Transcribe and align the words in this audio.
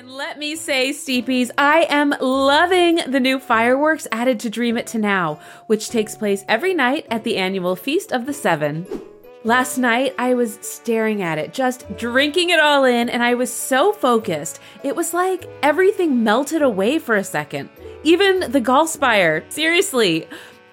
And 0.00 0.10
let 0.10 0.38
me 0.38 0.56
say, 0.56 0.92
Steepies, 0.92 1.50
I 1.58 1.86
am 1.90 2.14
loving 2.22 3.00
the 3.06 3.20
new 3.20 3.38
fireworks 3.38 4.08
added 4.10 4.40
to 4.40 4.48
Dream 4.48 4.78
It 4.78 4.86
to 4.86 4.98
Now, 4.98 5.38
which 5.66 5.90
takes 5.90 6.16
place 6.16 6.42
every 6.48 6.72
night 6.72 7.06
at 7.10 7.22
the 7.22 7.36
annual 7.36 7.76
Feast 7.76 8.10
of 8.10 8.24
the 8.24 8.32
Seven. 8.32 8.86
Last 9.44 9.76
night, 9.76 10.14
I 10.16 10.32
was 10.32 10.58
staring 10.62 11.20
at 11.20 11.36
it, 11.36 11.52
just 11.52 11.84
drinking 11.98 12.48
it 12.48 12.58
all 12.58 12.84
in, 12.84 13.10
and 13.10 13.22
I 13.22 13.34
was 13.34 13.52
so 13.52 13.92
focused. 13.92 14.58
It 14.82 14.96
was 14.96 15.12
like 15.12 15.44
everything 15.62 16.24
melted 16.24 16.62
away 16.62 16.98
for 16.98 17.16
a 17.16 17.22
second. 17.22 17.68
Even 18.02 18.50
the 18.50 18.60
Gallspire. 18.62 19.52
Seriously. 19.52 20.26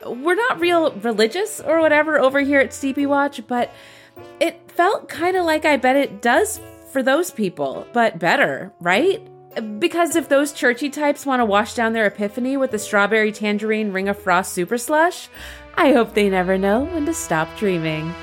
We're 0.05 0.35
not 0.35 0.61
real 0.61 0.93
religious 0.93 1.59
or 1.59 1.81
whatever 1.81 2.17
over 2.17 2.39
here 2.39 2.61
at 2.61 2.69
Steepy 2.69 3.05
Watch, 3.05 3.45
but 3.45 3.73
it 4.39 4.71
felt 4.71 5.09
kind 5.09 5.35
of 5.35 5.43
like 5.43 5.65
I 5.65 5.75
bet 5.75 5.97
it 5.97 6.21
does 6.21 6.61
for 6.91 7.03
those 7.03 7.31
people, 7.31 7.87
but 7.93 8.19
better, 8.19 8.73
right? 8.79 9.21
Because 9.79 10.15
if 10.15 10.29
those 10.29 10.53
churchy 10.53 10.89
types 10.89 11.25
want 11.25 11.39
to 11.39 11.45
wash 11.45 11.73
down 11.73 11.93
their 11.93 12.05
epiphany 12.05 12.57
with 12.57 12.71
the 12.71 12.79
strawberry 12.79 13.31
tangerine 13.31 13.91
ring 13.91 14.07
of 14.07 14.17
frost 14.17 14.53
super 14.53 14.77
slush, 14.77 15.29
I 15.75 15.93
hope 15.93 16.13
they 16.13 16.29
never 16.29 16.57
know 16.57 16.85
when 16.85 17.05
to 17.05 17.13
stop 17.13 17.47
dreaming. 17.57 18.13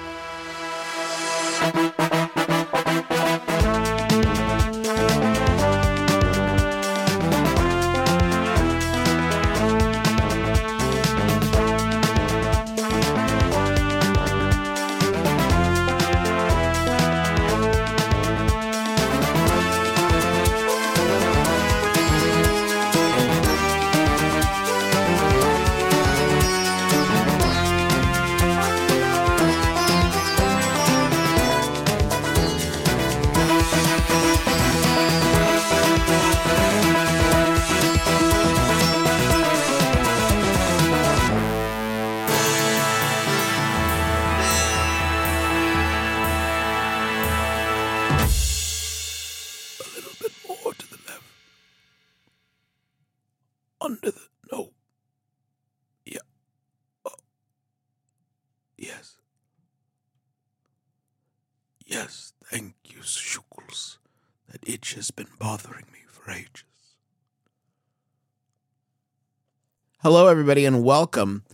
Itch 64.66 64.94
has 64.94 65.10
been 65.10 65.28
bothering 65.38 65.84
me 65.92 66.00
for 66.08 66.30
ages. 66.30 66.64
Hello, 70.02 70.26
everybody, 70.28 70.64
and 70.66 70.84
welcome 70.84 71.44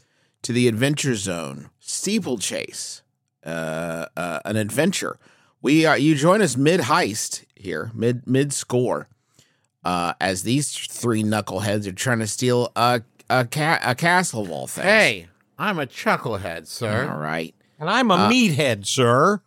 to 0.42 0.53
the 0.53 0.66
Adventure 0.66 1.14
Zone 1.14 1.70
Steeplechase, 1.78 3.03
uh, 3.44 4.06
uh, 4.16 4.41
an 4.44 4.56
adventure. 4.56 5.19
We 5.62 5.84
are 5.86 5.97
you 5.98 6.14
join 6.14 6.42
us 6.42 6.56
mid 6.56 6.81
heist 6.83 7.44
here, 7.55 7.91
mid 7.94 8.27
mid 8.27 8.53
score, 8.53 9.08
uh, 9.84 10.14
as 10.20 10.42
these 10.42 10.70
three 10.75 11.22
knuckleheads 11.22 11.86
are 11.86 11.92
trying 11.92 12.20
to 12.20 12.27
steal 12.27 12.72
a 12.75 13.03
a, 13.28 13.44
ca- 13.44 13.78
a 13.84 13.94
castle 13.94 14.42
of 14.42 14.50
all 14.50 14.66
things. 14.66 14.84
Hey, 14.86 15.28
I'm 15.58 15.78
a 15.78 15.86
chucklehead, 15.86 16.66
sir. 16.66 17.09
all 17.09 17.19
right. 17.20 17.54
And 17.78 17.88
I'm 17.88 18.10
a 18.10 18.15
Uh, 18.15 18.31
meathead, 18.31 18.87
sir. 18.87 19.41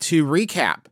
To 0.00 0.24
recap, 0.24 0.86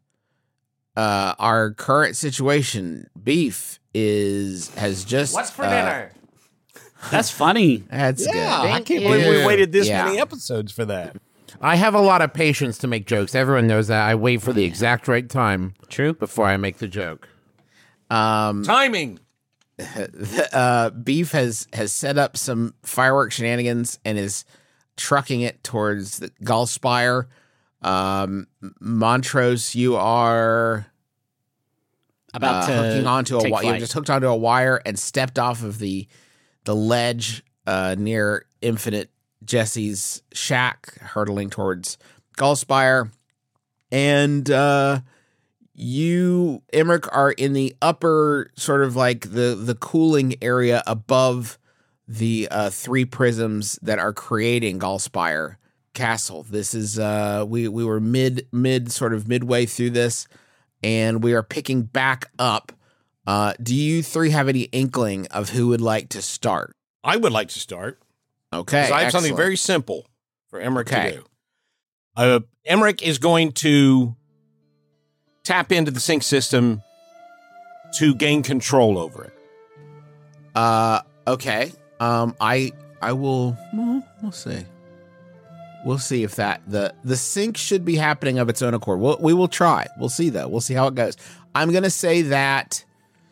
uh, 0.99 1.35
our 1.39 1.73
current 1.75 2.17
situation, 2.17 3.09
beef 3.23 3.79
is 3.95 4.75
has 4.75 5.05
just 5.05 5.35
What's 5.35 5.51
for 5.51 5.65
uh, 5.65 5.71
dinner? 5.71 6.13
That's 7.11 7.31
funny. 7.31 7.85
That's 7.91 8.27
Yeah, 8.27 8.33
good. 8.63 8.71
I 8.73 8.81
can't 8.81 9.03
you. 9.03 9.09
believe 9.09 9.27
we 9.27 9.47
waited 9.47 9.71
this 9.73 9.87
Yeah. 9.87 10.05
many 10.07 10.19
episodes 10.19 10.73
for 10.73 10.85
that. 10.87 11.17
I 11.61 11.77
have 11.77 11.95
a 11.95 12.01
lot 12.01 12.21
of 12.23 12.33
patience 12.35 12.79
to 12.79 12.87
make 12.89 13.07
jokes. 13.07 13.35
Everyone 13.35 13.67
knows 13.67 13.87
that. 13.89 14.03
I 14.07 14.15
wait 14.17 14.43
for 14.43 14.53
the 14.53 14.65
exact 14.65 15.09
right 15.09 15.29
time 15.29 15.75
True. 15.89 16.13
before 16.13 16.47
I 16.47 16.57
make 16.57 16.79
the 16.79 16.89
joke. 16.89 17.29
Um, 18.11 18.63
Timing. 18.65 19.21
uh, 20.53 20.91
Beef 20.91 21.31
has 21.33 21.69
has 21.73 21.93
set 21.93 22.19
up 22.19 22.37
some 22.37 22.75
firework 22.83 23.31
shenanigans 23.33 23.99
and 24.05 24.19
is 24.19 24.45
trucking 24.97 25.41
it 25.43 25.63
towards 25.63 26.19
the 26.19 26.31
Gallspire. 26.43 27.27
Um, 27.83 28.47
Montrose, 28.81 29.75
you 29.75 29.97
are 29.97 30.87
About 32.34 32.65
uh, 32.65 32.66
to 32.66 32.72
hooking 32.75 33.06
onto 33.06 33.39
a 33.39 33.49
wire. 33.49 33.75
You 33.75 33.78
just 33.78 33.93
hooked 33.93 34.11
onto 34.11 34.27
a 34.27 34.37
wire 34.37 34.81
and 34.84 34.99
stepped 34.99 35.39
off 35.39 35.62
of 35.62 35.78
the 35.78 36.06
the 36.65 36.75
ledge 36.75 37.43
uh, 37.67 37.94
near 37.99 38.47
Infinite 38.61 39.11
Jesse's 39.44 40.22
shack, 40.33 40.99
hurtling 41.00 41.50
towards 41.50 41.99
Gallspire. 42.37 43.11
And 43.91 44.50
uh, 44.50 45.00
you, 45.75 46.62
Emerich, 46.72 47.09
are 47.12 47.31
in 47.33 47.53
the 47.53 47.75
upper 47.81 48.50
sort 48.56 48.83
of 48.83 48.97
like 48.97 49.31
the 49.31 49.55
the 49.59 49.75
cooling 49.77 50.34
area 50.43 50.83
above 50.87 51.59
the 52.06 52.49
uh, 52.50 52.71
three 52.71 53.05
prisms 53.05 53.78
that 53.83 53.99
are 53.99 54.12
creating 54.12 54.78
Gallspire 54.78 55.56
Castle. 55.94 56.44
This 56.49 56.75
is 56.75 56.99
uh, 56.99 57.44
we 57.47 57.69
we 57.69 57.84
were 57.84 58.00
mid 58.00 58.47
mid 58.53 58.93
sort 58.93 59.12
of 59.12 59.28
midway 59.28 59.66
through 59.66 59.91
this 59.91 60.26
and 60.82 61.22
we 61.22 61.32
are 61.34 61.43
picking 61.43 61.82
back 61.82 62.31
up. 62.38 62.72
Uh, 63.26 63.53
do 63.62 63.75
you 63.75 64.03
three 64.03 64.31
have 64.31 64.49
any 64.49 64.62
inkling 64.62 65.26
of 65.28 65.50
who 65.50 65.69
would 65.69 65.81
like 65.81 66.09
to 66.10 66.22
start? 66.22 66.75
I 67.04 67.16
would 67.16 67.32
like 67.32 67.49
to 67.49 67.59
start. 67.59 67.99
Okay, 68.53 68.91
I 68.91 69.03
have 69.03 69.12
something 69.12 69.37
very 69.37 69.56
simple 69.56 70.06
for 70.49 70.60
Emerich 70.60 70.93
Okay. 70.93 71.10
to 71.10 71.16
do. 71.19 71.25
Uh, 72.16 72.41
Emerich 72.69 73.03
is 73.03 73.19
going 73.19 73.53
to 73.53 74.16
tap 75.44 75.70
into 75.72 75.91
the 75.91 76.00
sync 76.00 76.22
system 76.22 76.82
to 77.99 78.15
gain 78.15 78.43
control 78.43 78.99
over 78.99 79.25
it. 79.25 79.34
Uh, 80.55 81.00
okay. 81.26 81.72
Um, 82.00 82.34
I 82.41 82.72
I 83.03 83.12
will. 83.12 83.56
Well, 83.75 84.03
we'll 84.22 84.32
see. 84.32 84.65
We'll 85.84 85.99
see 85.99 86.25
if 86.25 86.34
that 86.37 86.61
the 86.66 86.93
the 87.05 87.16
sync 87.16 87.56
should 87.56 87.84
be 87.84 87.97
happening 87.97 88.39
of 88.39 88.49
its 88.49 88.62
own 88.62 88.75
accord. 88.75 89.00
We'll, 89.00 89.16
we 89.21 89.33
will 89.33 89.49
try. 89.49 89.87
We'll 89.99 90.09
see 90.09 90.28
though. 90.28 90.49
We'll 90.49 90.61
see 90.61 90.75
how 90.75 90.89
it 90.89 90.94
goes. 90.94 91.16
I'm 91.55 91.72
gonna 91.72 91.91
say 91.91 92.22
that. 92.22 92.84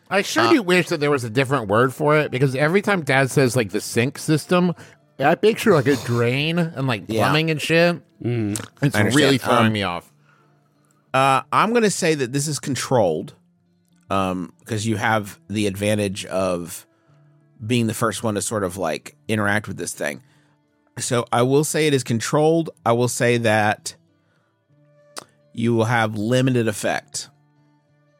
I 0.09 0.21
sure 0.21 0.43
Uh, 0.43 0.49
do 0.53 0.61
wish 0.63 0.87
that 0.87 0.99
there 1.01 1.11
was 1.11 1.25
a 1.25 1.29
different 1.29 1.67
word 1.67 1.93
for 1.93 2.17
it 2.17 2.31
because 2.31 2.55
every 2.55 2.81
time 2.81 3.01
Dad 3.03 3.29
says 3.29 3.55
like 3.57 3.71
the 3.71 3.81
sink 3.81 4.17
system, 4.17 4.73
I 5.19 5.35
picture 5.35 5.73
like 5.73 5.87
a 5.87 5.95
drain 6.05 6.57
and 6.57 6.87
like 6.87 7.03
Yeah. 7.07 7.23
plumbing 7.25 7.51
and 7.51 7.61
shit. 7.61 8.01
Mm. 8.23 8.57
It's 8.81 9.15
really 9.15 9.37
throwing 9.37 9.67
Um, 9.67 9.73
me 9.73 9.83
off. 9.83 10.11
Uh, 11.13 11.41
I'm 11.51 11.73
gonna 11.73 11.89
say 11.89 12.15
that 12.15 12.31
this 12.31 12.47
is 12.47 12.59
controlled, 12.59 13.33
um, 14.09 14.53
because 14.59 14.87
you 14.87 14.95
have 14.95 15.39
the 15.49 15.67
advantage 15.67 16.25
of 16.25 16.85
being 17.65 17.87
the 17.87 17.93
first 17.93 18.23
one 18.23 18.35
to 18.35 18.41
sort 18.41 18.63
of 18.63 18.77
like 18.77 19.15
interact 19.27 19.67
with 19.67 19.77
this 19.77 19.93
thing. 19.93 20.21
So 20.99 21.25
I 21.31 21.43
will 21.43 21.63
say 21.63 21.87
it 21.87 21.93
is 21.93 22.03
controlled. 22.03 22.69
I 22.85 22.93
will 22.93 23.07
say 23.07 23.37
that 23.37 23.95
you 25.53 25.73
will 25.73 25.85
have 25.85 26.17
limited 26.17 26.67
effect 26.67 27.29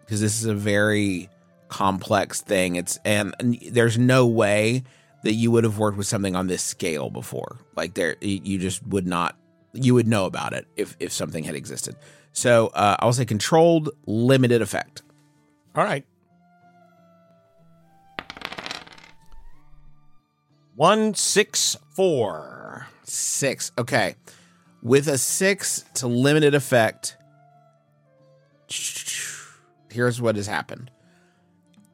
because 0.02 0.22
this 0.22 0.40
is 0.40 0.46
a 0.46 0.54
very 0.56 1.30
complex 1.70 2.42
thing. 2.42 2.76
It's 2.76 3.00
and, 3.04 3.36
and 3.40 3.58
there's 3.72 3.98
no 3.98 4.26
way 4.28 4.84
that 5.24 5.34
you 5.34 5.52
would 5.52 5.64
have 5.64 5.78
worked 5.78 5.98
with 5.98 6.08
something 6.08 6.36
on 6.36 6.48
this 6.48 6.64
scale 6.64 7.10
before. 7.10 7.58
Like 7.76 7.94
there, 7.94 8.16
you 8.22 8.58
just 8.58 8.86
would 8.88 9.08
not. 9.08 9.36
You 9.74 9.94
would 9.96 10.08
know 10.08 10.26
about 10.26 10.54
it 10.54 10.66
if 10.76 10.96
if 11.00 11.12
something 11.12 11.44
had 11.44 11.56
existed. 11.56 11.96
So 12.32 12.68
uh, 12.68 12.96
I'll 13.00 13.14
say 13.14 13.26
controlled, 13.26 13.90
limited 14.06 14.62
effect. 14.62 15.02
All 15.76 15.84
right. 15.84 16.06
One 20.76 21.16
six 21.16 21.76
four. 21.96 22.57
Six. 23.08 23.72
Okay. 23.78 24.16
With 24.84 25.08
a 25.08 25.18
six 25.18 25.84
to 25.96 26.08
limited 26.08 26.54
effect, 26.54 27.18
here's 29.90 30.22
what 30.22 30.36
has 30.36 30.48
happened. 30.48 30.92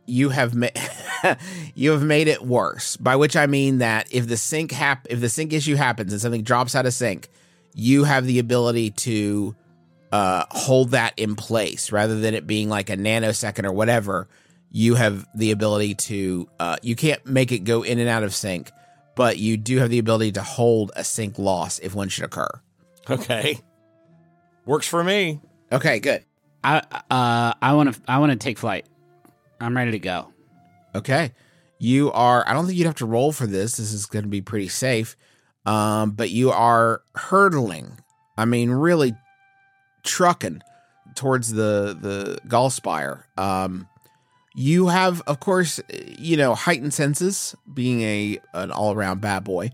You 0.06 0.30
have 0.30 0.54
made 0.54 0.78
you 1.76 1.92
have 1.92 2.04
made 2.04 2.28
it 2.28 2.44
worse. 2.44 2.98
By 2.98 3.16
which 3.16 3.38
I 3.38 3.46
mean 3.46 3.78
that 3.78 4.08
if 4.12 4.28
the 4.28 4.38
sync 4.38 4.72
hap 4.72 5.08
if 5.10 5.22
the 5.22 5.30
sync 5.30 5.54
issue 5.54 5.76
happens 5.76 6.12
and 6.12 6.22
something 6.22 6.44
drops 6.44 6.76
out 6.76 6.86
of 6.86 6.94
sync, 6.94 7.30
you 7.74 8.04
have 8.04 8.26
the 8.26 8.40
ability 8.40 8.92
to 8.92 9.56
uh, 10.12 10.46
hold 10.52 10.92
that 10.92 11.14
in 11.18 11.36
place 11.36 11.92
rather 11.92 12.20
than 12.20 12.36
it 12.36 12.46
being 12.46 12.70
like 12.70 12.90
a 12.92 12.96
nanosecond 12.96 13.66
or 13.66 13.72
whatever. 13.74 14.28
You 14.70 14.96
have 14.96 15.28
the 15.36 15.52
ability 15.52 15.96
to, 15.96 16.50
uh, 16.60 16.78
you 16.82 16.96
can't 16.96 17.24
make 17.26 17.52
it 17.52 17.60
go 17.60 17.84
in 17.84 18.00
and 18.00 18.10
out 18.10 18.24
of 18.24 18.34
sync, 18.34 18.72
but 19.16 19.38
you 19.38 19.58
do 19.58 19.78
have 19.80 19.90
the 19.90 20.00
ability 20.00 20.32
to 20.34 20.42
hold 20.42 20.92
a 20.96 21.04
sync 21.04 21.38
loss 21.38 21.80
if 21.80 21.96
one 21.96 22.10
should 22.10 22.26
occur. 22.26 22.50
Okay. 23.10 23.60
Works 24.66 24.88
for 24.88 25.04
me. 25.04 25.42
Okay, 25.72 26.00
good. 26.00 26.24
I 26.64 26.78
uh 27.12 27.54
I 27.62 27.74
want 27.74 27.94
to 27.94 28.02
I 28.08 28.20
want 28.20 28.32
to 28.32 28.38
take 28.38 28.58
flight. 28.58 28.86
I'm 29.60 29.76
ready 29.76 29.92
to 29.92 30.00
go. 30.00 30.34
Okay. 30.96 31.34
You 31.80 32.12
are, 32.14 32.48
I 32.48 32.54
don't 32.54 32.66
think 32.66 32.78
you'd 32.78 32.86
have 32.86 32.96
to 32.96 33.06
roll 33.06 33.34
for 33.34 33.46
this. 33.46 33.76
This 33.76 33.92
is 33.92 34.06
going 34.06 34.24
to 34.24 34.30
be 34.30 34.42
pretty 34.42 34.70
safe. 34.70 35.18
Um, 35.66 36.12
but 36.12 36.30
you 36.30 36.52
are 36.52 37.02
hurtling. 37.16 38.00
I 38.38 38.46
mean, 38.46 38.72
really 38.72 39.14
trucking 40.04 40.62
towards 41.16 41.52
the, 41.52 41.98
the 42.00 42.40
Gallspire. 42.48 43.24
Um, 43.38 43.88
you 44.56 44.88
have, 44.88 45.22
of 45.28 45.40
course, 45.40 45.80
you 46.18 46.38
know, 46.38 46.56
heightened 46.56 46.94
senses 46.94 47.56
being 47.74 48.02
a, 48.02 48.40
an 48.54 48.72
all 48.72 48.94
around 48.94 49.22
bad 49.22 49.44
boy, 49.44 49.72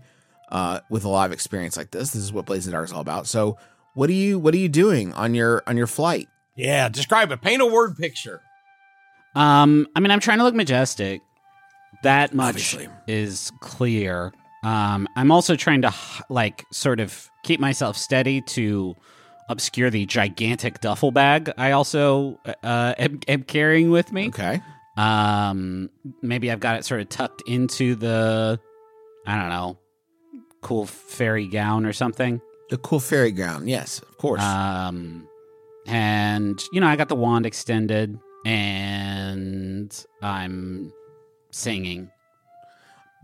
uh, 0.50 0.80
with 0.88 1.04
a 1.04 1.08
lot 1.08 1.26
of 1.26 1.32
experience 1.32 1.76
like 1.76 1.90
this. 1.90 2.10
This 2.10 2.22
is 2.22 2.32
what 2.32 2.46
Blazing 2.46 2.72
Dark 2.72 2.86
is 2.86 2.92
all 2.92 3.00
about. 3.00 3.26
So 3.26 3.58
what 3.94 4.08
are 4.10 4.14
you, 4.14 4.38
what 4.38 4.54
are 4.54 4.58
you 4.58 4.68
doing 4.68 5.12
on 5.12 5.34
your, 5.34 5.62
on 5.66 5.76
your 5.76 5.86
flight? 5.86 6.28
Yeah, 6.56 6.88
describe 6.88 7.30
it. 7.30 7.40
Paint 7.40 7.62
a 7.62 7.66
word 7.66 7.96
picture. 7.96 8.40
Um, 9.34 9.86
I 9.94 10.00
mean, 10.00 10.10
I'm 10.10 10.20
trying 10.20 10.38
to 10.38 10.44
look 10.44 10.54
majestic. 10.54 11.20
That 12.02 12.34
much 12.34 12.74
Obviously. 12.74 12.88
is 13.06 13.52
clear. 13.60 14.32
Um, 14.62 15.08
I'm 15.16 15.30
also 15.30 15.56
trying 15.56 15.82
to 15.82 15.94
like 16.28 16.64
sort 16.72 17.00
of 17.00 17.30
keep 17.42 17.60
myself 17.60 17.96
steady 17.96 18.40
to 18.42 18.94
obscure 19.50 19.90
the 19.90 20.06
gigantic 20.06 20.80
duffel 20.80 21.10
bag 21.10 21.52
I 21.58 21.72
also 21.72 22.38
uh, 22.62 22.94
am, 22.96 23.20
am 23.28 23.42
carrying 23.42 23.90
with 23.90 24.12
me. 24.12 24.28
Okay. 24.28 24.62
Um, 24.96 25.90
maybe 26.22 26.50
I've 26.50 26.60
got 26.60 26.76
it 26.76 26.84
sort 26.84 27.00
of 27.00 27.08
tucked 27.08 27.42
into 27.46 27.94
the, 27.96 28.60
I 29.26 29.36
don't 29.36 29.48
know, 29.48 29.78
cool 30.60 30.86
fairy 30.86 31.46
gown 31.46 31.84
or 31.84 31.92
something. 31.92 32.40
The 32.70 32.78
cool 32.78 33.00
fairy 33.00 33.32
gown, 33.32 33.66
Yes, 33.66 33.98
of 34.00 34.16
course. 34.18 34.42
Um, 34.42 35.26
and 35.86 36.62
you 36.72 36.80
know, 36.80 36.86
I 36.86 36.94
got 36.94 37.08
the 37.08 37.16
wand 37.16 37.46
extended, 37.46 38.16
and 38.46 40.06
I'm 40.22 40.92
singing. 41.50 42.10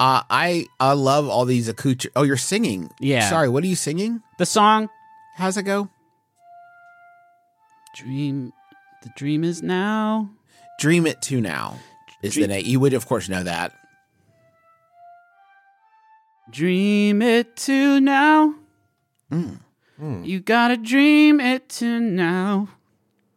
Uh, 0.00 0.22
I 0.28 0.66
I 0.80 0.94
love 0.94 1.28
all 1.28 1.44
these 1.44 1.68
accoutre. 1.68 2.08
Oh, 2.16 2.24
you're 2.24 2.36
singing. 2.36 2.90
Yeah. 2.98 3.28
Sorry, 3.30 3.48
what 3.48 3.62
are 3.62 3.68
you 3.68 3.76
singing? 3.76 4.20
The 4.38 4.46
song 4.46 4.88
How's 5.36 5.58
it 5.58 5.64
go? 5.64 5.90
"Dream," 7.96 8.52
the 9.02 9.10
dream 9.16 9.44
is 9.44 9.62
now. 9.62 10.30
Dream 10.78 11.06
it 11.06 11.22
to 11.22 11.40
now 11.40 11.78
is 12.22 12.34
the 12.34 12.46
name. 12.46 12.64
You 12.66 12.80
would 12.80 12.94
of 12.94 13.06
course 13.06 13.28
know 13.28 13.42
that. 13.42 13.72
Dream 16.50 17.22
it 17.22 17.56
to 17.56 18.00
now. 18.00 18.54
Mm. 19.32 19.60
mm. 20.00 20.26
You 20.26 20.40
gotta 20.40 20.76
dream 20.76 21.40
it 21.40 21.68
to 21.70 21.98
now. 21.98 22.68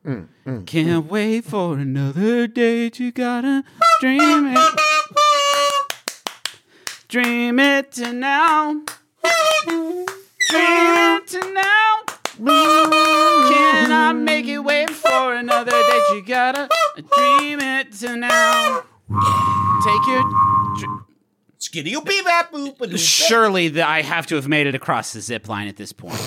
Mm, 0.05 0.27
mm, 0.45 0.65
Can't 0.65 1.05
wait 1.07 1.45
for 1.45 1.77
another 1.77 2.47
date. 2.47 2.99
You 2.99 3.11
gotta 3.11 3.63
dream 3.99 4.53
it. 4.55 4.79
Dream 7.07 7.59
it 7.59 7.91
to 7.93 8.13
now. 8.13 8.81
Dream 9.65 10.05
it 10.47 11.27
to 11.27 11.53
now. 11.53 12.88
Cannot 14.09 14.23
make 14.23 14.47
it 14.47 14.57
wait 14.59 14.89
for 14.89 15.35
another 15.35 15.69
date. 15.69 16.03
You 16.13 16.23
gotta 16.25 16.67
dream 16.95 17.59
it 17.59 17.91
to 17.93 18.15
now. 18.15 18.81
Take 19.83 20.07
your. 20.07 21.05
Skiddy 21.59 21.95
bee 22.03 22.21
bap 22.23 22.51
boop. 22.51 22.97
Surely 22.97 23.67
that 23.67 23.87
I 23.87 24.01
have 24.01 24.25
to 24.27 24.35
have 24.35 24.47
made 24.47 24.65
it 24.65 24.73
across 24.73 25.13
the 25.13 25.21
zip 25.21 25.47
line 25.47 25.67
at 25.67 25.75
this 25.75 25.91
point. 25.91 26.19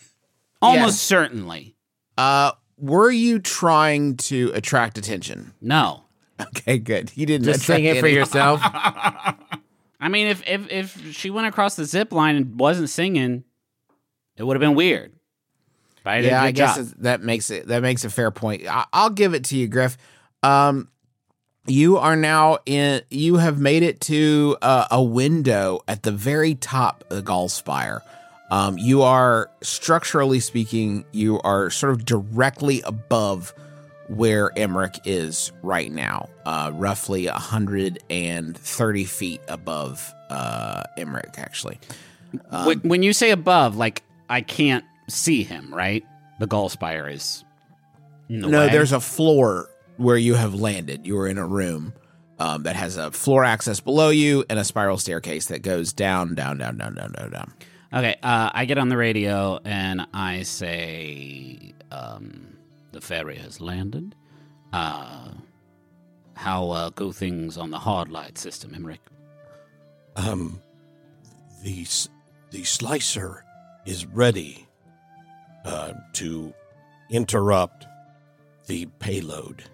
Almost 0.62 1.02
certainly. 1.02 1.76
Uh, 2.16 2.52
were 2.78 3.10
you 3.10 3.38
trying 3.38 4.16
to 4.16 4.50
attract 4.54 4.96
attention? 4.96 5.52
No. 5.60 6.04
Okay, 6.40 6.78
good. 6.78 7.12
You 7.16 7.26
didn't 7.26 7.44
Just 7.44 7.66
sing 7.66 7.84
it 7.84 8.00
for 8.00 8.06
any- 8.06 8.14
yourself. 8.14 8.60
I 8.64 10.08
mean, 10.08 10.28
if 10.28 10.42
if 10.48 10.70
if 10.72 11.14
she 11.14 11.28
went 11.28 11.48
across 11.48 11.76
the 11.76 11.84
zip 11.84 12.12
line 12.12 12.36
and 12.36 12.58
wasn't 12.58 12.88
singing, 12.88 13.44
it 14.38 14.44
would 14.44 14.56
have 14.56 14.60
been 14.62 14.74
weird. 14.74 15.12
I 16.16 16.18
Yeah, 16.20 16.42
I 16.42 16.50
guess 16.50 16.76
that 16.98 17.22
makes 17.22 17.50
it 17.50 17.68
that 17.68 17.82
makes 17.82 18.04
a 18.04 18.10
fair 18.10 18.30
point. 18.30 18.66
I, 18.66 18.84
I'll 18.92 19.10
give 19.10 19.34
it 19.34 19.44
to 19.44 19.56
you, 19.56 19.68
Griff. 19.68 19.96
Um, 20.42 20.88
you 21.66 21.98
are 21.98 22.16
now 22.16 22.58
in. 22.66 23.02
You 23.10 23.36
have 23.36 23.58
made 23.58 23.82
it 23.82 24.00
to 24.02 24.56
uh, 24.62 24.86
a 24.90 25.02
window 25.02 25.80
at 25.86 26.02
the 26.02 26.12
very 26.12 26.54
top 26.54 27.04
of 27.10 27.16
the 27.16 27.22
Gallspire. 27.22 28.00
Um, 28.50 28.78
you 28.78 29.02
are 29.02 29.48
structurally 29.62 30.40
speaking, 30.40 31.04
you 31.12 31.40
are 31.42 31.70
sort 31.70 31.92
of 31.92 32.04
directly 32.04 32.82
above 32.82 33.54
where 34.08 34.50
Emerich 34.56 34.98
is 35.04 35.52
right 35.62 35.90
now, 35.90 36.28
uh, 36.44 36.72
roughly 36.74 37.26
130 37.26 39.04
feet 39.04 39.40
above 39.46 40.12
uh, 40.30 40.82
Emerich, 40.98 41.38
actually. 41.38 41.78
when, 42.64 42.80
when 42.80 43.02
you 43.04 43.12
say 43.12 43.30
above, 43.30 43.76
like 43.76 44.02
I 44.28 44.40
can't 44.40 44.84
see 45.10 45.42
him, 45.42 45.74
right? 45.74 46.04
The 46.38 46.46
Gallspire 46.46 47.12
is. 47.12 47.44
in 48.28 48.40
the 48.40 48.48
no, 48.48 48.60
way. 48.66 48.70
there's 48.70 48.92
a 48.92 49.00
floor 49.00 49.68
where 49.96 50.16
you 50.16 50.34
have 50.34 50.54
landed. 50.54 51.06
You 51.06 51.18
are 51.18 51.28
in 51.28 51.38
a 51.38 51.46
room 51.46 51.92
um, 52.38 52.62
that 52.62 52.74
has 52.76 52.96
a 52.96 53.10
floor 53.10 53.44
access 53.44 53.80
below 53.80 54.08
you 54.08 54.44
and 54.48 54.58
a 54.58 54.64
spiral 54.64 54.96
staircase 54.96 55.46
that 55.46 55.62
goes 55.62 55.92
down, 55.92 56.34
down, 56.34 56.58
down, 56.58 56.78
down, 56.78 56.94
down, 56.94 57.12
down, 57.12 57.30
down. 57.30 57.52
Okay, 57.92 58.16
uh, 58.22 58.50
I 58.54 58.64
get 58.64 58.78
on 58.78 58.88
the 58.88 58.96
radio 58.96 59.58
and 59.64 60.06
I 60.14 60.42
say, 60.42 61.74
um, 61.90 62.56
the 62.92 63.00
fairy 63.00 63.36
has 63.36 63.60
landed. 63.60 64.14
Uh, 64.72 65.32
how 66.34 66.70
uh, 66.70 66.90
go 66.90 67.12
things 67.12 67.58
on 67.58 67.70
the 67.70 67.78
hard 67.78 68.08
light 68.08 68.38
system, 68.38 68.70
Emerich? 68.70 68.98
Um, 70.16 70.60
the 71.62 71.86
the 72.50 72.64
slicer 72.64 73.44
is 73.84 74.06
ready 74.06 74.66
uh, 75.64 75.92
to 76.14 76.52
interrupt 77.10 77.86
the 78.66 78.86
payload. 78.98 79.64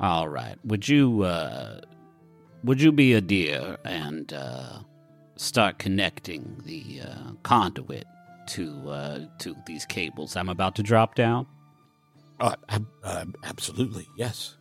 All 0.00 0.28
right. 0.28 0.56
Would 0.64 0.88
you 0.88 1.22
uh 1.22 1.80
would 2.64 2.80
you 2.80 2.92
be 2.92 3.12
a 3.14 3.20
dear 3.20 3.76
and 3.84 4.32
uh 4.32 4.80
start 5.36 5.78
connecting 5.78 6.60
the 6.64 7.02
uh 7.02 7.32
conduit 7.42 8.04
to 8.48 8.88
uh 8.88 9.20
to 9.38 9.56
these 9.66 9.84
cables 9.86 10.36
I'm 10.36 10.48
about 10.48 10.74
to 10.76 10.82
drop 10.82 11.14
down? 11.14 11.46
Uh, 12.40 12.56
ab- 12.68 12.86
uh, 13.04 13.24
absolutely, 13.44 14.08
yes. 14.16 14.56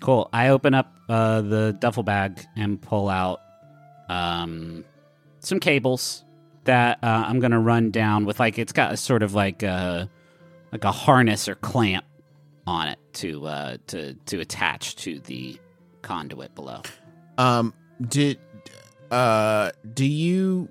Cool. 0.00 0.28
I 0.32 0.48
open 0.48 0.72
up 0.74 0.92
uh 1.08 1.42
the 1.42 1.76
duffel 1.78 2.02
bag 2.02 2.40
and 2.56 2.80
pull 2.80 3.08
out 3.10 3.40
um 4.08 4.84
some 5.40 5.60
cables 5.60 6.24
that 6.64 6.98
uh, 7.02 7.24
I'm 7.26 7.40
going 7.40 7.50
to 7.52 7.58
run 7.58 7.90
down 7.90 8.24
with 8.24 8.38
like 8.40 8.58
it's 8.58 8.72
got 8.72 8.92
a 8.92 8.96
sort 8.96 9.22
of 9.22 9.34
like 9.34 9.62
a 9.62 10.08
like 10.70 10.84
a 10.84 10.92
harness 10.92 11.48
or 11.48 11.54
clamp 11.56 12.04
on 12.66 12.88
it 12.88 12.98
to 13.12 13.44
uh 13.46 13.76
to 13.88 14.14
to 14.26 14.38
attach 14.40 14.94
to 14.96 15.18
the 15.20 15.58
conduit 16.02 16.54
below. 16.54 16.82
Um, 17.38 17.74
did 18.00 18.38
uh, 19.10 19.72
do 19.92 20.06
you? 20.06 20.68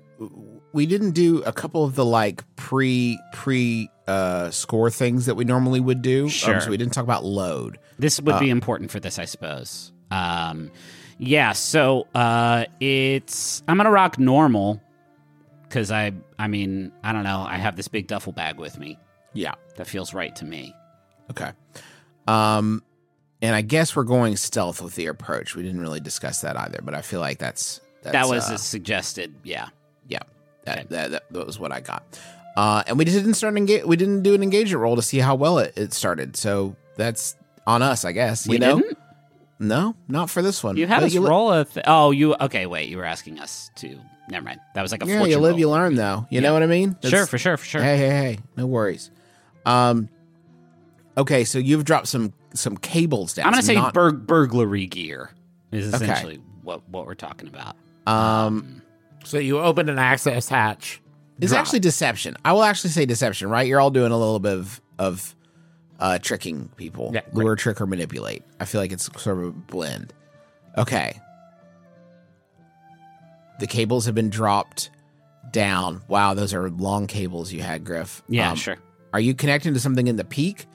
We 0.72 0.86
didn't 0.86 1.10
do 1.12 1.42
a 1.42 1.52
couple 1.52 1.84
of 1.84 1.94
the 1.94 2.04
like 2.04 2.42
pre 2.56 3.18
pre 3.32 3.90
uh 4.06 4.50
score 4.50 4.90
things 4.90 5.26
that 5.26 5.34
we 5.34 5.44
normally 5.44 5.80
would 5.80 6.02
do. 6.02 6.24
Um, 6.24 6.28
Sure. 6.30 6.60
so 6.60 6.70
we 6.70 6.76
didn't 6.76 6.92
talk 6.94 7.04
about 7.04 7.24
load. 7.24 7.78
This 7.98 8.20
would 8.20 8.40
be 8.40 8.50
important 8.50 8.90
for 8.90 8.98
this, 8.98 9.18
I 9.18 9.26
suppose. 9.26 9.92
Um, 10.10 10.70
yeah. 11.18 11.52
So 11.52 12.06
uh, 12.14 12.64
it's 12.80 13.62
I'm 13.68 13.76
gonna 13.76 13.90
rock 13.90 14.18
normal 14.18 14.80
because 15.72 15.90
I 15.90 16.12
I 16.38 16.48
mean 16.48 16.92
I 17.02 17.12
don't 17.14 17.24
know 17.24 17.40
I 17.48 17.56
have 17.56 17.76
this 17.76 17.88
big 17.88 18.06
duffel 18.06 18.32
bag 18.32 18.58
with 18.58 18.78
me 18.78 18.98
Yeah. 19.32 19.54
that 19.76 19.86
feels 19.86 20.12
right 20.12 20.34
to 20.36 20.44
me. 20.44 20.74
Okay. 21.30 21.50
Um, 22.28 22.82
and 23.40 23.54
I 23.56 23.62
guess 23.62 23.96
we're 23.96 24.04
going 24.04 24.36
stealth 24.36 24.82
with 24.82 24.94
the 24.96 25.06
approach. 25.06 25.56
We 25.56 25.62
didn't 25.62 25.80
really 25.80 26.00
discuss 26.00 26.42
that 26.42 26.56
either, 26.58 26.80
but 26.82 26.94
I 26.94 27.00
feel 27.00 27.20
like 27.20 27.38
that's, 27.38 27.80
that's 28.02 28.12
that 28.12 28.28
was 28.28 28.50
uh, 28.50 28.54
a 28.54 28.58
suggested. 28.58 29.34
Yeah. 29.44 29.68
yeah. 30.06 30.20
That, 30.64 30.78
Okay. 30.80 30.86
that, 30.90 31.10
that 31.12 31.22
that 31.32 31.46
was 31.46 31.58
what 31.58 31.72
I 31.72 31.80
got. 31.80 32.04
Uh, 32.54 32.82
and 32.86 32.98
we 32.98 33.04
just 33.06 33.16
didn't 33.16 33.34
start 33.34 33.56
engage. 33.56 33.84
We 33.84 33.96
didn't 33.96 34.22
do 34.22 34.34
an 34.34 34.42
engagement 34.42 34.82
roll 34.82 34.96
to 34.96 35.02
see 35.02 35.18
how 35.18 35.34
well 35.36 35.58
it, 35.58 35.72
it 35.76 35.92
started. 35.94 36.36
So 36.36 36.76
that's 36.96 37.34
on 37.66 37.80
us, 37.82 38.04
I 38.04 38.12
guess. 38.12 38.46
You 38.46 38.50
We 38.52 38.58
know, 38.58 38.78
didn't. 38.78 38.98
no, 39.58 39.96
not 40.06 40.28
for 40.28 40.42
this 40.42 40.62
one. 40.62 40.76
You 40.76 40.86
had 40.86 41.00
But 41.00 41.06
us 41.06 41.14
li- 41.14 41.18
roll 41.26 41.50
a. 41.50 41.64
Th- 41.64 41.84
oh, 41.88 42.10
you 42.10 42.34
okay? 42.34 42.66
Wait, 42.66 42.90
you 42.90 42.98
were 42.98 43.06
asking 43.06 43.40
us 43.40 43.70
to. 43.76 43.98
Never 44.28 44.44
mind. 44.44 44.60
That 44.74 44.82
was 44.82 44.92
like 44.92 45.02
a 45.02 45.06
Yeah, 45.06 45.18
fortune 45.18 45.30
you 45.32 45.38
live, 45.38 45.50
roll. 45.52 45.58
you 45.60 45.70
learn, 45.70 45.94
though. 45.96 46.26
You 46.30 46.36
Yeah. 46.40 46.48
know 46.48 46.52
what 46.54 46.62
I 46.62 46.66
mean? 46.66 46.96
Sure, 47.04 47.26
for 47.26 47.38
sure, 47.38 47.56
for 47.56 47.64
sure. 47.64 47.82
Hey, 47.82 47.96
hey, 47.96 48.08
hey, 48.08 48.38
no 48.56 48.66
worries. 48.66 49.10
Um. 49.66 50.08
Okay, 51.16 51.44
so 51.44 51.58
you've 51.58 51.84
dropped 51.84 52.08
some 52.08 52.32
some 52.54 52.76
cables 52.76 53.34
down. 53.34 53.46
I'm 53.46 53.52
going 53.52 53.60
to 53.62 53.66
say 53.66 53.74
non- 53.74 53.92
bur- 53.92 54.12
burglary 54.12 54.86
gear 54.86 55.30
is 55.70 55.92
Okay. 55.94 56.04
essentially 56.04 56.40
what, 56.62 56.86
what 56.88 57.06
we're 57.06 57.14
talking 57.14 57.48
about. 57.48 57.76
um. 58.06 58.82
So 59.24 59.38
you 59.38 59.58
opened 59.60 59.88
an 59.88 59.98
access 59.98 60.48
hatch. 60.48 61.00
It's 61.40 61.52
Drop. 61.52 61.60
actually 61.62 61.78
deception. 61.80 62.36
I 62.44 62.52
will 62.52 62.62
actually 62.64 62.90
say 62.90 63.06
deception, 63.06 63.48
right? 63.48 63.66
You're 63.66 63.80
all 63.80 63.90
doing 63.90 64.10
a 64.12 64.16
little 64.18 64.40
bit 64.40 64.54
of 64.58 64.80
of 64.98 65.34
uh, 66.00 66.18
tricking 66.18 66.68
people, 66.76 67.10
Yeah, 67.14 67.20
great. 67.32 67.44
lure, 67.44 67.56
trick, 67.56 67.80
or 67.80 67.86
manipulate. 67.86 68.42
I 68.58 68.64
feel 68.64 68.80
like 68.80 68.90
it's 68.92 69.04
sort 69.22 69.38
of 69.38 69.44
a 69.44 69.50
blend. 69.52 70.12
Okay. 70.76 71.20
The 73.62 73.68
cables 73.68 74.06
have 74.06 74.14
been 74.16 74.28
dropped 74.28 74.90
down. 75.52 76.02
Wow, 76.08 76.34
those 76.34 76.52
are 76.52 76.68
long 76.68 77.06
cables 77.06 77.52
you 77.52 77.62
had, 77.62 77.84
Griff. 77.84 78.20
Yeah, 78.28 78.50
Um, 78.50 78.56
sure. 78.56 78.76
Are 79.12 79.20
you 79.20 79.34
connecting 79.34 79.72
to 79.74 79.78
something 79.78 80.08
in 80.08 80.16
the 80.16 80.24
peak, 80.24 80.66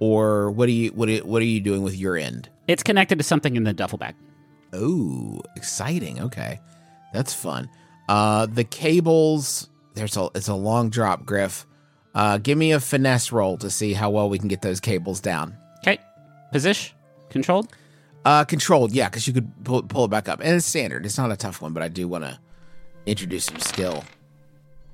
or 0.00 0.50
what 0.50 0.68
are 0.68 0.72
you 0.72 0.88
what 0.90 1.08
are, 1.08 1.18
what 1.18 1.40
are 1.40 1.44
you 1.44 1.60
doing 1.60 1.82
with 1.84 1.96
your 1.96 2.16
end? 2.16 2.48
It's 2.66 2.82
connected 2.82 3.18
to 3.18 3.22
something 3.24 3.54
in 3.54 3.62
the 3.62 3.72
duffel 3.72 3.96
bag. 3.96 4.16
Oh, 4.72 5.40
exciting. 5.54 6.20
Okay. 6.20 6.58
That's 7.14 7.32
fun. 7.32 7.70
Uh 8.08 8.46
the 8.46 8.64
cables, 8.64 9.68
there's 9.94 10.16
a 10.16 10.28
it's 10.34 10.48
a 10.48 10.54
long 10.54 10.90
drop, 10.90 11.24
Griff. 11.24 11.64
Uh 12.12 12.38
give 12.38 12.58
me 12.58 12.72
a 12.72 12.80
finesse 12.80 13.30
roll 13.30 13.56
to 13.58 13.70
see 13.70 13.92
how 13.92 14.10
well 14.10 14.28
we 14.28 14.40
can 14.40 14.48
get 14.48 14.62
those 14.62 14.80
cables 14.80 15.20
down. 15.20 15.56
Okay. 15.78 15.98
Position? 16.50 16.96
Controlled? 17.30 17.68
Uh 18.24 18.44
controlled, 18.44 18.92
yeah, 18.92 19.08
because 19.08 19.26
you 19.26 19.32
could 19.32 19.50
pull, 19.64 19.82
pull 19.82 20.04
it 20.04 20.08
back 20.08 20.28
up. 20.28 20.40
And 20.40 20.54
it's 20.54 20.66
standard. 20.66 21.04
It's 21.04 21.18
not 21.18 21.32
a 21.32 21.36
tough 21.36 21.60
one, 21.60 21.72
but 21.72 21.82
I 21.82 21.88
do 21.88 22.06
want 22.06 22.24
to 22.24 22.38
introduce 23.06 23.46
some 23.46 23.58
skill. 23.58 24.04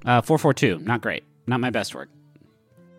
Uh, 0.05 0.23
442. 0.23 0.79
Not 0.85 1.03
great. 1.03 1.25
Not 1.47 1.61
my 1.61 1.71
best 1.71 1.95
work. 1.95 2.09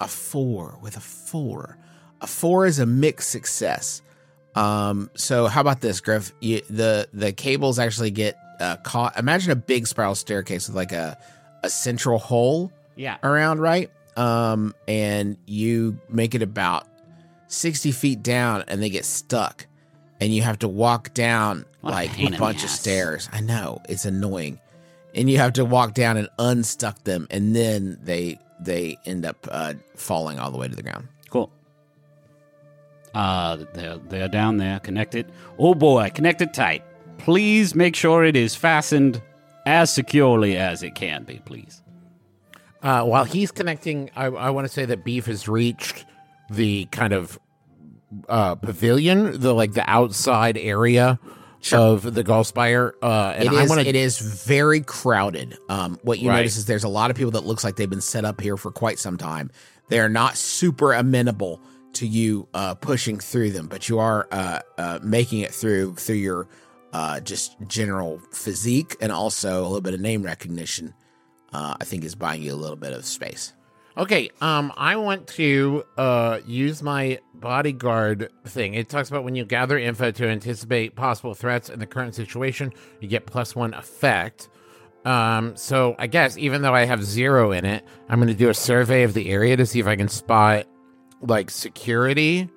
A 0.01 0.07
four 0.07 0.77
with 0.81 0.97
a 0.97 0.99
four. 0.99 1.77
A 2.21 2.27
four 2.27 2.65
is 2.65 2.79
a 2.79 2.85
mixed 2.85 3.29
success. 3.31 4.01
Um, 4.55 5.09
so 5.15 5.47
how 5.47 5.61
about 5.61 5.81
this, 5.81 5.99
Griff? 6.01 6.31
You, 6.41 6.61
the 6.69 7.07
the 7.13 7.31
cables 7.33 7.79
actually 7.79 8.11
get 8.11 8.37
uh, 8.59 8.77
caught. 8.77 9.17
Imagine 9.17 9.51
a 9.51 9.55
big 9.55 9.87
spiral 9.87 10.15
staircase 10.15 10.67
with 10.67 10.75
like 10.75 10.91
a 10.91 11.17
a 11.63 11.69
central 11.69 12.19
hole 12.19 12.71
Yeah. 12.95 13.17
around, 13.23 13.59
right? 13.59 13.89
Um, 14.17 14.73
and 14.87 15.37
you 15.45 15.99
make 16.09 16.35
it 16.35 16.41
about 16.41 16.87
60 17.47 17.91
feet 17.91 18.21
down 18.23 18.63
and 18.67 18.81
they 18.81 18.89
get 18.89 19.05
stuck. 19.05 19.65
And 20.19 20.33
you 20.33 20.41
have 20.41 20.59
to 20.59 20.67
walk 20.67 21.13
down 21.13 21.65
What 21.81 21.91
like 21.91 22.11
pain 22.11 22.27
in 22.27 22.33
a 22.33 22.37
bunch 22.37 22.63
of 22.63 22.69
stairs. 22.69 23.29
I 23.31 23.41
know, 23.41 23.81
it's 23.87 24.05
annoying. 24.05 24.59
And 25.15 25.29
you 25.29 25.37
have 25.37 25.53
to 25.53 25.65
walk 25.65 25.93
down 25.93 26.17
and 26.17 26.29
unstuck 26.37 27.03
them, 27.03 27.27
and 27.31 27.55
then 27.55 27.97
they 28.03 28.37
they 28.59 28.97
end 29.05 29.25
up 29.25 29.47
uh, 29.49 29.73
falling 29.95 30.39
all 30.39 30.51
the 30.51 30.57
way 30.57 30.67
to 30.67 30.75
the 30.75 30.83
ground. 30.83 31.07
Cool. 31.29 31.49
Uh, 33.13 33.57
they're, 33.73 33.97
they're 33.97 34.27
down 34.27 34.57
there, 34.57 34.79
connected. 34.79 35.31
Oh 35.57 35.73
boy, 35.73 36.11
connected 36.13 36.53
tight. 36.53 36.83
Please 37.17 37.73
make 37.73 37.95
sure 37.95 38.23
it 38.23 38.35
is 38.35 38.55
fastened 38.55 39.21
as 39.65 39.91
securely 39.91 40.57
as 40.57 40.83
it 40.83 40.95
can 40.95 41.23
be, 41.23 41.41
please. 41.45 41.81
Uh, 42.81 43.03
while 43.03 43.23
he's 43.23 43.51
connecting, 43.51 44.09
I, 44.15 44.25
I 44.25 44.49
want 44.51 44.67
to 44.67 44.73
say 44.73 44.85
that 44.85 45.03
Beef 45.03 45.25
has 45.25 45.47
reached 45.47 46.05
the 46.49 46.85
kind 46.85 47.13
of 47.13 47.39
uh, 48.27 48.55
pavilion, 48.55 49.39
the 49.39 49.53
like 49.53 49.73
the 49.73 49.89
outside 49.89 50.57
area 50.57 51.19
of 51.73 52.13
the 52.13 52.23
Gallspire. 52.23 52.93
Uh, 53.01 53.33
and 53.35 53.45
It 53.45 53.53
I 53.53 53.65
want 53.65 53.81
it 53.85 53.95
is 53.95 54.17
very 54.45 54.81
crowded. 54.81 55.57
Um, 55.67 55.99
what 56.03 56.19
you 56.19 56.29
Right. 56.29 56.37
notice 56.37 56.57
is 56.57 56.65
there's 56.65 56.83
a 56.85 56.89
lot 56.89 57.11
of 57.11 57.17
people 57.17 57.31
that 57.31 57.45
looks 57.45 57.63
like 57.63 57.75
they've 57.75 57.89
been 57.89 58.01
set 58.01 58.25
up 58.25 58.39
here 58.41 58.57
for 58.57 58.71
quite 58.71 58.99
some 58.99 59.17
time. 59.17 59.51
They 59.89 59.99
are 59.99 60.09
not 60.09 60.37
super 60.37 60.93
amenable 60.93 61.59
to 61.93 62.07
you 62.07 62.47
uh, 62.53 62.75
pushing 62.75 63.19
through 63.19 63.51
them, 63.51 63.67
but 63.67 63.89
you 63.89 63.99
are 63.99 64.27
uh, 64.31 64.59
uh, 64.77 64.99
making 65.03 65.39
it 65.39 65.53
through 65.53 65.95
through 65.95 66.15
your 66.15 66.47
uh, 66.93 67.19
just 67.19 67.55
general 67.67 68.21
physique 68.31 68.95
and 69.01 69.11
also 69.11 69.61
a 69.61 69.63
little 69.63 69.81
bit 69.81 69.93
of 69.93 69.99
name 69.99 70.23
recognition. 70.23 70.93
Uh, 71.51 71.75
I 71.81 71.83
think 71.83 72.03
is 72.03 72.15
buying 72.15 72.43
you 72.43 72.53
a 72.53 72.55
little 72.55 72.75
bit 72.77 72.93
of 72.93 73.03
space. 73.05 73.53
Okay, 73.99 74.29
um, 74.39 74.71
I 74.77 74.95
want 74.95 75.27
to 75.27 75.83
uh 75.97 76.39
use 76.45 76.81
my 76.81 77.19
bodyguard 77.33 78.31
thing. 78.45 78.73
It 78.73 78.87
talks 78.87 79.09
about 79.09 79.25
when 79.25 79.35
you 79.35 79.43
gather 79.43 79.77
info 79.77 80.09
to 80.11 80.25
anticipate 80.25 80.95
possible 80.95 81.33
threats 81.33 81.69
in 81.69 81.79
the 81.79 81.85
current 81.85 82.15
situation, 82.15 82.71
you 83.01 83.09
get 83.09 83.25
plus 83.25 83.57
one 83.57 83.73
effect. 83.73 84.47
Um, 85.03 85.57
so 85.57 85.95
I 85.99 86.07
guess 86.07 86.37
even 86.37 86.61
though 86.61 86.73
I 86.73 86.85
have 86.85 87.03
zero 87.03 87.51
in 87.51 87.65
it, 87.65 87.83
I'm 88.07 88.19
gonna 88.19 88.33
do 88.33 88.47
a 88.47 88.53
survey 88.53 89.03
of 89.03 89.13
the 89.13 89.29
area 89.29 89.57
to 89.57 89.65
see 89.65 89.81
if 89.81 89.87
I 89.87 89.97
can 89.97 90.07
spot 90.07 90.65
like 91.21 91.49
security 91.51 92.49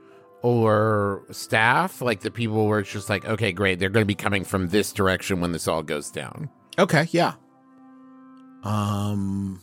or 0.42 1.24
staff, 1.32 2.00
like 2.00 2.20
the 2.20 2.30
people 2.30 2.68
where 2.68 2.78
it's 2.78 2.92
just 2.92 3.08
like, 3.10 3.24
okay, 3.24 3.50
great, 3.50 3.80
they're 3.80 3.90
gonna 3.90 4.04
be 4.04 4.14
coming 4.14 4.44
from 4.44 4.68
this 4.68 4.92
direction 4.92 5.40
when 5.40 5.50
this 5.50 5.66
all 5.66 5.82
goes 5.82 6.08
down. 6.08 6.50
Okay, 6.78 7.08
yeah. 7.10 7.34
Um, 8.62 9.60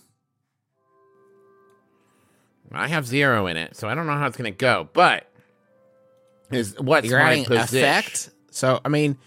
I 2.72 2.88
have 2.88 3.06
zero 3.08 3.48
in 3.48 3.58
it, 3.58 3.76
so 3.76 3.88
I 3.88 3.96
don't 3.96 4.06
know 4.08 4.14
how 4.18 4.28
it's 4.28 4.38
gonna 4.38 4.52
go, 4.52 4.90
but 4.94 5.26
is 6.52 6.76
what's 6.80 7.08
you're 7.08 7.20
my 7.20 7.32
adding 7.32 7.46
position? 7.46 7.80
effect. 7.80 8.30
So 8.52 8.80
I 8.84 8.90
mean, 8.90 9.18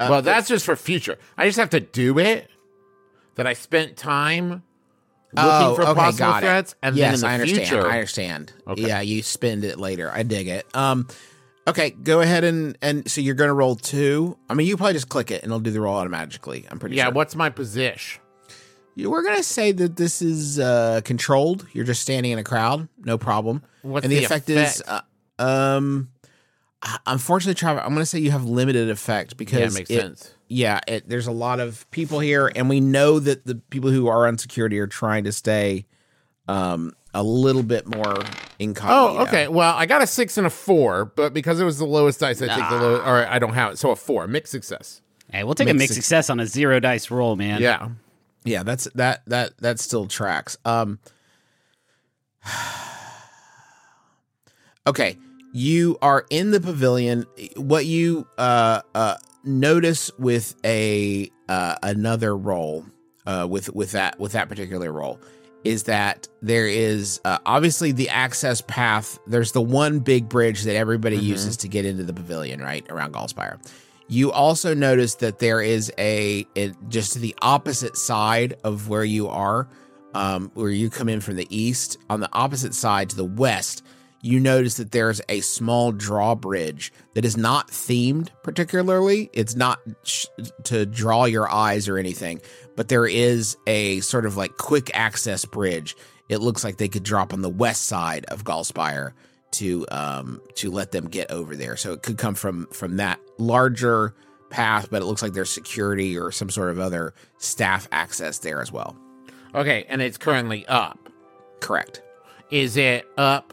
uh, 0.00 0.08
well, 0.10 0.22
that's 0.22 0.48
just 0.48 0.64
for 0.64 0.76
future. 0.76 1.18
I 1.36 1.46
just 1.46 1.58
have 1.58 1.70
to 1.70 1.80
do 1.80 2.18
it. 2.18 2.48
That 3.36 3.46
I 3.46 3.52
spent 3.52 3.98
time 3.98 4.48
looking 4.50 4.62
Oh, 5.36 5.74
for 5.74 5.82
okay, 5.82 5.94
possible 5.94 6.18
got 6.18 6.42
it. 6.42 6.46
threats, 6.46 6.74
and 6.82 6.96
yes, 6.96 7.20
then 7.20 7.28
I 7.30 7.34
in 7.34 7.40
the 7.40 7.42
understand. 7.44 7.68
future, 7.68 7.86
I 7.86 7.94
understand. 7.96 8.52
Okay. 8.66 8.86
Yeah, 8.88 9.00
you 9.02 9.22
spend 9.22 9.62
it 9.64 9.78
later. 9.78 10.10
I 10.10 10.22
dig 10.22 10.48
it. 10.48 10.64
Um, 10.74 11.06
okay, 11.68 11.90
go 11.90 12.22
ahead 12.22 12.44
and 12.44 12.78
and 12.80 13.10
so 13.10 13.20
you're 13.20 13.34
going 13.34 13.48
to 13.48 13.54
roll 13.54 13.76
two. 13.76 14.38
I 14.48 14.54
mean, 14.54 14.66
you 14.66 14.78
probably 14.78 14.94
just 14.94 15.10
click 15.10 15.30
it 15.30 15.42
and 15.42 15.50
it'll 15.52 15.60
do 15.60 15.70
the 15.70 15.82
roll 15.82 15.96
automatically. 15.96 16.66
I'm 16.70 16.78
pretty 16.78 16.94
sure. 16.94 17.00
yeah. 17.00 17.04
sure. 17.06 17.12
What's 17.12 17.36
my 17.36 17.50
position? 17.50 18.22
You- 18.96 19.10
we're 19.10 19.22
going 19.22 19.36
to 19.36 19.42
say 19.44 19.70
that 19.72 19.94
this 19.96 20.20
is 20.22 20.58
uh 20.58 21.00
controlled. 21.04 21.66
You're 21.72 21.84
just 21.84 22.02
standing 22.02 22.32
in 22.32 22.38
a 22.40 22.44
crowd, 22.44 22.88
no 23.04 23.16
problem. 23.18 23.62
What's 23.82 24.04
and 24.04 24.10
the, 24.12 24.18
the 24.18 24.24
effect, 24.24 24.50
is, 24.50 24.82
uh, 24.88 25.02
um, 25.38 26.08
unfortunately, 27.06 27.54
Trevor, 27.54 27.80
I'm 27.80 27.90
going 27.90 28.00
to 28.02 28.06
say 28.06 28.18
you 28.18 28.30
have 28.32 28.44
limited 28.44 28.90
effect 28.90 29.36
because 29.36 29.60
Yeah, 29.60 29.66
it 29.66 29.72
makes 29.74 29.90
it- 29.90 30.00
sense. 30.00 30.34
yeah, 30.48 30.80
it, 30.88 31.08
there's 31.08 31.26
a 31.26 31.32
lot 31.32 31.60
of 31.60 31.88
people 31.90 32.18
here, 32.20 32.50
and 32.56 32.68
we 32.68 32.80
know 32.80 33.18
that 33.20 33.46
the 33.46 33.56
people 33.70 33.90
who 33.90 34.08
are 34.08 34.26
on 34.26 34.38
security 34.38 34.78
are 34.78 34.86
trying 34.86 35.24
to 35.24 35.32
stay 35.32 35.86
um, 36.48 36.92
a 37.14 37.22
little 37.22 37.62
bit 37.62 37.86
more 37.86 38.16
incognito. 38.58 39.18
Oh, 39.20 39.22
okay. 39.24 39.48
Well, 39.48 39.74
I 39.74 39.86
got 39.86 40.02
a 40.02 40.06
six 40.06 40.36
and 40.38 40.46
a 40.46 40.50
four, 40.50 41.04
but 41.06 41.32
because 41.34 41.60
it 41.60 41.64
was 41.64 41.78
the 41.78 41.86
lowest 41.86 42.20
dice, 42.20 42.40
I 42.42 42.54
think 42.54 42.68
the 42.68 42.76
low. 42.76 42.96
Or 43.00 43.26
I 43.26 43.38
don't 43.38 43.54
have 43.54 43.72
it, 43.72 43.78
so 43.78 43.90
a 43.90 43.96
four, 43.96 44.26
mixed 44.26 44.52
success. 44.52 45.00
Hey, 45.32 45.42
we'll 45.44 45.54
take 45.54 45.68
a 45.68 45.74
Mixed 45.74 45.78
mixed 45.80 45.94
success 45.94 46.30
on 46.30 46.38
a 46.40 46.46
zero 46.46 46.78
dice 46.78 47.10
roll, 47.10 47.34
man. 47.36 47.60
Yeah. 47.60 47.88
Yeah, 48.46 48.62
that's 48.62 48.84
that 48.94 49.22
that 49.26 49.58
that 49.58 49.78
still 49.80 50.06
tracks. 50.06 50.56
Um, 50.64 50.98
okay, 54.86 55.18
you 55.52 55.98
are 56.00 56.24
in 56.30 56.52
the 56.52 56.60
pavilion. 56.60 57.26
What 57.56 57.86
you 57.86 58.26
uh 58.38 58.82
uh 58.94 59.16
notice 59.44 60.10
with 60.18 60.54
a 60.64 61.30
uh 61.48 61.76
another 61.82 62.36
role 62.36 62.86
uh 63.26 63.46
with 63.50 63.74
with 63.74 63.92
that 63.92 64.18
with 64.18 64.32
that 64.32 64.48
particular 64.48 64.92
role 64.92 65.20
is 65.64 65.82
that 65.84 66.28
there 66.42 66.68
is 66.68 67.20
uh, 67.24 67.38
obviously 67.44 67.90
the 67.90 68.08
access 68.08 68.60
path. 68.60 69.18
There's 69.26 69.50
the 69.50 69.60
one 69.60 69.98
big 69.98 70.28
bridge 70.28 70.62
that 70.62 70.76
everybody 70.76 71.16
uses 71.16 71.56
to 71.58 71.68
get 71.68 71.84
into 71.84 72.04
the 72.04 72.12
pavilion, 72.12 72.60
right 72.62 72.86
around 72.88 73.14
Gallspire. 73.14 73.58
You 74.08 74.30
also 74.30 74.72
notice 74.72 75.16
that 75.16 75.40
there 75.40 75.60
is 75.60 75.92
a 75.98 76.46
it, 76.54 76.74
just 76.88 77.14
to 77.14 77.18
the 77.18 77.34
opposite 77.42 77.96
side 77.96 78.54
of 78.62 78.88
where 78.88 79.04
you 79.04 79.28
are, 79.28 79.68
um, 80.14 80.50
where 80.54 80.70
you 80.70 80.90
come 80.90 81.08
in 81.08 81.20
from 81.20 81.36
the 81.36 81.46
east. 81.50 81.98
On 82.08 82.20
the 82.20 82.32
opposite 82.32 82.74
side 82.74 83.10
to 83.10 83.16
the 83.16 83.24
west, 83.24 83.82
you 84.22 84.38
notice 84.38 84.76
that 84.76 84.92
there's 84.92 85.20
a 85.28 85.40
small 85.40 85.92
drawbridge 85.92 86.92
that 87.14 87.24
is 87.24 87.36
not 87.36 87.68
themed 87.68 88.28
particularly. 88.42 89.28
It's 89.32 89.56
not 89.56 89.80
sh- 90.04 90.26
to 90.64 90.86
draw 90.86 91.24
your 91.24 91.50
eyes 91.50 91.88
or 91.88 91.98
anything, 91.98 92.40
but 92.76 92.88
there 92.88 93.06
is 93.06 93.56
a 93.66 94.00
sort 94.00 94.24
of 94.24 94.36
like 94.36 94.56
quick 94.56 94.90
access 94.94 95.44
bridge. 95.44 95.96
It 96.28 96.38
looks 96.38 96.64
like 96.64 96.76
they 96.76 96.88
could 96.88 97.04
drop 97.04 97.32
on 97.32 97.42
the 97.42 97.48
west 97.48 97.86
side 97.86 98.24
of 98.26 98.44
Gallspire 98.44 99.12
to 99.58 99.86
um 99.90 100.40
to 100.54 100.70
let 100.70 100.92
them 100.92 101.08
get 101.08 101.30
over 101.30 101.56
there. 101.56 101.76
So 101.76 101.92
it 101.92 102.02
could 102.02 102.18
come 102.18 102.34
from 102.34 102.66
from 102.68 102.96
that 102.96 103.20
larger 103.38 104.14
path, 104.50 104.88
but 104.90 105.02
it 105.02 105.04
looks 105.06 105.22
like 105.22 105.32
there's 105.32 105.50
security 105.50 106.16
or 106.16 106.30
some 106.32 106.50
sort 106.50 106.70
of 106.70 106.78
other 106.78 107.14
staff 107.38 107.88
access 107.92 108.38
there 108.38 108.60
as 108.60 108.70
well. 108.70 108.96
Okay, 109.54 109.84
and 109.88 110.00
it's 110.02 110.18
currently 110.18 110.66
up. 110.66 110.98
Correct. 111.60 112.02
Is 112.50 112.76
it 112.76 113.06
up, 113.16 113.52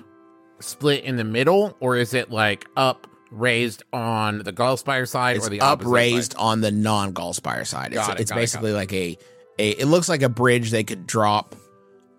split 0.59 1.03
in 1.03 1.15
the 1.15 1.23
middle, 1.23 1.75
or 1.79 1.95
is 1.95 2.13
it 2.13 2.29
like 2.29 2.65
up 2.77 3.07
raised 3.31 3.81
on 3.91 4.39
the 4.39 4.53
Gallspire 4.53 5.07
side, 5.07 5.37
It's 5.37 5.47
or 5.47 5.49
the 5.49 5.61
up 5.61 5.83
raised 5.83 6.33
side? 6.33 6.39
on 6.41 6.61
the 6.61 6.71
non 6.71 7.13
Gallspire 7.13 7.65
side. 7.65 7.93
It's, 7.93 8.05
Got 8.05 8.17
it, 8.17 8.21
it's 8.21 8.31
it, 8.31 8.33
got 8.33 8.39
basically 8.39 8.73
like 8.73 8.93
a 8.93 9.17
a 9.57 9.69
it 9.71 9.87
looks 9.87 10.09
like 10.09 10.21
a 10.21 10.29
bridge 10.29 10.69
they 10.71 10.83
could 10.83 11.07
drop 11.07 11.55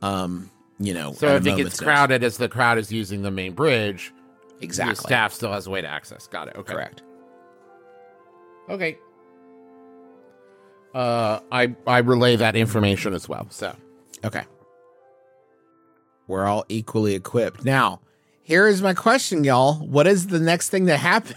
um 0.02 0.50
you 0.78 0.94
know. 0.94 1.12
So 1.12 1.28
at 1.28 1.32
a 1.32 1.36
if 1.36 1.42
it 1.46 1.50
moment's 1.50 1.70
gets 1.70 1.80
notice. 1.80 1.80
crowded 1.80 2.24
as 2.24 2.36
the 2.38 2.48
crowd 2.48 2.78
is 2.78 2.92
using 2.92 3.22
the 3.22 3.30
main 3.30 3.52
bridge, 3.52 4.12
the 4.58 4.64
exactly 4.64 4.94
staff 4.96 5.32
still 5.32 5.52
has 5.52 5.66
a 5.66 5.70
way 5.70 5.80
to 5.80 5.88
access. 5.88 6.26
Got 6.26 6.48
it. 6.48 6.56
Okay. 6.56 6.72
correct. 6.72 7.02
Okay. 8.68 8.98
Uh, 10.94 11.40
I 11.50 11.74
I 11.86 11.98
relay 11.98 12.36
that 12.36 12.54
information 12.56 13.14
as 13.14 13.28
well. 13.28 13.46
So 13.50 13.74
Okay. 14.24 14.44
We're 16.26 16.46
all 16.46 16.64
equally 16.70 17.14
equipped. 17.14 17.64
Now, 17.64 18.00
here 18.42 18.66
is 18.66 18.80
my 18.80 18.94
question, 18.94 19.44
y'all. 19.44 19.74
What 19.74 20.06
is 20.06 20.28
the 20.28 20.40
next 20.40 20.70
thing 20.70 20.86
that 20.86 20.98
happens? 20.98 21.36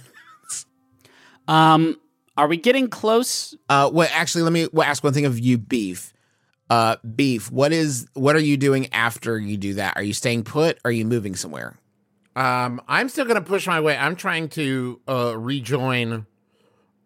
Um, 1.50 1.98
are 2.38 2.48
we 2.48 2.58
getting 2.58 2.88
close? 2.90 3.56
Uh, 3.70 3.90
well, 3.92 4.08
actually, 4.14 4.44
let 4.44 4.54
me 4.54 4.68
ask 4.82 5.04
one 5.04 5.14
thing 5.14 5.26
of 5.26 5.40
you, 5.40 5.58
Beef. 5.58 6.14
Uh, 6.70 6.98
Beef, 7.16 7.52
what 7.52 7.72
is 7.72 8.08
what 8.14 8.36
are 8.36 8.42
you 8.42 8.58
doing 8.58 8.92
after 8.94 9.38
you 9.38 9.58
do 9.58 9.76
that? 9.76 9.96
Are 9.96 10.04
you 10.04 10.14
staying 10.14 10.44
put? 10.44 10.80
Are 10.84 10.92
you 10.92 11.06
moving 11.06 11.36
somewhere? 11.36 11.78
Um, 12.36 12.82
I'm 12.88 13.10
still 13.10 13.26
gonna 13.26 13.42
push 13.42 13.68
my 13.68 13.80
way. 13.80 13.98
I'm 13.98 14.16
trying 14.16 14.50
to 14.50 15.00
uh, 15.08 15.38
rejoin. 15.38 16.26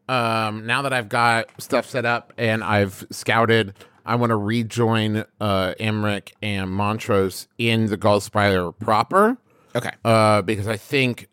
Um, 0.09 0.65
now 0.65 0.81
that 0.81 0.91
I've 0.91 1.09
got 1.09 1.49
stuff 1.61 1.85
set 1.89 2.05
up 2.05 2.33
and 2.37 2.63
I've 2.63 3.05
scouted, 3.11 3.75
I 4.05 4.15
want 4.15 4.31
to 4.31 4.35
rejoin 4.35 5.25
uh, 5.39 5.73
Emerich 5.79 6.33
and 6.41 6.69
Montrose 6.69 7.47
in 7.57 7.85
the 7.85 7.97
Gallspire 7.97 8.77
proper. 8.79 9.37
Okay. 9.75 9.91
Uh, 10.03 10.41
because 10.41 10.67
I 10.67 10.75
think 10.75 11.29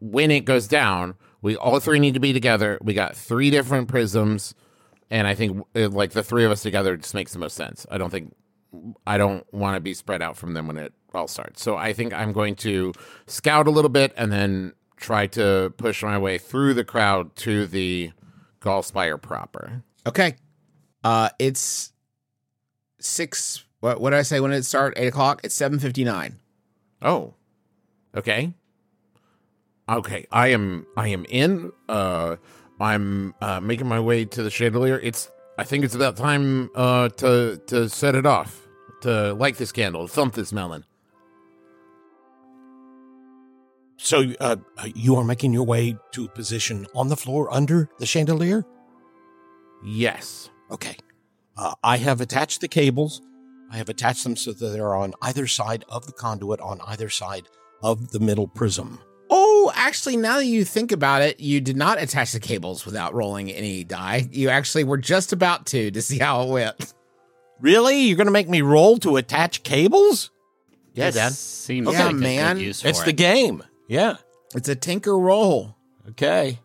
when 0.00 0.30
it 0.30 0.44
goes 0.44 0.68
down, 0.68 1.14
we 1.40 1.56
all 1.56 1.80
three 1.80 1.98
need 1.98 2.14
to 2.14 2.20
be 2.20 2.32
together. 2.32 2.78
We 2.82 2.94
got 2.94 3.16
three 3.16 3.50
different 3.50 3.88
prisms, 3.88 4.54
and 5.12 5.28
I 5.28 5.34
think 5.34 5.64
uh, 5.76 5.90
like 5.90 6.12
the 6.12 6.22
three 6.22 6.44
of 6.44 6.50
us 6.50 6.62
together 6.62 6.96
just 6.96 7.14
makes 7.14 7.34
the 7.34 7.38
most 7.38 7.54
sense. 7.54 7.86
I 7.90 7.98
don't 7.98 8.08
think 8.08 8.34
I 9.06 9.18
don't 9.18 9.44
want 9.52 9.76
to 9.76 9.80
be 9.80 9.92
spread 9.92 10.22
out 10.22 10.38
from 10.38 10.54
them 10.54 10.66
when 10.66 10.78
it 10.78 10.94
all 11.14 11.28
starts. 11.28 11.62
So 11.62 11.76
I 11.76 11.92
think 11.92 12.14
I'm 12.14 12.32
going 12.32 12.56
to 12.56 12.94
scout 13.26 13.66
a 13.66 13.70
little 13.70 13.90
bit 13.90 14.14
and 14.16 14.32
then 14.32 14.72
try 14.96 15.26
to 15.28 15.74
push 15.76 16.02
my 16.02 16.16
way 16.16 16.38
through 16.38 16.72
the 16.72 16.84
crowd 16.84 17.36
to 17.36 17.66
the 17.66 18.12
Gallspire 18.62 19.20
proper. 19.20 19.82
Okay. 20.06 20.36
Uh, 21.04 21.28
it's 21.38 21.92
six. 22.98 23.64
What 23.80 24.00
what 24.00 24.10
did 24.10 24.18
I 24.18 24.22
say 24.22 24.40
when 24.40 24.50
it 24.52 24.62
start? 24.62 24.94
Eight 24.96 25.08
o'clock. 25.08 25.42
It's 25.44 25.54
seven 25.54 25.78
fifty 25.78 26.04
nine. 26.04 26.38
Oh, 27.02 27.34
okay, 28.16 28.54
okay. 29.88 30.26
I 30.30 30.48
am 30.48 30.86
I 30.96 31.08
am 31.08 31.26
in. 31.28 31.72
Uh, 31.86 32.36
I'm 32.82 33.34
uh, 33.40 33.60
making 33.60 33.86
my 33.86 34.00
way 34.00 34.24
to 34.24 34.42
the 34.42 34.50
chandelier. 34.50 34.98
It's 34.98 35.30
I 35.56 35.64
think 35.64 35.84
it's 35.84 35.94
about 35.94 36.16
time 36.16 36.70
uh, 36.74 37.08
to 37.08 37.60
to 37.68 37.88
set 37.88 38.14
it 38.14 38.26
off. 38.26 38.58
To 39.02 39.34
light 39.34 39.56
this 39.56 39.72
candle, 39.72 40.06
thump 40.06 40.34
this 40.34 40.52
melon. 40.52 40.84
So 43.96 44.32
uh, 44.40 44.56
you 44.94 45.16
are 45.16 45.24
making 45.24 45.52
your 45.52 45.64
way 45.64 45.96
to 46.12 46.24
a 46.24 46.28
position 46.28 46.86
on 46.94 47.08
the 47.08 47.16
floor 47.16 47.52
under 47.52 47.88
the 47.98 48.06
chandelier? 48.06 48.64
Yes. 49.84 50.50
Okay. 50.70 50.96
Uh, 51.56 51.74
I 51.82 51.96
have 51.98 52.20
attached 52.20 52.60
the 52.60 52.68
cables. 52.68 53.22
I 53.70 53.76
have 53.76 53.88
attached 53.88 54.22
them 54.22 54.36
so 54.36 54.52
that 54.52 54.68
they're 54.68 54.94
on 54.94 55.14
either 55.22 55.46
side 55.46 55.84
of 55.88 56.06
the 56.06 56.12
conduit, 56.12 56.60
on 56.60 56.80
either 56.86 57.08
side 57.08 57.48
of 57.82 58.10
the 58.10 58.20
middle 58.20 58.46
prism. 58.46 59.00
Oh, 59.34 59.72
actually, 59.74 60.18
now 60.18 60.36
that 60.36 60.44
you 60.44 60.62
think 60.64 60.92
about 60.92 61.22
it, 61.22 61.40
you 61.40 61.60
did 61.60 61.76
not 61.76 62.00
attach 62.02 62.32
the 62.32 62.40
cables 62.40 62.84
without 62.84 63.14
rolling 63.14 63.50
any 63.50 63.82
die. 63.82 64.28
You 64.30 64.50
actually 64.50 64.84
were 64.84 64.98
just 64.98 65.32
about 65.32 65.64
to 65.66 65.90
to 65.90 66.02
see 66.02 66.18
how 66.18 66.42
it 66.42 66.48
went. 66.50 66.94
Really? 67.58 68.00
You're 68.02 68.16
going 68.16 68.26
to 68.26 68.32
make 68.32 68.48
me 68.48 68.60
roll 68.60 68.98
to 68.98 69.16
attach 69.16 69.62
cables? 69.62 70.30
Yeah, 70.94 71.06
This 71.06 71.14
Dad. 71.14 71.32
Seems 71.32 71.90
Yeah, 71.92 72.04
like 72.06 72.12
a 72.12 72.16
man. 72.16 72.56
good 72.56 72.62
use 72.64 72.82
for 72.82 72.88
It's 72.88 73.00
it. 73.00 73.06
the 73.06 73.12
game. 73.14 73.62
Yeah. 73.88 74.16
It's 74.54 74.68
a 74.68 74.74
tinker 74.76 75.18
roll. 75.18 75.76
Okay. 76.10 76.58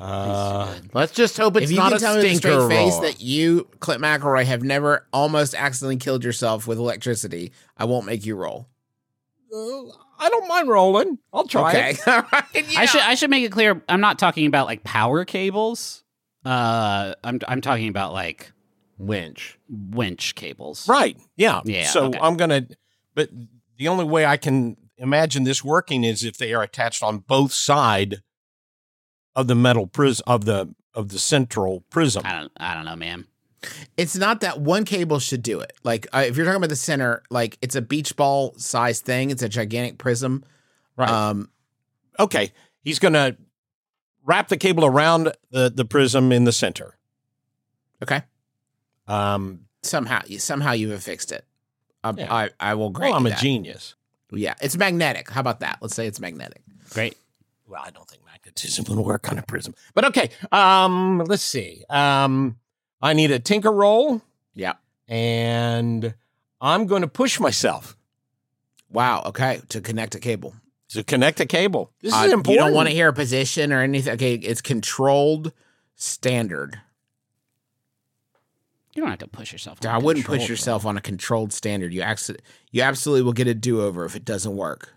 Uh, 0.00 0.74
Let's 0.92 1.12
just 1.12 1.36
hope 1.36 1.56
it's 1.56 1.66
if 1.66 1.70
you 1.70 1.76
not 1.76 1.90
can 1.90 1.96
a 1.98 2.00
tell 2.00 2.14
me 2.16 2.22
with 2.24 2.32
a 2.32 2.36
stinker 2.36 2.62
straight 2.62 2.76
face 2.76 2.98
that 2.98 3.20
you, 3.20 3.68
Clint 3.78 4.02
McElroy, 4.02 4.44
have 4.44 4.64
never 4.64 5.06
almost 5.12 5.54
accidentally 5.54 5.98
killed 5.98 6.24
yourself 6.24 6.66
with 6.66 6.78
electricity, 6.78 7.52
I 7.78 7.84
won't 7.84 8.04
make 8.06 8.26
you 8.26 8.34
roll. 8.34 8.66
I 10.18 10.28
don't 10.28 10.48
mind 10.48 10.68
rolling. 10.68 11.18
I'll 11.32 11.46
try 11.46 11.70
okay. 11.70 11.90
it. 11.90 12.00
All 12.08 12.22
right. 12.32 12.44
I 12.76 12.86
should 12.86 13.00
I 13.00 13.14
should 13.14 13.30
make 13.30 13.44
it 13.44 13.52
clear. 13.52 13.82
I'm 13.88 14.00
not 14.00 14.18
talking 14.18 14.46
about 14.46 14.66
like 14.66 14.84
power 14.84 15.24
cables. 15.24 16.04
Uh, 16.44 17.14
I'm 17.24 17.40
I'm 17.48 17.60
talking 17.60 17.88
about 17.88 18.12
like 18.12 18.52
winch. 18.98 19.58
winch 19.68 20.34
cables. 20.34 20.88
Right. 20.88 21.18
Yeah. 21.36 21.60
Yeah, 21.64 21.86
So 21.86 22.06
okay. 22.06 22.18
I'm 22.20 22.36
going 22.36 22.50
to, 22.50 22.76
but 23.14 23.30
the 23.76 23.88
only 23.88 24.04
way 24.04 24.26
I 24.26 24.36
can 24.36 24.76
imagine 24.98 25.44
this 25.44 25.64
working 25.64 26.04
is 26.04 26.22
if 26.24 26.36
they 26.36 26.52
are 26.52 26.62
attached 26.62 27.02
on 27.02 27.18
both 27.18 27.52
side 27.52 28.22
of 29.34 29.48
the 29.48 29.54
metal 29.54 29.86
prism 29.86 30.22
of 30.26 30.44
the 30.44 30.74
of 30.94 31.08
the 31.08 31.18
central 31.18 31.84
prism. 31.90 32.22
I 32.24 32.38
don't 32.38 32.52
I 32.56 32.74
don't 32.74 32.84
know, 32.84 32.96
man. 32.96 33.26
It's 33.96 34.16
not 34.16 34.40
that 34.40 34.60
one 34.60 34.84
cable 34.84 35.18
should 35.18 35.42
do 35.42 35.60
it. 35.60 35.72
Like 35.84 36.06
uh, 36.14 36.24
if 36.26 36.36
you're 36.36 36.46
talking 36.46 36.56
about 36.58 36.70
the 36.70 36.76
center, 36.76 37.22
like 37.30 37.58
it's 37.62 37.74
a 37.74 37.82
beach 37.82 38.16
ball 38.16 38.54
size 38.56 39.00
thing. 39.00 39.30
It's 39.30 39.42
a 39.42 39.48
gigantic 39.48 39.98
prism. 39.98 40.44
Right. 40.96 41.08
Um, 41.10 41.48
okay. 42.18 42.52
He's 42.82 42.98
going 42.98 43.14
to 43.14 43.36
wrap 44.24 44.48
the 44.48 44.56
cable 44.56 44.84
around 44.84 45.32
the 45.50 45.70
the 45.74 45.84
prism 45.84 46.32
in 46.32 46.44
the 46.44 46.52
center. 46.52 46.96
okay. 48.02 48.22
Um, 49.06 49.60
Somehow, 49.82 50.22
somehow 50.38 50.72
you 50.72 50.90
have 50.90 51.02
fixed 51.02 51.30
it. 51.30 51.44
Um, 52.02 52.16
Yeah. 52.18 52.32
I 52.32 52.50
I 52.58 52.74
will 52.74 52.88
grant 52.90 53.10
well, 53.12 53.18
I'm 53.20 53.26
a 53.26 53.30
that. 53.30 53.38
genius. 53.38 53.94
Yeah, 54.32 54.54
it's 54.62 54.76
magnetic. 54.76 55.30
How 55.30 55.40
about 55.40 55.60
that? 55.60 55.78
Let's 55.82 55.94
say 55.94 56.06
it's 56.06 56.20
magnetic. 56.20 56.62
Great. 56.90 57.16
Well, 57.68 57.82
I 57.84 57.90
don't 57.90 58.08
think 58.08 58.22
magnetism 58.24 58.84
would 58.88 59.04
work 59.04 59.30
on 59.30 59.38
a 59.38 59.42
prism. 59.42 59.74
But 59.94 60.06
okay. 60.06 60.30
Um, 60.52 61.22
let's 61.26 61.42
see. 61.42 61.84
Um, 61.90 62.56
I 63.04 63.12
need 63.12 63.30
a 63.30 63.38
tinker 63.38 63.70
roll, 63.70 64.22
Yeah. 64.54 64.74
and 65.06 66.14
I'm 66.60 66.86
going 66.86 67.02
to 67.02 67.08
push 67.08 67.38
myself 67.38 67.96
Wow. 68.90 69.22
Okay. 69.26 69.60
To 69.70 69.80
connect 69.80 70.14
a 70.14 70.20
cable. 70.20 70.54
to 70.90 71.02
connect 71.02 71.40
a 71.40 71.46
cable. 71.46 71.90
This 72.00 72.14
Uh, 72.14 72.24
is 72.26 72.32
important. 72.32 72.54
You 72.54 72.58
don't 72.60 72.74
want 72.74 72.88
to 72.88 72.94
hear 72.94 73.08
a 73.08 73.12
position 73.12 73.72
or 73.72 73.80
anything. 73.82 74.12
Okay. 74.14 74.34
It's 74.36 74.60
controlled 74.62 75.52
standard. 75.96 76.80
You 78.94 79.02
don't 79.02 79.10
have 79.10 79.18
to 79.18 79.26
push 79.26 79.50
yourself. 79.52 79.84
on 79.84 79.90
I 79.90 79.98
wouldn't 79.98 80.24
control, 80.24 80.38
push 80.38 80.46
though. 80.46 80.52
yourself 80.52 80.86
on 80.86 80.96
a 80.96 81.00
controlled 81.00 81.52
standard. 81.52 81.92
You 81.92 82.02
actually, 82.02 82.38
you 82.70 82.82
absolutely 82.82 83.22
will 83.22 83.32
get 83.32 83.48
a 83.48 83.54
do 83.54 83.82
over 83.82 84.04
if 84.04 84.14
it 84.14 84.24
doesn't 84.24 84.56
work. 84.56 84.94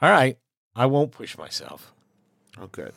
All 0.00 0.10
right. 0.10 0.38
I 0.74 0.86
won't 0.86 1.12
push 1.12 1.36
myself. 1.36 1.92
Oh, 2.58 2.68
good. 2.68 2.94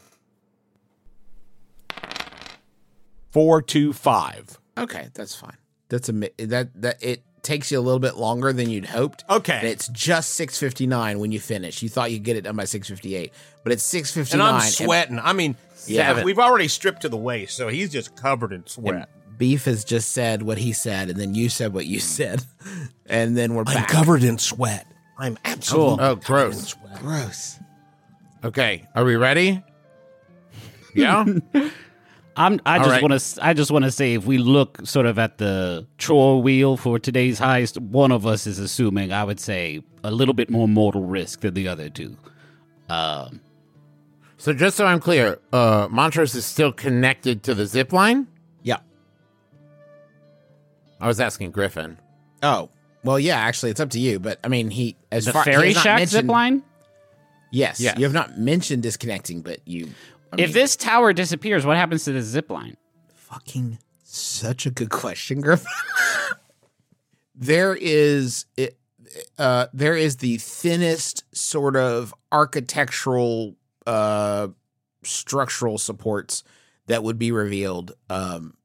Four, 3.32 3.62
two, 3.62 3.94
five. 3.94 4.60
Okay, 4.78 5.08
that's 5.14 5.36
fine. 5.36 5.58
That's 5.90 6.10
a 6.10 6.14
mi- 6.14 6.30
that 6.38 6.70
that 6.82 7.02
it 7.04 7.24
takes 7.44 7.72
you 7.72 7.80
a 7.80 7.82
little 7.82 8.00
bit 8.00 8.18
longer 8.18 8.54
than 8.54 8.70
you'd 8.70 8.86
hoped. 8.86 9.24
And 9.28 9.38
Okay. 9.38 9.70
it's 9.72 9.88
just 9.90 10.34
six 10.34 10.58
fifty 10.58 10.86
nine 10.88 11.20
when 11.20 11.32
you 11.32 11.40
finish. 11.40 11.82
You 11.82 11.90
thought 11.90 12.12
you'd 12.12 12.24
get 12.24 12.36
it 12.38 12.42
done 12.42 12.56
by 12.56 12.66
six 12.66 12.88
fifty 12.88 13.16
eight, 13.16 13.34
but 13.64 13.72
it's 13.74 13.84
659. 13.84 14.48
And. 14.48 14.56
I'm 14.64 14.70
sweating. 14.70 15.20
I 15.20 15.34
mean, 15.34 15.56
Yeah. 15.88 16.18
yeah, 16.18 16.24
we've 16.24 16.40
already 16.40 16.68
stripped 16.68 17.02
to 17.02 17.10
the 17.10 17.18
waist, 17.18 17.56
so 17.58 17.68
he's 17.68 17.92
just 17.92 18.16
covered 18.16 18.54
in 18.54 18.68
sweat. 18.68 19.10
Beef 19.38 19.66
has 19.66 19.84
just 19.84 20.12
said 20.12 20.44
what 20.44 20.60
he 20.60 20.72
said, 20.72 21.10
and 21.10 21.20
then 21.20 21.34
you 21.34 21.50
said 21.50 21.74
what 21.74 21.86
you 21.88 21.98
hmm. 21.98 22.04
said, 22.04 22.46
and 23.08 23.36
then 23.36 23.56
we're 23.56 23.64
I'm 23.66 23.74
back. 23.74 23.88
covered 23.88 24.24
in 24.24 24.38
sweat. 24.38 24.86
I'm 25.18 25.38
absolutely 25.46 26.04
Oh, 26.06 26.16
covered 26.18 26.44
in 26.46 26.52
gross. 26.52 26.68
sweat. 26.68 27.00
Gross. 27.00 27.60
Okay, 28.44 28.88
are 28.94 29.04
we 29.04 29.16
ready? 29.16 29.64
Yeah. 30.94 31.26
I'm. 32.42 32.60
I 32.66 32.78
All 32.78 32.86
just 32.86 32.92
right. 32.92 33.02
want 33.04 33.20
to. 33.20 33.46
I 33.46 33.54
just 33.54 33.70
want 33.70 33.86
to 33.86 33.92
say, 33.92 34.16
if 34.16 34.26
we 34.26 34.40
look 34.40 34.80
sort 34.84 35.06
of 35.06 35.20
at 35.20 35.38
the 35.38 35.86
chore 36.00 36.42
wheel 36.42 36.76
for 36.76 36.98
today's 36.98 37.40
heist, 37.40 37.78
one 37.78 38.12
of 38.12 38.26
us 38.26 38.48
is 38.48 38.58
assuming. 38.58 39.14
I 39.14 39.24
would 39.24 39.40
say 39.40 39.84
a 40.04 40.10
little 40.10 40.34
bit 40.34 40.50
more 40.50 40.68
mortal 40.68 41.04
risk 41.04 41.42
than 41.42 41.54
the 41.54 41.68
other 41.68 41.90
two. 41.90 42.18
Um, 42.90 43.42
so 44.38 44.54
just 44.54 44.76
so 44.76 44.88
I'm 44.88 45.00
clear, 45.00 45.38
uh, 45.54 45.88
Montrose 45.92 46.34
is 46.34 46.46
still 46.46 46.72
connected 46.72 47.44
to 47.44 47.54
the 47.54 47.68
zip 47.68 47.94
line. 47.94 48.26
Yeah. 48.64 48.80
I 51.00 51.08
was 51.08 51.20
asking 51.20 51.52
Griffin. 51.52 52.00
Oh. 52.42 52.70
Well, 53.04 53.20
yeah. 53.20 53.38
Actually, 53.38 53.70
it's 53.70 53.80
up 53.80 53.92
to 53.92 54.00
you. 54.00 54.20
But 54.20 54.40
I 54.44 54.48
mean, 54.48 54.72
he 54.72 54.96
as 55.12 55.26
the 55.26 55.34
far 55.34 55.44
he 55.44 55.52
fairy 55.52 55.74
not 55.74 55.84
shack 55.84 56.08
zip 56.08 56.26
line. 56.26 56.64
Yes. 57.52 57.80
Yes. 57.80 58.00
You 58.00 58.06
have 58.06 58.14
not 58.14 58.40
mentioned 58.40 58.82
disconnecting, 58.82 59.42
but 59.42 59.60
you. 59.66 59.90
I 60.32 60.42
If 60.42 60.54
this 60.54 60.76
tower 60.76 61.14
disappears, 61.14 61.66
what 61.66 61.78
happens 61.78 62.06
to 62.06 62.12
the 62.12 62.22
zip 62.22 62.50
line? 62.50 62.78
fucking 63.32 63.78
such 64.04 64.66
a 64.66 64.72
good 64.72 64.90
question, 64.90 65.40
Griffin. 65.40 65.72
there 67.36 67.76
is 67.80 68.46
it, 68.58 68.78
uh, 69.38 69.68
there 69.74 69.96
is 69.96 70.18
the 70.18 70.38
thinnest 70.38 71.24
sort 71.36 71.76
of 71.76 72.14
architectural 72.32 73.56
uh, 73.88 74.50
structural 75.04 75.78
supports 75.78 76.44
that 76.88 77.04
would 77.04 77.18
be 77.18 77.32
revealed. 77.32 77.94
Um, 78.10 78.56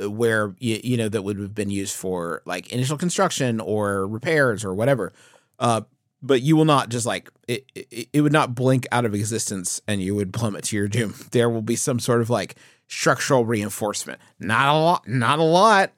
where 0.00 0.54
you, 0.60 0.78
you 0.84 0.96
know 0.96 1.08
that 1.08 1.22
would 1.22 1.38
have 1.40 1.54
been 1.54 1.70
used 1.70 1.96
for 1.96 2.42
like 2.44 2.72
initial 2.72 2.96
construction 2.96 3.60
or 3.60 4.06
repairs 4.06 4.64
or 4.64 4.72
whatever. 4.72 5.12
Uh, 5.58 5.80
but 6.22 6.42
you 6.42 6.56
will 6.56 6.64
not 6.64 6.88
just 6.88 7.06
like 7.06 7.30
it, 7.46 7.64
it. 7.74 8.08
It 8.12 8.20
would 8.22 8.32
not 8.32 8.54
blink 8.54 8.86
out 8.92 9.04
of 9.04 9.14
existence, 9.14 9.80
and 9.86 10.02
you 10.02 10.14
would 10.14 10.32
plummet 10.32 10.64
to 10.64 10.76
your 10.76 10.88
doom. 10.88 11.14
There 11.30 11.48
will 11.50 11.62
be 11.62 11.76
some 11.76 11.98
sort 12.00 12.20
of 12.20 12.30
like 12.30 12.56
structural 12.88 13.44
reinforcement. 13.44 14.20
Not 14.40 14.68
a 14.68 14.78
lot. 14.78 15.08
Not 15.08 15.38
a 15.38 15.42
lot. 15.44 15.92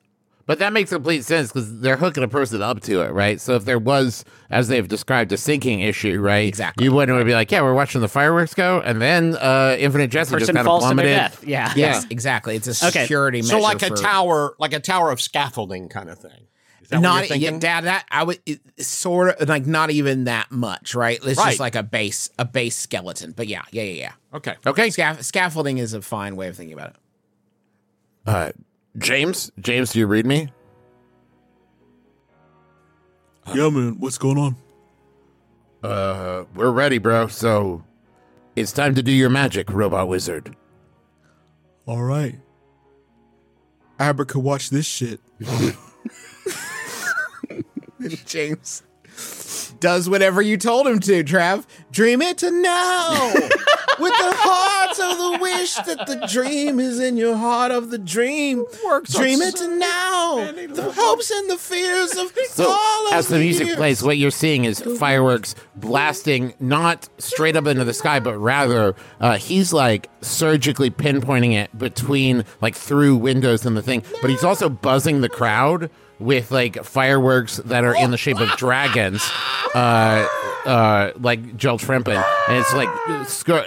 But 0.46 0.58
that 0.58 0.72
makes 0.72 0.90
complete 0.90 1.24
sense 1.24 1.52
because 1.52 1.78
they're 1.80 1.96
hooking 1.96 2.24
a 2.24 2.28
person 2.28 2.60
up 2.60 2.80
to 2.80 3.02
it, 3.02 3.12
right? 3.12 3.40
So 3.40 3.54
if 3.54 3.64
there 3.66 3.78
was, 3.78 4.24
as 4.50 4.66
they've 4.66 4.88
described, 4.88 5.30
a 5.30 5.36
sinking 5.36 5.78
issue, 5.78 6.18
right? 6.20 6.48
Exactly. 6.48 6.84
You 6.84 6.92
wouldn't 6.92 7.24
be 7.24 7.34
like, 7.34 7.52
yeah, 7.52 7.62
we're 7.62 7.74
watching 7.74 8.00
the 8.00 8.08
fireworks 8.08 8.52
go, 8.54 8.80
and 8.80 9.00
then 9.00 9.36
uh, 9.36 9.76
Infinite 9.78 10.08
Jesse 10.10 10.30
just 10.32 10.40
Person 10.40 10.56
kind 10.56 10.66
of 10.66 10.70
falls 10.70 10.82
to 10.82 10.88
their 10.88 10.94
plummeted. 10.96 11.16
death. 11.16 11.44
Yeah. 11.46 11.72
Yes, 11.76 12.04
exactly. 12.10 12.56
It's 12.56 12.66
a 12.82 12.86
Okay. 12.88 13.02
security 13.02 13.38
measure. 13.42 13.50
So 13.50 13.58
like 13.60 13.80
a 13.82 13.88
for- 13.90 13.96
tower, 13.96 14.56
like 14.58 14.72
a 14.72 14.80
tower 14.80 15.12
of 15.12 15.20
scaffolding 15.20 15.88
kind 15.88 16.10
of 16.10 16.18
thing. 16.18 16.48
Is 16.90 16.90
that 16.90 16.96
what 16.96 17.02
not 17.02 17.18
you're 17.20 17.26
thinking? 17.28 17.52
yeah, 17.54 17.58
dad 17.60 17.84
that 17.84 18.04
i 18.10 18.22
would 18.24 18.40
it, 18.46 18.60
sort 18.84 19.40
of 19.40 19.48
like 19.48 19.64
not 19.66 19.90
even 19.90 20.24
that 20.24 20.50
much 20.50 20.94
right 20.94 21.18
it's 21.24 21.38
Right. 21.38 21.46
just 21.50 21.60
like 21.60 21.76
a 21.76 21.82
base 21.82 22.30
a 22.38 22.44
base 22.44 22.76
skeleton 22.76 23.32
but 23.32 23.46
yeah 23.46 23.62
yeah 23.70 23.82
yeah 23.84 23.92
yeah 23.92 24.12
Okay. 24.34 24.54
Okay. 24.66 24.90
Scaff- 24.90 25.22
scaffolding 25.22 25.78
is 25.78 25.92
a 25.94 26.00
fine 26.02 26.36
way 26.36 26.48
of 26.48 26.56
thinking 26.56 26.74
about 26.74 26.90
it 26.90 26.96
Uh, 28.26 28.50
James, 28.98 29.50
James, 29.60 29.92
do 29.92 29.98
you 30.00 30.06
read 30.06 30.24
me? 30.26 30.52
Yeah, 33.54 33.70
man. 33.70 33.98
What's 33.98 34.18
going 34.18 34.38
on? 34.38 34.56
Uh, 35.82 36.44
we're 36.54 36.70
ready, 36.70 36.98
bro. 36.98 37.26
So 37.28 37.82
it's 38.54 38.70
time 38.72 38.94
to 38.94 39.02
do 39.02 39.10
your 39.12 39.30
magic, 39.30 39.70
robot 39.70 40.06
wizard. 40.08 40.54
All 41.86 42.02
right. 42.02 42.38
Aber 43.98 44.24
could 44.24 44.42
watch 44.44 44.70
this 44.70 44.86
shit. 44.86 45.20
james 48.26 48.82
does 49.80 50.08
whatever 50.08 50.42
you 50.42 50.56
told 50.56 50.86
him 50.86 51.00
to 51.00 51.24
trav. 51.24 51.66
Dream 51.90 52.22
it 52.22 52.38
to 52.38 52.50
now 52.50 53.32
with 53.34 54.12
the 54.12 54.34
heart 54.36 54.98
of 55.00 55.18
the 55.18 55.38
wish 55.42 55.74
that 55.74 56.06
the 56.06 56.26
dream 56.26 56.78
is 56.78 57.00
in 57.00 57.16
your 57.16 57.36
heart 57.36 57.72
of 57.72 57.90
the 57.90 57.98
dream. 57.98 58.64
Dream 59.04 59.40
it 59.40 59.56
to 59.56 59.68
now 59.68 60.52
the 60.52 60.92
hopes 60.94 61.30
and 61.30 61.50
the 61.50 61.56
fears 61.56 62.12
of 62.16 62.32
So 62.48 62.70
all 62.70 63.08
of 63.08 63.14
as 63.14 63.28
the 63.28 63.38
music 63.38 63.66
years. 63.68 63.76
plays, 63.76 64.02
what 64.02 64.18
you're 64.18 64.30
seeing 64.30 64.64
is 64.64 64.80
fireworks 64.80 65.54
blasting 65.76 66.54
not 66.60 67.08
straight 67.18 67.56
up 67.56 67.66
into 67.66 67.84
the 67.84 67.94
sky, 67.94 68.20
but 68.20 68.36
rather 68.36 68.94
uh, 69.20 69.38
he's 69.38 69.72
like 69.72 70.10
surgically 70.20 70.90
pinpointing 70.90 71.52
it 71.52 71.76
between 71.76 72.44
like 72.60 72.74
through 72.74 73.16
windows 73.16 73.64
and 73.64 73.76
the 73.76 73.82
thing. 73.82 74.02
But 74.20 74.30
he's 74.30 74.44
also 74.44 74.68
buzzing 74.68 75.20
the 75.20 75.28
crowd 75.28 75.90
with 76.20 76.50
like 76.50 76.84
fireworks 76.84 77.56
that 77.56 77.84
are 77.84 77.96
in 77.96 78.10
the 78.10 78.16
shape 78.16 78.38
of 78.38 78.48
dragons, 78.56 79.22
uh, 79.74 80.28
uh, 80.64 81.12
like 81.18 81.56
Joel 81.56 81.78
Trempen, 81.78 82.22
and 82.48 82.56
it's 82.58 82.72
like, 82.74 82.88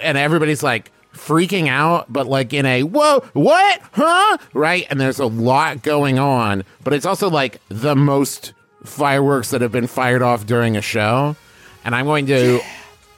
and 0.02 0.16
everybody's 0.16 0.62
like 0.62 0.90
freaking 1.12 1.68
out, 1.68 2.12
but 2.12 2.26
like 2.26 2.52
in 2.52 2.66
a 2.66 2.82
whoa, 2.82 3.20
what, 3.32 3.80
huh? 3.92 4.38
Right? 4.52 4.86
And 4.90 5.00
there's 5.00 5.18
a 5.18 5.26
lot 5.26 5.82
going 5.82 6.18
on, 6.18 6.64
but 6.82 6.92
it's 6.92 7.06
also 7.06 7.28
like 7.28 7.60
the 7.68 7.96
most 7.96 8.52
fireworks 8.84 9.50
that 9.50 9.60
have 9.60 9.72
been 9.72 9.86
fired 9.86 10.22
off 10.22 10.46
during 10.46 10.76
a 10.76 10.82
show. 10.82 11.36
And 11.84 11.94
I'm 11.94 12.06
going 12.06 12.26
to 12.26 12.60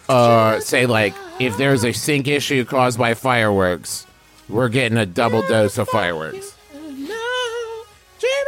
uh, 0.08 0.60
say, 0.60 0.86
like, 0.86 1.14
if 1.38 1.56
there's 1.56 1.84
a 1.84 1.92
sync 1.92 2.28
issue 2.28 2.64
caused 2.64 2.98
by 2.98 3.14
fireworks, 3.14 4.06
we're 4.48 4.68
getting 4.68 4.98
a 4.98 5.06
double 5.06 5.42
dose 5.42 5.78
of 5.78 5.88
fireworks. 5.88 6.54
now, 6.72 6.80
dream 8.18 8.46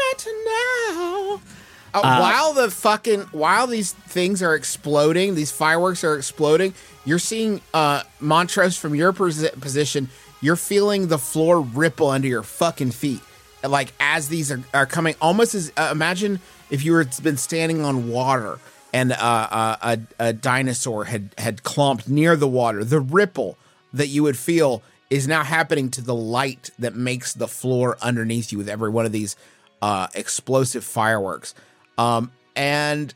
now. 1.95 2.01
Uh, 2.01 2.21
while 2.21 2.53
the 2.55 2.71
fucking 2.71 3.21
while 3.33 3.67
these 3.67 3.93
things 3.93 4.43
are 4.43 4.55
exploding, 4.55 5.35
these 5.35 5.51
fireworks 5.51 6.05
are 6.05 6.17
exploding. 6.17 6.75
You're 7.05 7.19
seeing 7.19 7.61
uh 7.75 8.03
Montrose 8.21 8.77
from 8.77 8.95
your 8.95 9.13
posi- 9.13 9.59
position. 9.61 10.09
You're 10.41 10.57
feeling 10.57 11.09
the 11.09 11.19
floor 11.19 11.61
ripple 11.61 12.09
under 12.09 12.29
your 12.29 12.45
fucking 12.45 12.93
feet, 12.93 13.21
like 13.65 13.93
as 13.99 14.29
these 14.29 14.53
are, 14.53 14.63
are 14.73 14.87
coming. 14.87 15.15
Almost 15.21 15.55
as 15.55 15.73
uh, 15.77 15.89
imagine 15.91 16.41
if 16.71 16.85
you 16.85 16.93
were 16.93 17.05
been 17.23 17.37
standing 17.37 17.85
on 17.85 18.09
water 18.11 18.59
and 18.93 19.13
uh, 19.13 19.17
uh, 19.17 19.77
a 19.83 19.99
a 20.29 20.33
dinosaur 20.33 21.05
had 21.05 21.35
had 21.39 21.63
clomped 21.63 22.09
near 22.09 22.37
the 22.37 22.49
water. 22.49 22.85
The 22.85 23.01
ripple 23.01 23.59
that 23.93 24.09
you 24.09 24.23
would 24.23 24.37
feel 24.37 24.83
is 25.11 25.27
now 25.27 25.43
happening 25.43 25.91
to 25.91 26.03
the 26.03 26.15
light 26.15 26.71
that 26.79 26.95
makes 26.95 27.33
the 27.33 27.49
floor 27.49 27.97
underneath 28.03 28.53
you 28.53 28.59
with 28.59 28.69
every 28.69 28.91
one 28.91 29.07
of 29.07 29.13
these 29.13 29.37
uh, 29.81 30.07
explosive 30.15 30.85
fireworks. 30.85 31.55
Um, 31.99 32.33
and 32.57 33.13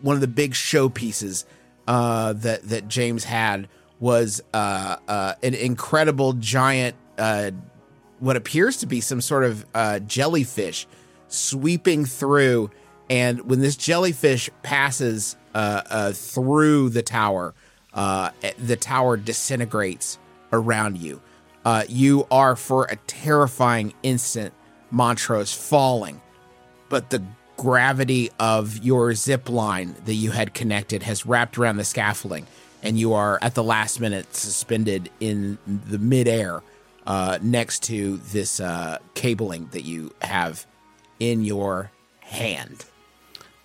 one 0.00 0.16
of 0.16 0.20
the 0.20 0.26
big 0.26 0.52
showpieces 0.52 1.44
uh, 1.86 2.32
that 2.34 2.68
that 2.68 2.88
James 2.88 3.24
had 3.24 3.68
was 4.00 4.42
uh, 4.52 4.96
uh, 5.06 5.34
an 5.44 5.54
incredible 5.54 6.32
giant, 6.32 6.96
uh, 7.18 7.52
what 8.18 8.36
appears 8.36 8.78
to 8.78 8.86
be 8.86 9.00
some 9.00 9.20
sort 9.20 9.44
of 9.44 9.64
uh, 9.74 10.00
jellyfish 10.00 10.88
sweeping 11.28 12.04
through. 12.04 12.68
And 13.08 13.48
when 13.48 13.60
this 13.60 13.76
jellyfish 13.76 14.50
passes 14.64 15.36
uh, 15.54 16.12
through 16.12 16.88
the 16.88 17.02
tower, 17.02 17.54
uh, 17.94 18.30
the 18.58 18.76
tower 18.76 19.16
disintegrates 19.16 20.18
around 20.52 20.98
you. 20.98 21.20
You 21.88 22.26
are 22.30 22.56
for 22.56 22.86
a 22.86 22.96
terrifying 23.06 23.94
instant, 24.02 24.52
Montrose 24.90 25.52
falling, 25.52 26.20
but 26.88 27.10
the 27.10 27.22
gravity 27.62 28.28
of 28.40 28.84
your 28.84 29.14
zip 29.14 29.48
line 29.48 29.94
that 30.04 30.14
you 30.14 30.32
had 30.32 30.52
connected 30.52 31.04
has 31.04 31.24
wrapped 31.24 31.56
around 31.56 31.76
the 31.76 31.84
scaffolding, 31.84 32.44
and 32.82 32.98
you 32.98 33.12
are 33.12 33.38
at 33.40 33.54
the 33.54 33.62
last 33.62 34.00
minute 34.00 34.34
suspended 34.34 35.08
in 35.20 35.56
the 35.66 35.98
midair 35.98 36.60
uh, 37.06 37.38
next 37.40 37.84
to 37.84 38.16
this 38.32 38.58
uh, 38.58 38.98
cabling 39.14 39.68
that 39.70 39.82
you 39.82 40.12
have 40.22 40.66
in 41.20 41.44
your 41.44 41.92
hand. 42.18 42.84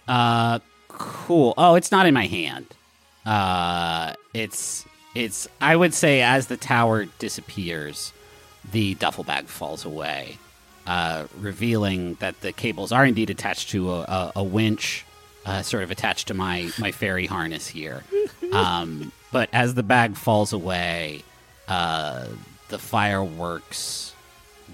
Uh, 0.08 0.60
cool. 0.90 1.56
Oh, 1.58 1.74
it's 1.74 1.92
not 1.92 2.06
in 2.06 2.14
my 2.14 2.28
hand. 2.28 2.68
Uh, 3.26 4.14
it's 4.32 4.86
it's. 5.16 5.48
I 5.60 5.76
would 5.76 5.96
say 5.96 6.22
as 6.22 6.46
the 6.48 6.58
tower 6.58 7.06
disappears, 7.18 8.14
the 8.72 8.94
duffel 8.94 9.24
bag 9.24 9.48
falls 9.48 9.86
away, 9.86 10.38
uh, 10.88 11.26
revealing 11.40 12.16
that 12.16 12.42
the 12.42 12.52
cables 12.52 12.92
are 12.92 13.06
indeed 13.06 13.30
attached 13.30 13.70
to 13.70 13.92
a, 13.92 14.00
a, 14.02 14.32
a 14.38 14.44
winch, 14.44 15.06
uh, 15.46 15.62
sort 15.62 15.84
of 15.84 15.92
attached 15.92 16.30
to 16.30 16.34
my 16.34 16.70
my 16.80 16.92
fairy 16.92 17.26
harness 17.28 17.68
here. 17.68 18.04
Um, 18.54 19.12
but 19.34 19.50
as 19.52 19.74
the 19.74 19.84
bag 19.84 20.16
falls 20.16 20.54
away, 20.54 21.22
uh, 21.68 22.28
the 22.70 22.80
fireworks 22.80 24.14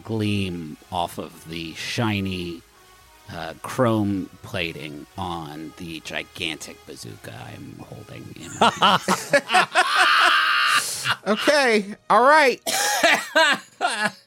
gleam 0.03 0.77
off 0.91 1.17
of 1.17 1.49
the 1.49 1.73
shiny 1.73 2.61
uh, 3.31 3.55
chrome 3.63 4.29
plating 4.43 5.07
on 5.17 5.73
the 5.77 6.01
gigantic 6.01 6.85
bazooka 6.85 7.33
I'm 7.51 7.79
holding 7.79 8.35
in 8.39 8.51
my 8.59 8.69
hand. 8.69 9.43
Okay, 11.27 11.95
all 12.09 12.23
right. 12.23 12.61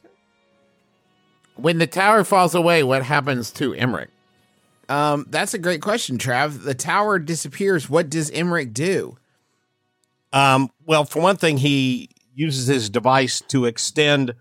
When 1.56 1.78
the 1.78 1.86
tower 1.86 2.24
falls 2.24 2.54
away, 2.54 2.82
what 2.82 3.02
happens 3.02 3.50
to 3.52 3.72
Emerich? 3.72 4.08
Um, 4.88 5.26
that's 5.28 5.54
a 5.54 5.58
great 5.58 5.82
question, 5.82 6.18
Trav. 6.18 6.62
The 6.62 6.74
tower 6.74 7.18
disappears. 7.18 7.90
What 7.90 8.08
does 8.08 8.30
Emerich 8.30 8.72
do? 8.72 9.16
Um, 10.32 10.70
well, 10.84 11.04
for 11.04 11.20
one 11.20 11.36
thing, 11.36 11.58
he 11.58 12.10
uses 12.34 12.66
his 12.66 12.90
device 12.90 13.40
to 13.48 13.64
extend 13.64 14.34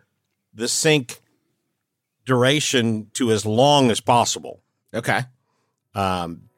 the 0.54 0.67
sync 0.67 1.21
duration 2.25 3.10
to 3.13 3.32
as 3.32 3.45
long 3.45 3.89
as 3.89 3.99
possible. 3.99 4.62
Okay. 4.93 5.21
Um, 5.93 6.49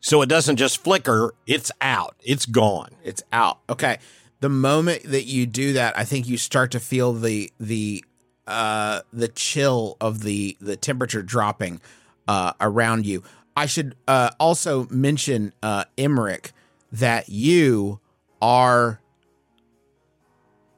so 0.00 0.22
it 0.22 0.28
doesn't 0.28 0.56
just 0.56 0.82
flicker, 0.82 1.34
it's 1.46 1.70
out, 1.80 2.16
it's 2.20 2.46
gone. 2.46 2.90
It's 3.04 3.22
out. 3.32 3.58
Okay. 3.68 3.98
The 4.40 4.48
moment 4.48 5.04
that 5.04 5.24
you 5.24 5.46
do 5.46 5.74
that, 5.74 5.96
I 5.96 6.04
think 6.04 6.26
you 6.26 6.36
start 6.36 6.72
to 6.72 6.80
feel 6.80 7.12
the 7.12 7.52
the 7.60 8.04
uh 8.46 9.00
the 9.12 9.28
chill 9.28 9.96
of 10.00 10.22
the 10.22 10.56
the 10.60 10.76
temperature 10.76 11.22
dropping 11.22 11.80
uh 12.28 12.52
around 12.60 13.06
you. 13.06 13.22
I 13.56 13.66
should 13.66 13.94
uh 14.08 14.30
also 14.40 14.86
mention 14.90 15.52
uh 15.62 15.84
Emerich 15.96 16.52
that 16.90 17.28
you 17.28 18.00
are 18.40 19.00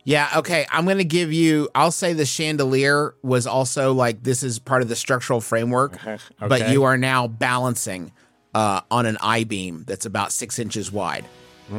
yeah, 0.07 0.29
okay. 0.37 0.67
I'm 0.71 0.85
going 0.85 0.99
to 0.99 1.05
give 1.05 1.33
you 1.33 1.71
I'll 1.75 1.91
say 1.91 2.13
the 2.13 2.27
chandelier 2.27 3.15
was 3.23 3.47
also 3.47 3.95
like 3.95 4.23
this 4.23 4.43
is 4.43 4.59
part 4.59 4.83
of 4.83 4.89
the 4.89 4.97
structural 4.97 5.41
framework, 5.41 5.99
but 6.39 6.69
you 6.69 6.85
are 6.85 6.99
now 6.99 7.27
balancing 7.27 8.13
uh 8.55 8.83
on 8.91 9.07
an 9.07 9.17
I 9.23 9.45
beam 9.45 9.85
that's 9.87 10.05
about 10.05 10.31
6 10.33 10.59
inches 10.59 10.93
wide. 10.93 11.25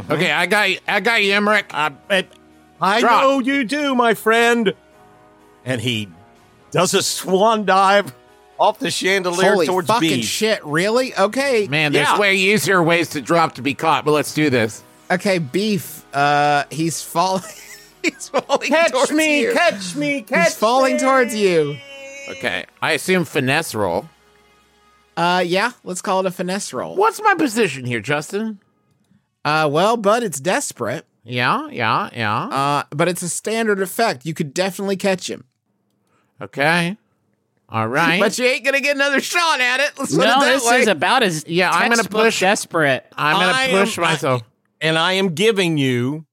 Okay, 0.10 0.32
I 0.32 0.48
got 0.48 0.71
you, 0.71 0.80
I 0.88 1.00
got 1.00 1.24
you, 1.24 1.32
Emerich. 1.34 1.65
I, 1.71 2.26
I 2.82 3.00
Drop. 3.00 3.21
know 3.21 3.39
you 3.39 3.63
do, 3.63 3.93
my 3.93 4.15
friend. 4.15 4.74
And 5.65 5.82
he 5.82 6.08
does 6.71 6.93
a 6.93 7.01
swan 7.01 7.65
dive 7.65 8.13
off 8.60 8.80
the 8.80 8.91
chandelier 8.91 9.54
Holy 9.54 9.65
towards 9.65 9.88
fucking 9.88 10.10
Beef. 10.10 10.25
shit! 10.25 10.63
Really? 10.65 11.13
Okay, 11.15 11.67
Man, 11.67 11.91
there's 11.91 12.08
Yeah. 12.08 12.19
way 12.19 12.36
easier 12.36 12.82
ways 12.82 13.10
to 13.10 13.21
drop 13.21 13.56
to 13.56 13.62
be 13.62 13.73
caught, 13.73 14.06
but 14.06 14.12
let's 14.12 14.34
do 14.34 14.49
this. 14.49 14.84
okay. 15.12 15.39
Beef. 15.39 16.06
Uh, 16.13 16.63
he's 16.71 17.01
falling. 17.01 17.43
he's 18.04 18.30
falling 18.30 18.69
Catch 18.69 18.91
towards 18.91 19.12
me, 19.12 19.41
you. 19.41 19.54
catch 19.54 19.95
me, 19.95 20.21
catch 20.21 20.32
me. 20.38 20.43
he's 20.43 20.56
falling 20.56 20.93
me. 20.93 20.99
towards 20.99 21.36
you. 21.36 21.78
Okay, 22.30 22.65
I 22.82 22.93
assume 22.93 23.25
finesse 23.25 23.75
roll. 23.75 24.08
Uh, 25.17 25.43
yeah. 25.45 25.71
Let's 25.84 26.01
call 26.01 26.19
it 26.21 26.25
a 26.25 26.32
finesse 26.32 26.71
roll. 26.73 26.95
What's 26.95 27.21
my 27.21 27.34
position 27.36 27.86
here, 27.86 27.99
Justin? 28.01 28.60
Uh, 29.43 29.67
well, 29.71 29.95
bud, 29.97 30.23
it's 30.23 30.39
desperate. 30.39 31.06
Yeah, 31.23 31.69
yeah, 31.69 32.10
yeah. 32.13 32.43
Uh, 32.45 32.84
but 32.91 33.08
it's 33.08 33.21
a 33.21 33.30
standard 33.30 33.82
effect. 33.82 34.25
You 34.25 34.34
could 34.34 34.54
definitely 34.54 34.95
catch 34.97 35.30
him. 35.30 35.45
Okay. 36.41 36.98
All 37.69 37.88
right. 38.00 38.19
But 38.19 38.38
you 38.38 38.45
ain't 38.45 38.63
gonna 38.65 38.82
get 38.82 38.95
another 38.95 39.19
shot 39.21 39.60
at 39.62 39.80
it. 39.80 39.91
Let's 39.98 40.15
put 40.15 40.24
it 40.24 40.28
No, 40.28 40.39
that 40.41 40.54
this 40.54 40.65
way. 40.69 40.82
is 40.82 40.88
about 40.88 41.24
as 41.24 41.45
Yeah, 41.48 41.71
I'm 41.71 41.89
gonna 41.89 42.04
push- 42.08 42.39
desperate. 42.39 43.06
I'm 43.17 43.36
gonna 43.39 43.80
push 43.84 43.98
am- 43.98 44.04
myself. 44.04 44.41
and 44.82 44.98
I 44.98 45.13
am 45.13 45.34
giving 45.36 45.78
you 45.78 46.26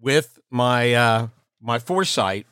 with 0.00 0.38
my 0.50 0.94
uh 0.94 1.28
my 1.60 1.78
foresight. 1.78 2.46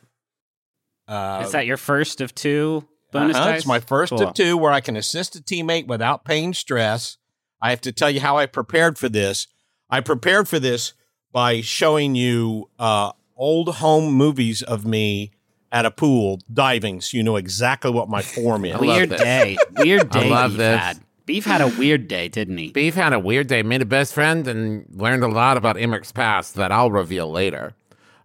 Uh, 1.06 1.42
is 1.46 1.52
that 1.52 1.64
your 1.66 1.78
first 1.78 2.20
of 2.20 2.34
two 2.34 2.86
bonus 3.12 3.34
uh-huh. 3.36 3.50
It's 3.56 3.64
my 3.66 3.80
first 3.80 4.10
Cool. 4.10 4.22
of 4.28 4.34
two 4.34 4.56
where 4.58 4.70
I 4.72 4.80
can 4.80 4.94
assist 4.96 5.34
a 5.36 5.40
teammate 5.40 5.86
without 5.86 6.24
pain 6.24 6.52
stress. 6.52 7.16
I 7.62 7.70
have 7.70 7.80
to 7.82 7.92
tell 7.92 8.10
you 8.10 8.20
how 8.20 8.36
I 8.36 8.44
prepared 8.46 8.98
for 8.98 9.08
this. 9.08 9.46
I 9.88 10.00
prepared 10.00 10.48
for 10.48 10.58
this 10.58 10.92
by 11.32 11.62
showing 11.62 12.14
you 12.14 12.68
uh, 12.78 13.12
old 13.36 13.76
home 13.76 14.12
movies 14.12 14.60
of 14.62 14.84
me 14.84 15.32
at 15.72 15.84
a 15.84 15.90
pool 15.90 16.40
diving, 16.52 17.00
so 17.00 17.16
you 17.16 17.22
know 17.22 17.36
exactly 17.36 17.90
what 17.90 18.08
my 18.08 18.22
form 18.22 18.64
is. 18.64 18.76
Weird 18.80 19.10
day. 19.10 19.56
Weird 19.76 20.10
day. 20.10 20.20
I 20.20 20.22
day. 20.22 20.30
love 20.30 20.50
Beef 20.52 20.58
this. 20.58 20.80
Had. 20.80 21.00
Beef 21.26 21.44
had 21.44 21.60
a 21.60 21.68
weird 21.68 22.08
day, 22.08 22.28
didn't 22.28 22.56
he? 22.56 22.70
Beef 22.70 22.94
had 22.94 23.12
a 23.12 23.18
weird 23.18 23.48
day, 23.48 23.62
made 23.62 23.82
a 23.82 23.84
best 23.84 24.14
friend, 24.14 24.48
and 24.48 24.86
learned 24.90 25.22
a 25.22 25.28
lot 25.28 25.58
about 25.58 25.76
Emerich's 25.76 26.10
past 26.10 26.54
that 26.54 26.72
I'll 26.72 26.90
reveal 26.90 27.30
later. 27.30 27.74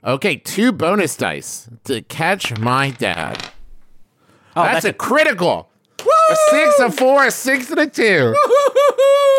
Okay, 0.06 0.38
two 0.38 0.72
bonus 0.72 1.18
dice 1.18 1.70
to 1.84 2.02
catch 2.02 2.58
my 2.60 2.92
dad. 2.92 3.44
Oh, 4.56 4.64
that's, 4.64 4.86
a 4.86 4.94
critical. 4.94 5.70
A 6.00 6.36
six, 6.50 6.80
a 6.80 6.92
four, 6.92 7.26
a 7.26 7.32
six, 7.32 7.70
and 7.72 7.80
a 7.80 7.88
two. 7.88 8.34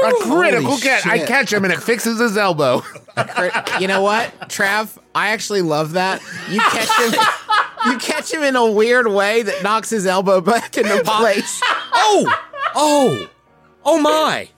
A 0.04 0.12
critical 0.22 0.70
Holy 0.70 0.82
catch. 0.82 1.06
I 1.06 1.24
catch 1.24 1.52
him 1.52 1.64
and 1.64 1.72
it 1.72 1.82
fixes 1.82 2.18
his 2.18 2.36
elbow. 2.36 2.82
you 3.80 3.88
know 3.88 4.02
what, 4.02 4.30
Trav? 4.50 4.98
I 5.14 5.28
actually 5.28 5.62
love 5.62 5.92
that. 5.92 6.20
You 6.50 6.60
catch 6.60 7.14
him. 7.14 7.20
You 7.86 7.98
catch 7.98 8.32
him 8.32 8.42
in 8.42 8.56
a 8.56 8.70
weird 8.70 9.06
way 9.08 9.42
that 9.42 9.62
knocks 9.62 9.90
his 9.90 10.06
elbow 10.06 10.40
back 10.40 10.76
into 10.78 11.02
place. 11.04 11.60
oh, 11.92 12.42
oh, 12.74 13.28
oh 13.84 14.00
my! 14.00 14.48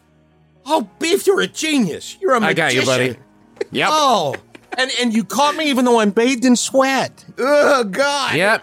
Oh, 0.65 0.89
Beef, 0.99 1.27
you're 1.27 1.41
a 1.41 1.47
genius. 1.47 2.17
You're 2.21 2.35
a 2.35 2.41
magician. 2.41 2.65
I 2.65 2.69
got 2.69 2.75
you, 2.75 2.83
buddy. 2.87 3.17
Yep. 3.71 3.89
Oh, 3.91 4.35
and 4.79 4.91
and 5.01 5.15
you 5.15 5.25
caught 5.25 5.57
me 5.57 5.71
even 5.71 5.85
though 5.85 6.01
I'm 6.01 6.11
bathed 6.11 6.45
in 6.45 6.57
sweat. 6.57 7.25
Oh 7.39 7.85
God! 7.85 8.35
Yep. 8.37 8.63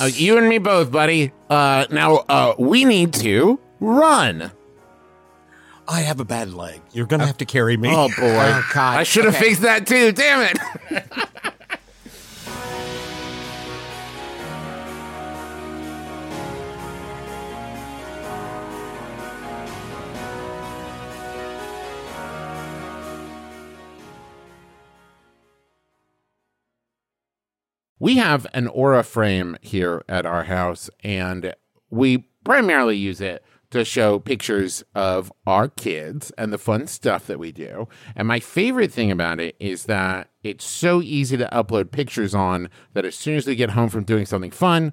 Uh, 0.00 0.04
you 0.12 0.38
and 0.38 0.48
me 0.48 0.58
both, 0.58 0.92
buddy. 0.92 1.32
Uh, 1.50 1.86
now 1.90 2.16
uh, 2.28 2.54
we 2.58 2.84
need 2.84 3.12
to 3.14 3.58
run. 3.80 4.52
I 5.88 6.02
have 6.02 6.20
a 6.20 6.24
bad 6.24 6.54
leg. 6.54 6.80
You're 6.92 7.06
gonna 7.06 7.26
have 7.26 7.38
to 7.38 7.44
carry 7.44 7.76
me. 7.76 7.88
Oh 7.92 8.08
boy! 8.08 8.14
Oh, 8.20 8.70
God. 8.72 8.98
I 8.98 9.02
should 9.02 9.24
have 9.24 9.34
Okay. 9.34 9.46
fixed 9.46 9.62
that 9.62 9.86
too. 9.86 10.12
Damn 10.12 10.54
it! 10.90 11.04
We 28.02 28.16
have 28.16 28.48
an 28.52 28.66
aura 28.66 29.04
frame 29.04 29.56
here 29.60 30.02
at 30.08 30.26
our 30.26 30.42
house, 30.42 30.90
and 31.04 31.54
we 31.88 32.26
primarily 32.42 32.96
use 32.96 33.20
it 33.20 33.44
to 33.70 33.84
show 33.84 34.18
pictures 34.18 34.82
of 34.92 35.32
our 35.46 35.68
kids 35.68 36.32
and 36.36 36.52
the 36.52 36.58
fun 36.58 36.88
stuff 36.88 37.28
that 37.28 37.38
we 37.38 37.52
do. 37.52 37.86
And 38.16 38.26
my 38.26 38.40
favorite 38.40 38.90
thing 38.90 39.12
about 39.12 39.38
it 39.38 39.54
is 39.60 39.84
that 39.84 40.30
it's 40.42 40.64
so 40.64 41.00
easy 41.00 41.36
to 41.36 41.48
upload 41.52 41.92
pictures 41.92 42.34
on 42.34 42.70
that 42.94 43.04
as 43.04 43.14
soon 43.14 43.36
as 43.36 43.46
we 43.46 43.54
get 43.54 43.70
home 43.70 43.88
from 43.88 44.02
doing 44.02 44.26
something 44.26 44.50
fun, 44.50 44.92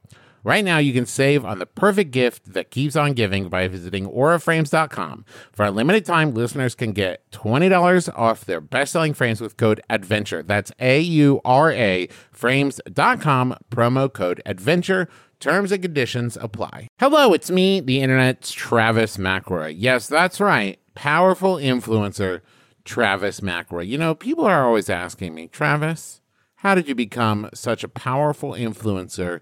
Right 0.43 0.65
now, 0.65 0.79
you 0.79 0.91
can 0.91 1.05
save 1.05 1.45
on 1.45 1.59
the 1.59 1.65
perfect 1.65 2.11
gift 2.11 2.53
that 2.53 2.71
keeps 2.71 2.95
on 2.95 3.13
giving 3.13 3.47
by 3.47 3.67
visiting 3.67 4.07
auraframes.com. 4.07 5.25
For 5.51 5.65
a 5.65 5.71
limited 5.71 6.05
time, 6.05 6.33
listeners 6.33 6.73
can 6.73 6.93
get 6.93 7.29
$20 7.31 8.17
off 8.17 8.45
their 8.45 8.61
best 8.61 8.93
selling 8.93 9.13
frames 9.13 9.39
with 9.39 9.57
code 9.57 9.81
ADVENTURE. 9.89 10.43
That's 10.43 10.71
A 10.79 10.99
U 10.99 11.41
R 11.45 11.71
A 11.71 12.07
frames.com, 12.31 13.55
promo 13.69 14.11
code 14.11 14.41
ADVENTURE. 14.45 15.07
Terms 15.39 15.71
and 15.71 15.81
conditions 15.81 16.37
apply. 16.37 16.87
Hello, 16.99 17.33
it's 17.33 17.49
me, 17.49 17.79
the 17.79 17.99
internet's 17.99 18.51
Travis 18.51 19.17
McElroy. 19.17 19.73
Yes, 19.75 20.07
that's 20.07 20.39
right. 20.39 20.79
Powerful 20.93 21.55
influencer, 21.55 22.41
Travis 22.85 23.39
McElroy. 23.39 23.87
You 23.87 23.97
know, 23.97 24.13
people 24.13 24.45
are 24.45 24.67
always 24.67 24.87
asking 24.87 25.33
me, 25.33 25.47
Travis, 25.47 26.21
how 26.57 26.75
did 26.75 26.87
you 26.87 26.93
become 26.93 27.49
such 27.55 27.83
a 27.83 27.87
powerful 27.87 28.51
influencer 28.51 29.41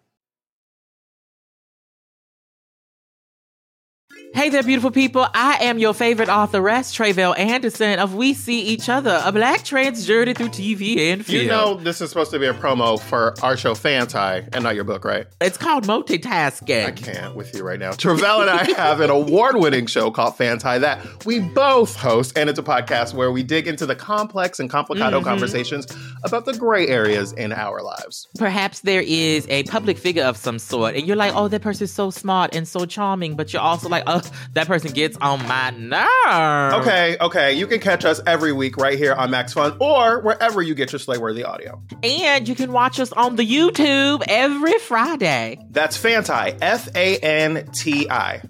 Hey 4.33 4.47
there, 4.47 4.63
beautiful 4.63 4.91
people. 4.91 5.27
I 5.33 5.57
am 5.65 5.77
your 5.77 5.93
favorite 5.93 6.29
authoress, 6.31 6.95
Tre'vell 6.95 7.37
Anderson 7.37 7.99
of 7.99 8.15
We 8.15 8.33
See 8.33 8.61
Each 8.61 8.87
Other, 8.87 9.21
a 9.25 9.31
black 9.33 9.65
trans 9.65 10.07
journey 10.07 10.33
through 10.33 10.47
TV 10.49 11.11
and 11.11 11.25
film. 11.25 11.41
You 11.43 11.49
know, 11.49 11.75
this 11.75 11.99
is 11.99 12.09
supposed 12.09 12.31
to 12.31 12.39
be 12.39 12.45
a 12.45 12.53
promo 12.53 12.97
for 12.97 13.35
our 13.43 13.57
show 13.57 13.75
Fanti 13.75 14.47
and 14.53 14.63
not 14.63 14.75
your 14.75 14.85
book, 14.85 15.03
right? 15.03 15.27
it's 15.41 15.57
called 15.57 15.85
multitasking. 15.85 16.85
I 16.85 16.91
can't 16.91 17.35
with 17.35 17.53
you 17.53 17.63
right 17.63 17.77
now. 17.77 17.91
Tre'vell 17.91 18.39
and 18.39 18.49
I 18.49 18.71
have 18.81 19.01
an 19.01 19.09
award 19.09 19.57
winning 19.57 19.85
show 19.85 20.09
called 20.11 20.37
Fanti 20.37 20.79
that 20.79 21.05
we 21.25 21.39
both 21.39 21.97
host, 21.97 22.37
and 22.37 22.49
it's 22.49 22.57
a 22.57 22.63
podcast 22.63 23.13
where 23.13 23.33
we 23.33 23.43
dig 23.43 23.67
into 23.67 23.85
the 23.85 23.95
complex 23.95 24.61
and 24.61 24.69
complicado 24.69 25.17
mm-hmm. 25.17 25.27
conversations 25.27 25.85
about 26.23 26.45
the 26.45 26.53
gray 26.53 26.87
areas 26.87 27.33
in 27.33 27.51
our 27.51 27.81
lives. 27.81 28.29
Perhaps 28.37 28.79
there 28.79 29.03
is 29.05 29.45
a 29.49 29.63
public 29.63 29.97
figure 29.97 30.23
of 30.23 30.37
some 30.37 30.57
sort, 30.57 30.95
and 30.95 31.05
you're 31.05 31.17
like, 31.17 31.35
oh, 31.35 31.49
that 31.49 31.61
person's 31.61 31.91
so 31.91 32.09
smart 32.09 32.55
and 32.55 32.65
so 32.65 32.85
charming, 32.85 33.35
but 33.35 33.51
you're 33.51 33.61
also 33.61 33.89
like, 33.89 34.03
oh, 34.07 34.20
that 34.53 34.67
person 34.67 34.91
gets 34.91 35.17
on 35.17 35.45
my 35.47 35.71
nerves. 35.71 36.87
Okay, 36.87 37.17
okay. 37.19 37.53
You 37.53 37.67
can 37.67 37.79
catch 37.79 38.05
us 38.05 38.21
every 38.25 38.51
week 38.51 38.77
right 38.77 38.97
here 38.97 39.13
on 39.13 39.31
Max 39.31 39.53
Fun 39.53 39.77
or 39.79 40.19
wherever 40.21 40.61
you 40.61 40.75
get 40.75 40.91
your 40.91 40.99
Slay 40.99 41.17
Worthy 41.17 41.43
audio. 41.43 41.81
And 42.03 42.47
you 42.47 42.55
can 42.55 42.71
watch 42.71 42.99
us 42.99 43.11
on 43.13 43.35
the 43.35 43.45
YouTube 43.45 44.23
every 44.27 44.77
Friday. 44.79 45.59
That's 45.69 45.97
Fanti, 45.97 46.57
F 46.61 46.89
A 46.95 47.17
N 47.17 47.69
T 47.73 48.09
I. 48.09 48.41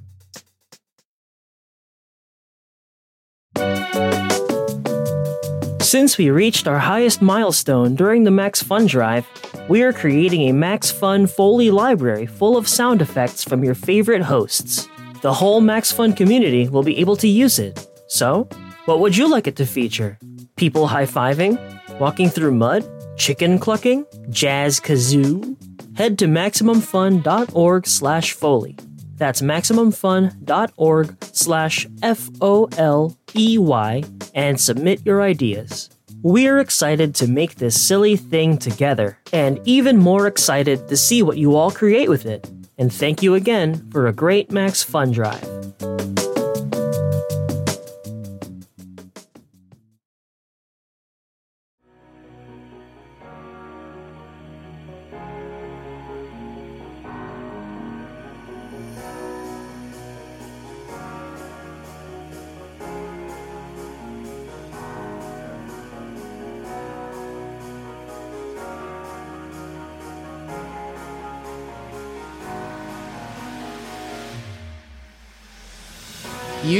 Since 5.92 6.18
we 6.18 6.30
reached 6.30 6.70
our 6.70 6.80
highest 6.80 7.22
milestone 7.22 7.96
during 7.96 8.24
the 8.24 8.32
Max 8.32 8.64
Fun 8.64 8.86
Drive, 8.86 9.28
we 9.68 9.84
are 9.84 9.92
creating 9.92 10.48
a 10.48 10.54
Max 10.54 10.90
Fun 10.90 11.28
Foley 11.28 11.70
library 11.70 12.26
full 12.26 12.56
of 12.56 12.68
sound 12.68 13.02
effects 13.02 13.44
from 13.44 13.62
your 13.64 13.76
favorite 13.76 14.22
hosts. 14.22 14.88
The 15.22 15.34
whole 15.34 15.62
Max 15.62 15.92
Fun 15.92 16.14
community 16.14 16.68
will 16.68 16.82
be 16.82 16.98
able 16.98 17.16
to 17.18 17.28
use 17.28 17.60
it. 17.60 17.88
So, 18.08 18.50
what 18.86 19.00
would 19.00 19.16
you 19.16 19.30
like 19.30 19.46
it 19.46 19.56
to 19.58 19.68
feature? 19.68 20.18
People 20.56 20.88
high 20.88 21.06
fiving? 21.06 21.60
Walking 22.00 22.28
through 22.28 22.54
mud? 22.56 22.84
Chicken 23.18 23.60
clucking? 23.60 24.04
Jazz 24.32 24.80
kazoo? 24.80 25.56
Head 25.96 26.18
to 26.20 26.26
MaximumFun.org 26.26 27.86
slash 27.86 28.32
Foley. 28.34 28.76
That's 29.18 29.44
MaximumFun.org 29.44 31.24
slash 31.24 31.88
F 32.02 32.30
O 32.42 32.68
L 32.78 33.16
E 33.36 33.60
Y 33.60 34.04
and 34.34 34.60
submit 34.60 35.06
your 35.06 35.22
ideas. 35.22 35.92
We're 36.24 36.60
excited 36.60 37.14
to 37.16 37.28
make 37.28 37.56
this 37.56 37.80
silly 37.80 38.16
thing 38.16 38.58
together, 38.58 39.20
and 39.32 39.60
even 39.66 39.98
more 39.98 40.26
excited 40.26 40.88
to 40.88 40.98
see 40.98 41.22
what 41.22 41.38
you 41.38 41.56
all 41.56 41.70
create 41.70 42.10
with 42.10 42.26
it. 42.26 42.50
And 42.82 42.92
thank 42.92 43.22
you 43.22 43.36
again 43.36 43.88
for 43.92 44.08
a 44.08 44.12
great 44.12 44.52
Max 44.52 44.82
Fun 44.82 45.12
Drive. 45.12 45.48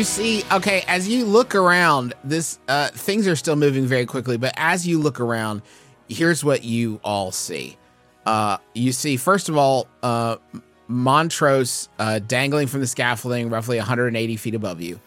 You 0.02 0.06
see, 0.06 0.44
okay, 0.52 0.84
as 0.88 1.08
you 1.08 1.26
look 1.26 1.54
around, 1.54 2.16
this 2.24 2.58
uh, 2.68 2.88
things 2.88 3.28
are 3.28 3.36
still 3.36 3.56
moving 3.56 3.86
very 3.86 4.08
quickly. 4.08 4.36
But 4.36 4.56
as 4.58 4.88
you 4.88 4.98
look 4.98 5.20
around, 5.20 5.62
here's 6.10 6.44
what 6.44 6.64
you 6.64 7.00
all 7.04 7.32
see. 7.32 7.78
Uh, 8.26 8.58
you 8.74 8.94
see, 8.94 9.16
first 9.16 9.48
of 9.48 9.58
all, 9.58 9.86
uh, 10.02 10.38
Montrose 10.88 11.88
uh, 12.00 12.18
dangling 12.18 12.66
from 12.66 12.80
the 12.80 12.88
scaffolding, 12.88 13.52
roughly 13.52 13.78
180 13.78 14.38
feet 14.38 14.56
above 14.56 14.82
you. 14.82 15.00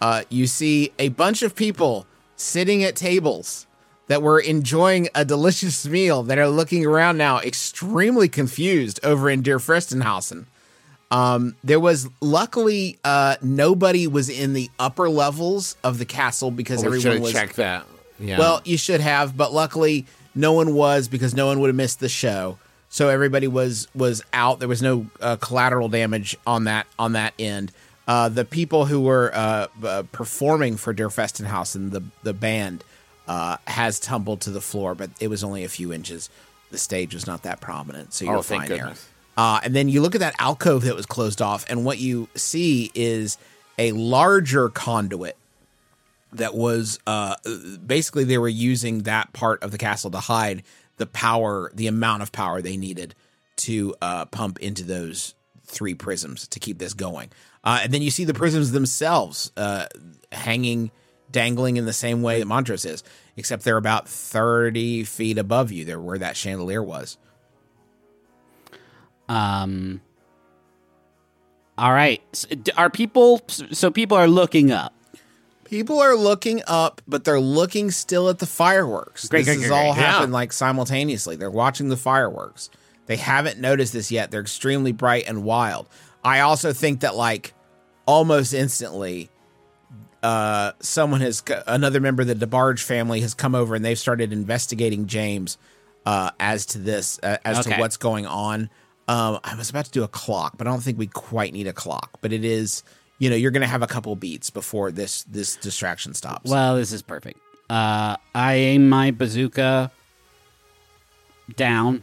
Uh, 0.00 0.22
you 0.28 0.46
see 0.46 0.92
a 1.00 1.08
bunch 1.08 1.42
of 1.42 1.56
people 1.56 2.06
sitting 2.36 2.84
at 2.84 2.94
tables 2.94 3.66
that 4.06 4.22
were 4.22 4.38
enjoying 4.38 5.08
a 5.16 5.24
delicious 5.24 5.84
meal 5.88 6.22
that 6.22 6.38
are 6.38 6.46
looking 6.46 6.86
around 6.86 7.16
now, 7.16 7.40
extremely 7.40 8.28
confused 8.28 9.00
over 9.02 9.28
in 9.28 9.42
Dear 9.42 9.58
Fristenhausen. 9.58 10.46
Um, 11.10 11.54
there 11.62 11.78
was 11.80 12.08
luckily 12.20 12.98
uh, 13.04 13.36
nobody 13.42 14.06
was 14.06 14.28
in 14.28 14.52
the 14.54 14.68
upper 14.78 15.08
levels 15.08 15.76
of 15.84 15.98
the 15.98 16.04
castle 16.04 16.50
because 16.50 16.84
Oh, 16.84 16.90
we 16.90 16.98
should 17.00 17.06
everyone 17.08 17.22
was. 17.22 17.32
checked 17.32 17.56
that. 17.56 17.84
Yeah. 18.18 18.38
Well, 18.38 18.60
you 18.64 18.76
should 18.76 19.00
have, 19.00 19.36
but 19.36 19.52
luckily 19.52 20.06
no 20.34 20.52
one 20.52 20.74
was 20.74 21.06
because 21.08 21.34
no 21.34 21.46
one 21.46 21.60
would 21.60 21.68
have 21.68 21.76
missed 21.76 22.00
the 22.00 22.08
show. 22.08 22.58
So 22.88 23.08
everybody 23.08 23.46
was 23.46 23.88
was 23.94 24.22
out. 24.32 24.58
There 24.58 24.68
was 24.68 24.82
no 24.82 25.06
uh, 25.20 25.36
collateral 25.36 25.88
damage 25.88 26.36
on 26.46 26.64
that 26.64 26.86
on 26.98 27.12
that 27.12 27.34
end. 27.38 27.72
Uh, 28.08 28.28
the 28.28 28.44
people 28.44 28.86
who 28.86 29.00
were 29.00 29.30
uh, 29.34 29.66
uh, 29.84 30.02
performing 30.12 30.76
for 30.76 30.92
Der 30.92 31.08
Festenhausen, 31.08 31.90
the 31.90 32.02
the 32.22 32.32
band, 32.32 32.82
uh, 33.28 33.58
has 33.66 34.00
tumbled 34.00 34.40
to 34.42 34.50
the 34.50 34.60
floor, 34.60 34.94
but 34.94 35.10
it 35.20 35.28
was 35.28 35.44
only 35.44 35.62
a 35.64 35.68
few 35.68 35.92
inches. 35.92 36.30
The 36.70 36.78
stage 36.78 37.14
was 37.14 37.26
not 37.26 37.42
that 37.42 37.60
prominent, 37.60 38.12
so 38.14 38.24
you're 38.24 38.36
Oh, 38.38 38.42
fine 38.42 38.68
there. 38.68 38.94
Uh, 39.36 39.60
and 39.62 39.74
then 39.74 39.88
you 39.88 40.00
look 40.00 40.14
at 40.14 40.20
that 40.20 40.34
alcove 40.38 40.82
that 40.82 40.96
was 40.96 41.06
closed 41.06 41.42
off, 41.42 41.64
and 41.68 41.84
what 41.84 41.98
you 41.98 42.28
see 42.34 42.90
is 42.94 43.38
a 43.78 43.92
larger 43.92 44.68
conduit 44.68 45.36
that 46.32 46.54
was 46.54 46.98
uh, 47.06 47.36
basically 47.84 48.24
they 48.24 48.38
were 48.38 48.48
using 48.48 49.02
that 49.02 49.32
part 49.32 49.62
of 49.62 49.70
the 49.70 49.78
castle 49.78 50.10
to 50.10 50.20
hide 50.20 50.62
the 50.96 51.06
power, 51.06 51.70
the 51.74 51.86
amount 51.86 52.22
of 52.22 52.32
power 52.32 52.62
they 52.62 52.76
needed 52.76 53.14
to 53.56 53.94
uh, 54.02 54.24
pump 54.26 54.58
into 54.60 54.84
those 54.84 55.34
three 55.64 55.94
prisms 55.94 56.48
to 56.48 56.60
keep 56.60 56.78
this 56.78 56.94
going. 56.94 57.30
Uh, 57.64 57.80
and 57.82 57.92
then 57.92 58.02
you 58.02 58.10
see 58.10 58.24
the 58.24 58.34
prisms 58.34 58.72
themselves 58.72 59.50
uh, 59.56 59.86
hanging, 60.30 60.90
dangling 61.30 61.76
in 61.76 61.84
the 61.84 61.92
same 61.92 62.22
way 62.22 62.38
that 62.38 62.46
Montrose 62.46 62.84
is, 62.84 63.02
except 63.36 63.64
they're 63.64 63.76
about 63.76 64.08
30 64.08 65.04
feet 65.04 65.38
above 65.38 65.72
you. 65.72 65.84
They're 65.84 66.00
where 66.00 66.18
that 66.18 66.36
chandelier 66.36 66.82
was. 66.82 67.18
Um. 69.28 70.00
All 71.78 71.92
right. 71.92 72.22
S- 72.32 72.46
d- 72.46 72.72
Are 72.76 72.90
people? 72.90 73.42
So 73.48 73.90
people 73.90 74.16
are 74.16 74.28
looking 74.28 74.70
up. 74.72 74.94
People 75.64 75.98
are 75.98 76.14
looking 76.14 76.62
up, 76.68 77.02
but 77.08 77.24
they're 77.24 77.40
looking 77.40 77.90
still 77.90 78.28
at 78.28 78.38
the 78.38 78.46
fireworks. 78.46 79.28
Great, 79.28 79.40
this 79.44 79.56
great, 79.56 79.62
has 79.62 79.70
great, 79.70 79.76
all 79.76 79.94
great. 79.94 80.06
happened 80.06 80.32
like 80.32 80.52
simultaneously. 80.52 81.34
They're 81.34 81.50
watching 81.50 81.88
the 81.88 81.96
fireworks. 81.96 82.70
They 83.06 83.16
haven't 83.16 83.58
noticed 83.58 83.92
this 83.92 84.10
yet. 84.12 84.30
They're 84.30 84.40
extremely 84.40 84.92
bright 84.92 85.24
and 85.26 85.42
wild. 85.42 85.88
I 86.24 86.40
also 86.40 86.72
think 86.72 87.00
that 87.00 87.16
like 87.16 87.52
almost 88.06 88.54
instantly, 88.54 89.28
uh, 90.22 90.72
someone 90.80 91.20
has 91.20 91.42
another 91.66 92.00
member 92.00 92.22
of 92.22 92.28
the 92.28 92.34
DeBarge 92.34 92.82
family 92.82 93.20
has 93.20 93.34
come 93.34 93.54
over 93.54 93.74
and 93.74 93.84
they've 93.84 93.98
started 93.98 94.32
investigating 94.32 95.06
James 95.06 95.58
uh, 96.04 96.30
as 96.38 96.66
to 96.66 96.78
this, 96.78 97.18
uh, 97.22 97.38
as 97.44 97.64
to 97.64 97.74
what's 97.76 97.96
going 97.96 98.26
on. 98.26 98.70
Um, 99.08 99.38
I 99.44 99.54
was 99.54 99.70
about 99.70 99.84
to 99.84 99.90
do 99.90 100.02
a 100.02 100.08
clock, 100.08 100.58
but 100.58 100.66
I 100.66 100.70
don't 100.70 100.82
think 100.82 100.98
we 100.98 101.06
quite 101.06 101.52
need 101.52 101.66
a 101.68 101.72
clock. 101.72 102.18
But 102.20 102.32
it 102.32 102.44
is, 102.44 102.82
you 103.18 103.30
know, 103.30 103.36
you're 103.36 103.52
going 103.52 103.60
to 103.62 103.66
have 103.68 103.82
a 103.82 103.86
couple 103.86 104.14
beats 104.16 104.50
before 104.50 104.90
this 104.90 105.22
this 105.24 105.56
distraction 105.56 106.12
stops. 106.14 106.50
Well, 106.50 106.76
this 106.76 106.92
is 106.92 107.02
perfect. 107.02 107.38
Uh, 107.70 108.16
I 108.34 108.54
aim 108.54 108.88
my 108.88 109.10
bazooka 109.12 109.90
down, 111.56 112.02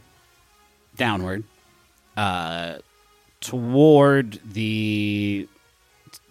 downward, 0.96 1.44
uh, 2.18 2.76
toward 3.42 4.40
the 4.46 5.48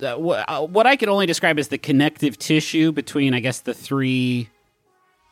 uh, 0.02 0.16
wh- 0.16 0.44
uh, 0.48 0.66
what 0.66 0.86
I 0.86 0.96
could 0.96 1.08
only 1.08 1.26
describe 1.26 1.58
as 1.58 1.68
the 1.68 1.78
connective 1.78 2.38
tissue 2.38 2.92
between, 2.92 3.34
I 3.34 3.40
guess, 3.40 3.60
the 3.60 3.74
three, 3.74 4.48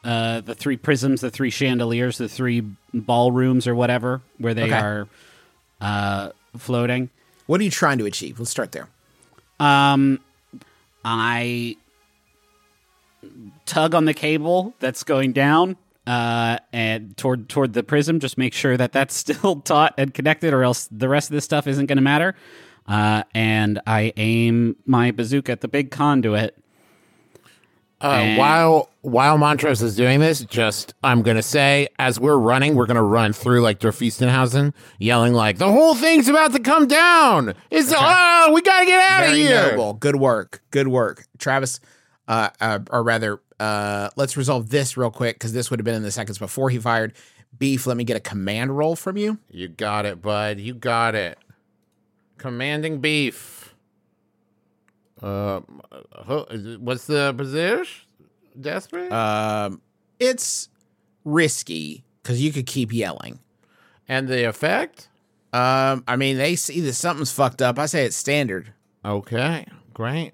uh, 0.04 0.40
the 0.42 0.54
three 0.54 0.76
prisms, 0.76 1.20
the 1.22 1.30
three 1.30 1.50
chandeliers, 1.50 2.18
the 2.18 2.28
three 2.28 2.62
ballrooms, 2.92 3.66
or 3.66 3.74
whatever, 3.74 4.20
where 4.38 4.54
they 4.54 4.64
Okay. 4.64 4.74
are 4.74 5.08
uh, 5.80 6.30
floating. 6.56 7.10
What 7.46 7.60
are 7.60 7.64
you 7.64 7.70
trying 7.70 7.98
to 7.98 8.06
achieve? 8.06 8.38
Let's 8.38 8.50
start 8.50 8.72
there. 8.72 8.88
Um, 9.58 10.20
I 11.04 11.76
tug 13.66 13.94
on 13.94 14.04
the 14.04 14.14
cable 14.14 14.74
that's 14.80 15.02
going 15.02 15.32
down, 15.32 15.76
uh, 16.06 16.58
and 16.72 17.16
toward 17.16 17.48
toward 17.48 17.72
the 17.72 17.82
prism. 17.82 18.20
Just 18.20 18.38
make 18.38 18.54
sure 18.54 18.76
that 18.76 18.92
that's 18.92 19.14
still 19.26 19.56
taut 19.60 19.94
and 19.98 20.12
connected, 20.14 20.52
or 20.52 20.62
else 20.62 20.88
the 20.90 21.08
rest 21.08 21.30
of 21.30 21.34
this 21.34 21.44
stuff 21.44 21.66
isn't 21.66 21.86
going 21.86 21.98
to 21.98 22.02
matter. 22.02 22.34
Uh, 22.86 23.22
and 23.34 23.80
I 23.86 24.12
aim 24.16 24.76
my 24.84 25.10
bazooka 25.10 25.52
at 25.52 25.60
the 25.60 25.68
big 25.68 25.90
conduit. 25.90 26.56
Uh, 28.00 28.34
while 28.36 28.88
while 29.02 29.36
Montrose 29.36 29.82
is 29.82 29.94
doing 29.94 30.20
this, 30.20 30.40
just 30.40 30.94
I'm 31.02 31.22
gonna 31.22 31.42
say, 31.42 31.88
as 31.98 32.18
we're 32.18 32.38
running, 32.38 32.74
we're 32.74 32.86
gonna 32.86 33.02
run 33.02 33.32
through 33.34 33.60
like 33.60 33.78
Dorfiestenhausen, 33.78 34.72
yelling 34.98 35.34
like, 35.34 35.58
"The 35.58 35.70
whole 35.70 35.94
thing's 35.94 36.28
about 36.28 36.52
to 36.52 36.60
come 36.60 36.86
down! 36.86 37.54
It's 37.70 37.92
oh, 37.94 38.52
we 38.54 38.62
gotta 38.62 38.86
get 38.86 39.00
out 39.00 39.24
of 39.24 39.34
here!" 39.36 39.72
Good 40.00 40.16
work. 40.16 40.62
Good 40.70 40.88
work, 40.88 41.26
Travis. 41.38 41.78
Uh, 42.26 42.48
uh, 42.60 42.78
or 42.90 43.02
rather, 43.02 43.40
uh, 43.58 44.08
let's 44.16 44.36
resolve 44.36 44.70
this 44.70 44.96
real 44.96 45.10
quick 45.10 45.36
because 45.36 45.52
this 45.52 45.70
would 45.70 45.78
have 45.80 45.84
been 45.84 45.96
in 45.96 46.02
the 46.02 46.10
seconds 46.12 46.38
before 46.38 46.70
he 46.70 46.78
fired. 46.78 47.12
Beef, 47.58 47.86
let 47.86 47.96
me 47.98 48.04
get 48.04 48.16
a 48.16 48.20
command 48.20 48.78
roll 48.78 48.96
from 48.96 49.18
you. 49.18 49.38
You 49.50 49.68
got 49.68 50.06
it, 50.06 50.22
bud. 50.22 50.58
You 50.58 50.72
got 50.72 51.14
it. 51.14 51.36
Commanding 52.38 53.00
beef. 53.00 53.59
Uh, 55.22 55.60
ho- 56.14 56.46
is 56.50 56.64
it- 56.66 56.80
what's 56.80 57.06
the 57.06 57.34
position? 57.34 58.06
Desperate. 58.60 59.12
Um, 59.12 59.80
it's 60.18 60.68
risky 61.24 62.04
because 62.22 62.42
you 62.42 62.52
could 62.52 62.66
keep 62.66 62.92
yelling. 62.92 63.38
and 64.08 64.26
the 64.28 64.42
effect. 64.48 65.08
Um, 65.52 66.02
I 66.08 66.16
mean, 66.16 66.36
they 66.36 66.56
see 66.56 66.80
that 66.80 66.94
something's 66.94 67.30
fucked 67.32 67.62
up. 67.62 67.78
I 67.78 67.86
say 67.86 68.04
it's 68.04 68.16
standard. 68.16 68.72
Okay, 69.04 69.66
great. 69.94 70.32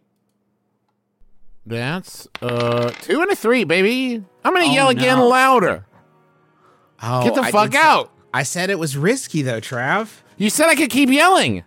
That's 1.66 2.28
uh 2.42 2.90
two 3.02 3.20
and 3.20 3.30
a 3.30 3.36
three, 3.36 3.64
baby. 3.64 4.24
I'm 4.44 4.52
gonna 4.54 4.66
Oh, 4.66 4.72
yell 4.72 4.88
again 4.88 5.18
no. 5.18 5.28
louder. 5.28 5.84
Oh, 7.02 7.24
Get 7.24 7.34
the 7.34 7.42
I 7.42 7.50
fuck 7.50 7.74
out. 7.74 8.12
I 8.32 8.44
said 8.44 8.70
it 8.70 8.78
was 8.78 8.96
risky 8.96 9.42
though, 9.42 9.60
Trav. 9.60 10.20
You 10.36 10.48
said 10.50 10.68
I 10.68 10.74
could 10.74 10.90
keep 10.90 11.08
yelling. 11.10 11.64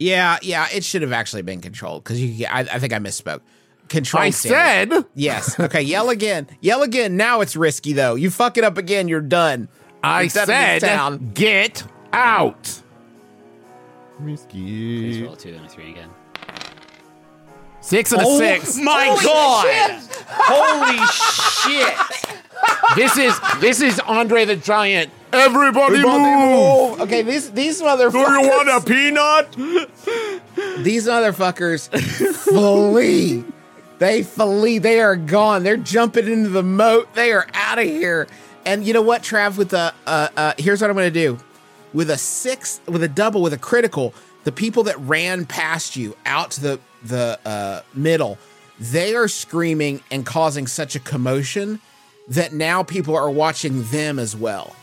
Yeah, 0.00 0.38
yeah, 0.40 0.66
it 0.72 0.82
should 0.82 1.02
have 1.02 1.12
actually 1.12 1.42
been 1.42 1.60
controlled 1.60 2.02
because 2.02 2.20
you. 2.20 2.46
I, 2.46 2.60
I 2.60 2.78
think 2.80 2.92
I 2.94 2.98
misspoke. 2.98 3.42
Control. 3.90 4.22
I 4.22 4.30
standard. 4.30 4.94
said 5.02 5.06
yes. 5.14 5.58
Okay, 5.60 5.82
yell 5.82 6.08
again. 6.10 6.48
Yell 6.60 6.82
again. 6.82 7.16
Now 7.16 7.40
it's 7.42 7.54
risky 7.54 7.92
though. 7.92 8.14
You 8.14 8.30
fuck 8.30 8.56
it 8.56 8.64
up 8.64 8.78
again, 8.78 9.08
you're 9.08 9.20
done. 9.20 9.68
I 10.02 10.22
Instead 10.22 10.46
said 10.46 10.80
town. 10.80 11.32
get 11.34 11.84
out. 12.12 12.80
Risky. 14.18 14.48
Please 14.58 15.16
Risky. 15.18 15.22
roll 15.24 15.36
two 15.36 15.54
and 15.54 15.66
a 15.66 15.68
three 15.68 15.90
again. 15.90 16.08
Six 17.82 18.12
and 18.12 18.22
a 18.22 18.24
oh 18.26 18.38
six. 18.38 18.76
My 18.78 19.18
God! 19.22 20.02
Holy 20.28 21.06
shit! 21.06 21.94
This 22.96 23.18
is 23.18 23.38
this 23.60 23.80
is 23.80 23.98
Andre 24.00 24.44
the 24.44 24.56
Giant. 24.56 25.10
Everybody, 25.32 26.02
move. 26.02 27.00
Okay, 27.02 27.22
these 27.22 27.50
these 27.52 27.80
motherfuckers. 27.80 28.12
Do 28.12 28.18
you 28.18 28.48
want 28.48 28.68
a 28.68 28.80
peanut? 28.86 30.36
These 30.84 31.06
motherfuckers 31.06 31.88
flee. 32.34 33.44
They 33.98 34.22
flee. 34.22 34.78
They 34.78 35.00
are 35.00 35.16
gone. 35.16 35.62
They're 35.62 35.76
jumping 35.76 36.26
into 36.26 36.48
the 36.48 36.62
moat. 36.62 37.14
They 37.14 37.32
are 37.32 37.46
out 37.54 37.78
of 37.78 37.84
here. 37.84 38.26
And 38.64 38.84
you 38.84 38.92
know 38.92 39.02
what, 39.02 39.22
Trav? 39.22 39.56
With 39.56 39.70
the 39.70 39.94
uh, 40.06 40.28
uh, 40.36 40.52
here's 40.58 40.80
what 40.80 40.90
I'm 40.90 40.96
going 40.96 41.12
to 41.12 41.20
do. 41.20 41.38
With 41.92 42.10
a 42.10 42.18
six, 42.18 42.80
with 42.86 43.02
a 43.02 43.08
double, 43.08 43.42
with 43.42 43.52
a 43.52 43.58
critical, 43.58 44.14
the 44.44 44.52
people 44.52 44.84
that 44.84 44.98
ran 44.98 45.44
past 45.44 45.96
you 45.96 46.16
out 46.26 46.52
to 46.52 46.60
the 46.60 46.80
the 47.04 47.38
uh, 47.44 47.82
middle, 47.94 48.38
they 48.78 49.14
are 49.14 49.28
screaming 49.28 50.02
and 50.10 50.26
causing 50.26 50.66
such 50.66 50.96
a 50.96 51.00
commotion 51.00 51.80
that 52.28 52.52
now 52.52 52.82
people 52.82 53.16
are 53.16 53.30
watching 53.30 53.82
them 53.84 54.18
as 54.18 54.36
well. 54.36 54.74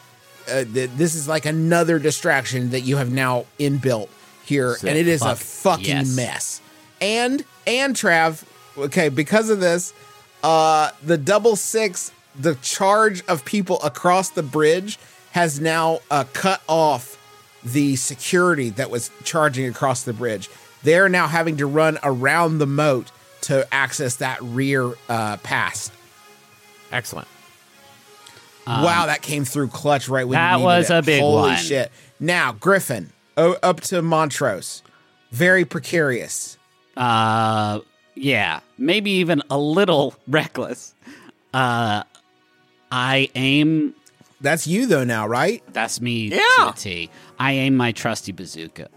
Uh, 0.49 0.63
th- 0.63 0.89
this 0.95 1.15
is 1.15 1.27
like 1.27 1.45
another 1.45 1.99
distraction 1.99 2.69
that 2.71 2.81
you 2.81 2.97
have 2.97 3.11
now 3.11 3.45
inbuilt 3.59 4.09
here, 4.45 4.77
and 4.81 4.97
it 4.97 5.07
is 5.07 5.21
a 5.21 5.35
fucking 5.35 5.85
yes. 5.85 6.15
mess. 6.15 6.61
And 7.01 7.43
and 7.65 7.95
Trav, 7.95 8.43
okay, 8.77 9.09
because 9.09 9.49
of 9.49 9.59
this, 9.59 9.93
uh, 10.43 10.91
the 11.03 11.17
double 11.17 11.55
six, 11.55 12.11
the 12.39 12.55
charge 12.55 13.25
of 13.27 13.43
people 13.45 13.81
across 13.81 14.29
the 14.29 14.43
bridge 14.43 14.97
has 15.31 15.59
now 15.59 15.99
uh, 16.09 16.23
cut 16.33 16.61
off 16.67 17.17
the 17.63 17.95
security 17.95 18.69
that 18.71 18.89
was 18.89 19.11
charging 19.23 19.67
across 19.67 20.03
the 20.03 20.13
bridge. 20.13 20.49
They're 20.83 21.09
now 21.09 21.27
having 21.27 21.57
to 21.57 21.65
run 21.65 21.99
around 22.03 22.59
the 22.59 22.67
moat 22.67 23.11
to 23.41 23.67
access 23.73 24.17
that 24.17 24.41
rear 24.41 24.93
uh, 25.09 25.37
pass. 25.37 25.91
Excellent. 26.91 27.27
Wow, 28.67 29.05
that 29.07 29.21
came 29.21 29.45
through 29.45 29.69
clutch 29.69 30.07
right 30.09 30.27
when 30.27 30.37
Um, 30.37 30.43
that 30.43 30.51
you 30.51 30.57
needed 30.57 30.65
was 30.65 30.89
it. 30.89 30.93
a 30.93 31.01
big 31.01 31.21
Holy 31.21 31.41
one. 31.51 31.57
shit! 31.57 31.91
Now 32.19 32.51
Griffin, 32.53 33.11
oh, 33.37 33.55
up 33.63 33.81
to 33.81 34.01
Montrose, 34.01 34.83
very 35.31 35.65
precarious. 35.65 36.57
Uh, 36.95 37.79
yeah, 38.15 38.59
maybe 38.77 39.11
even 39.11 39.41
a 39.49 39.57
little 39.57 40.15
reckless. 40.27 40.93
Uh, 41.53 42.03
I 42.91 43.29
aim. 43.35 43.93
That's 44.41 44.67
you 44.67 44.85
though 44.85 45.03
now, 45.03 45.27
right? 45.27 45.63
That's 45.73 45.99
me 45.99 46.27
Yeah. 46.27 46.37
to 46.59 46.69
a 46.69 46.73
T. 46.75 47.09
I 47.39 47.53
aim 47.53 47.75
my 47.75 47.91
trusty 47.91 48.31
bazooka 48.31 48.89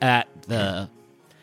at 0.00 0.26
the. 0.48 0.88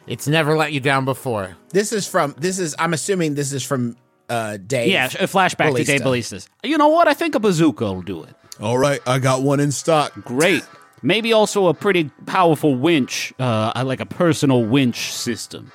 It's 0.06 0.28
never 0.28 0.58
let 0.58 0.74
you 0.74 0.80
down 0.80 1.06
before. 1.06 1.56
This 1.70 1.94
is 1.94 2.08
from. 2.08 2.36
This 2.38 2.60
is. 2.60 2.76
I'm 2.80 2.94
assuming 2.94 3.36
this 3.36 3.54
is 3.54 3.64
from 3.64 3.96
uh 4.34 4.58
Dave. 4.58 4.90
Yeah, 4.90 5.06
a 5.06 5.28
flashback 5.28 5.58
to 5.68 5.72
Ballista. 5.72 5.92
Dave 5.94 6.02
Ballistas. 6.04 6.48
You 6.64 6.78
know 6.78 6.88
what? 6.90 7.08
I 7.08 7.14
think 7.14 7.36
a 7.36 7.40
bazooka 7.40 7.86
will 7.86 8.02
do 8.02 8.24
it. 8.24 8.36
All 8.60 8.78
right, 8.78 9.00
I 9.06 9.20
got 9.20 9.42
one 9.42 9.60
in 9.60 9.72
stock. 9.72 10.14
Great. 10.24 10.64
Maybe 11.02 11.34
also 11.34 11.68
a 11.68 11.74
pretty 11.74 12.10
powerful 12.26 12.76
winch, 12.76 13.34
uh, 13.40 13.84
like 13.86 14.00
a 14.00 14.06
personal 14.06 14.64
winch 14.64 15.12
system. 15.14 15.72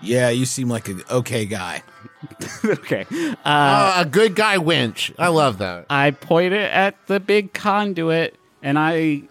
Yeah, 0.00 0.28
you 0.30 0.46
seem 0.46 0.68
like 0.68 0.88
a 0.88 0.96
okay 1.10 1.44
guy. 1.46 1.82
okay. 2.64 3.04
Uh, 3.10 3.36
Uh, 3.44 3.94
a 3.98 4.04
good 4.04 4.34
guy 4.36 4.58
winch. 4.58 5.12
I 5.18 5.28
love 5.28 5.58
that. 5.58 5.86
I 5.90 6.10
point 6.12 6.54
it 6.54 6.70
at 6.70 6.94
the 7.06 7.18
big 7.18 7.52
conduit, 7.52 8.36
and 8.62 8.78
I 8.78 9.22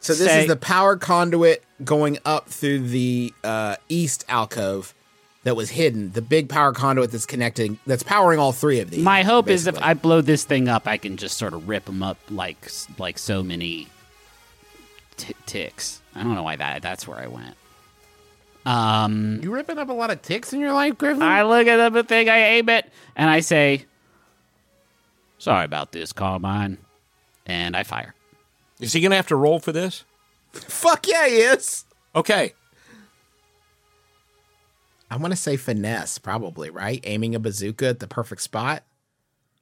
So 0.00 0.14
this 0.14 0.28
Say- 0.28 0.42
is 0.42 0.46
the 0.48 0.56
power 0.56 0.96
conduit 0.96 1.64
going 1.84 2.18
up 2.24 2.48
through 2.48 2.88
the 2.88 3.34
uh, 3.44 3.76
east 3.88 4.24
alcove 4.28 4.94
that 5.46 5.54
was 5.54 5.70
hidden. 5.70 6.10
The 6.10 6.22
big 6.22 6.48
power 6.48 6.72
conduit 6.72 7.12
that's 7.12 7.24
connecting, 7.24 7.78
that's 7.86 8.02
powering 8.02 8.40
all 8.40 8.50
three 8.50 8.80
of 8.80 8.90
these. 8.90 9.04
My 9.04 9.22
hope 9.22 9.48
is 9.48 9.68
if. 9.68 9.80
I 9.80 9.94
blow 9.94 10.20
this 10.20 10.42
thing 10.42 10.66
up, 10.68 10.88
I 10.88 10.96
can 10.96 11.16
just 11.16 11.36
sort 11.38 11.54
of 11.54 11.68
rip 11.68 11.84
them 11.84 12.02
up 12.02 12.18
like 12.30 12.68
like 12.98 13.16
so 13.16 13.44
many 13.44 13.86
t- 15.16 15.36
ticks. 15.46 16.02
I 16.16 16.24
don't 16.24 16.34
know 16.34 16.42
why 16.42 16.56
that 16.56 16.82
that's 16.82 17.06
where 17.06 17.18
I 17.18 17.28
went. 17.28 17.54
Um, 18.66 19.38
You 19.40 19.52
ripping 19.52 19.78
up 19.78 19.88
a 19.88 19.92
lot 19.92 20.10
of 20.10 20.20
ticks 20.20 20.52
in 20.52 20.58
your 20.58 20.72
life, 20.72 20.98
Griffin? 20.98 21.22
I 21.22 21.44
look 21.44 21.68
at 21.68 21.92
the 21.92 22.02
thing, 22.02 22.28
I 22.28 22.38
aim 22.38 22.68
it, 22.68 22.90
and 23.14 23.30
I 23.30 23.38
say, 23.38 23.84
"Sorry 25.38 25.64
about 25.64 25.92
this, 25.92 26.12
Carmine," 26.12 26.78
and 27.46 27.76
I 27.76 27.84
fire. 27.84 28.16
Is 28.80 28.92
he 28.92 29.00
going 29.00 29.10
to 29.12 29.16
have 29.16 29.28
to 29.28 29.36
roll 29.36 29.60
for 29.60 29.70
this? 29.70 30.02
Fuck 30.52 31.06
yeah, 31.06 31.28
he 31.28 31.36
is. 31.36 31.84
Okay. 32.16 32.52
I 35.10 35.16
want 35.16 35.32
to 35.32 35.36
say 35.36 35.56
finesse, 35.56 36.18
probably, 36.18 36.70
right? 36.70 37.00
Aiming 37.04 37.34
a 37.34 37.38
bazooka 37.40 37.86
at 37.86 38.00
the 38.00 38.08
perfect 38.08 38.42
spot. 38.42 38.84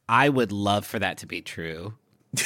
I 0.08 0.28
would 0.28 0.52
love 0.52 0.86
for 0.86 0.98
that 0.98 1.18
to 1.18 1.26
be 1.26 1.40
true. 1.42 1.94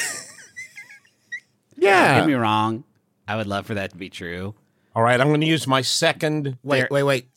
Yeah. 1.81 2.09
Don't 2.17 2.23
get 2.23 2.27
me 2.27 2.33
wrong. 2.33 2.83
I 3.25 3.37
would 3.37 3.47
love 3.47 3.65
for 3.65 3.75
that 3.75 3.91
to 3.91 3.97
be 3.97 4.09
true. 4.09 4.53
All 4.93 5.01
right. 5.01 5.19
I'm 5.21 5.29
going 5.29 5.39
to 5.39 5.47
use 5.47 5.65
my 5.65 5.79
second. 5.81 6.57
Wait, 6.61 6.79
There- 6.79 6.87
wait, 6.91 7.03
wait. 7.03 7.29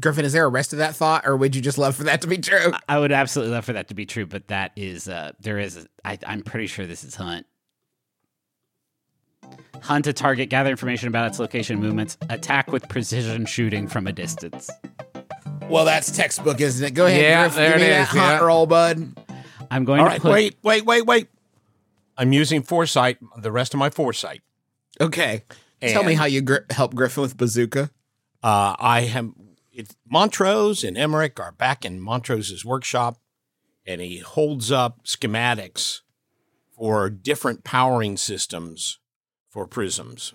Griffin, 0.00 0.26
is 0.26 0.34
there 0.34 0.44
a 0.44 0.48
rest 0.48 0.74
of 0.74 0.80
that 0.80 0.94
thought, 0.94 1.26
or 1.26 1.34
would 1.36 1.56
you 1.56 1.62
just 1.62 1.78
love 1.78 1.96
for 1.96 2.04
that 2.04 2.20
to 2.20 2.28
be 2.28 2.36
true? 2.38 2.72
I 2.88 2.98
would 2.98 3.10
absolutely 3.10 3.54
love 3.54 3.64
for 3.64 3.72
that 3.72 3.88
to 3.88 3.94
be 3.94 4.04
true, 4.06 4.26
but 4.26 4.46
that 4.48 4.70
is 4.76 5.08
uh 5.08 5.32
there 5.40 5.58
is 5.58 5.76
a, 5.78 5.86
I, 6.04 6.18
I'm 6.26 6.42
pretty 6.42 6.66
sure 6.68 6.86
this 6.86 7.02
is 7.02 7.16
hunt. 7.16 7.46
Hunt 9.82 10.06
a 10.06 10.12
target, 10.12 10.50
gather 10.50 10.70
information 10.70 11.08
about 11.08 11.26
its 11.28 11.38
location 11.40 11.80
movements, 11.80 12.16
attack 12.28 12.70
with 12.70 12.88
precision 12.88 13.44
shooting 13.46 13.88
from 13.88 14.06
a 14.06 14.12
distance. 14.12 14.70
Well, 15.68 15.84
that's 15.84 16.10
textbook, 16.16 16.60
isn't 16.60 16.84
it? 16.86 16.92
Go 16.92 17.06
ahead, 17.06 17.20
Yeah, 17.20 17.42
Griff. 17.44 17.54
there 17.56 17.70
Give 17.72 17.80
me 17.80 17.86
it 17.86 17.90
that 17.90 18.00
is, 18.02 18.08
hunt 18.08 18.40
yeah. 18.40 18.46
roll, 18.46 18.66
bud. 18.66 19.12
I'm 19.70 19.84
going 19.84 20.00
All 20.00 20.06
to 20.06 20.10
right. 20.12 20.20
put 20.22 20.32
Wait, 20.32 20.56
wait, 20.62 20.84
wait, 20.86 21.06
wait. 21.06 21.28
I'm 22.16 22.32
using 22.32 22.62
foresight, 22.62 23.18
the 23.36 23.50
rest 23.52 23.74
of 23.74 23.78
my 23.78 23.90
foresight. 23.90 24.42
Okay. 25.00 25.42
Tell 25.82 26.02
me 26.04 26.12
And- 26.12 26.18
how 26.20 26.24
you 26.26 26.40
gr- 26.40 26.58
help 26.70 26.94
Griffin 26.94 27.22
with 27.22 27.36
bazooka. 27.36 27.90
Uh, 28.42 28.76
I 28.78 29.02
have 29.02 29.32
it, 29.72 29.94
Montrose 30.08 30.84
and 30.84 30.96
Emerich 30.96 31.38
are 31.40 31.52
back 31.52 31.84
in 31.84 32.00
Montrose's 32.00 32.64
workshop, 32.64 33.18
and 33.84 34.00
he 34.00 34.18
holds 34.18 34.70
up 34.70 35.04
schematics 35.04 36.00
for 36.76 37.10
different 37.10 37.64
powering 37.64 38.16
systems 38.16 38.98
for 39.48 39.66
prisms. 39.66 40.32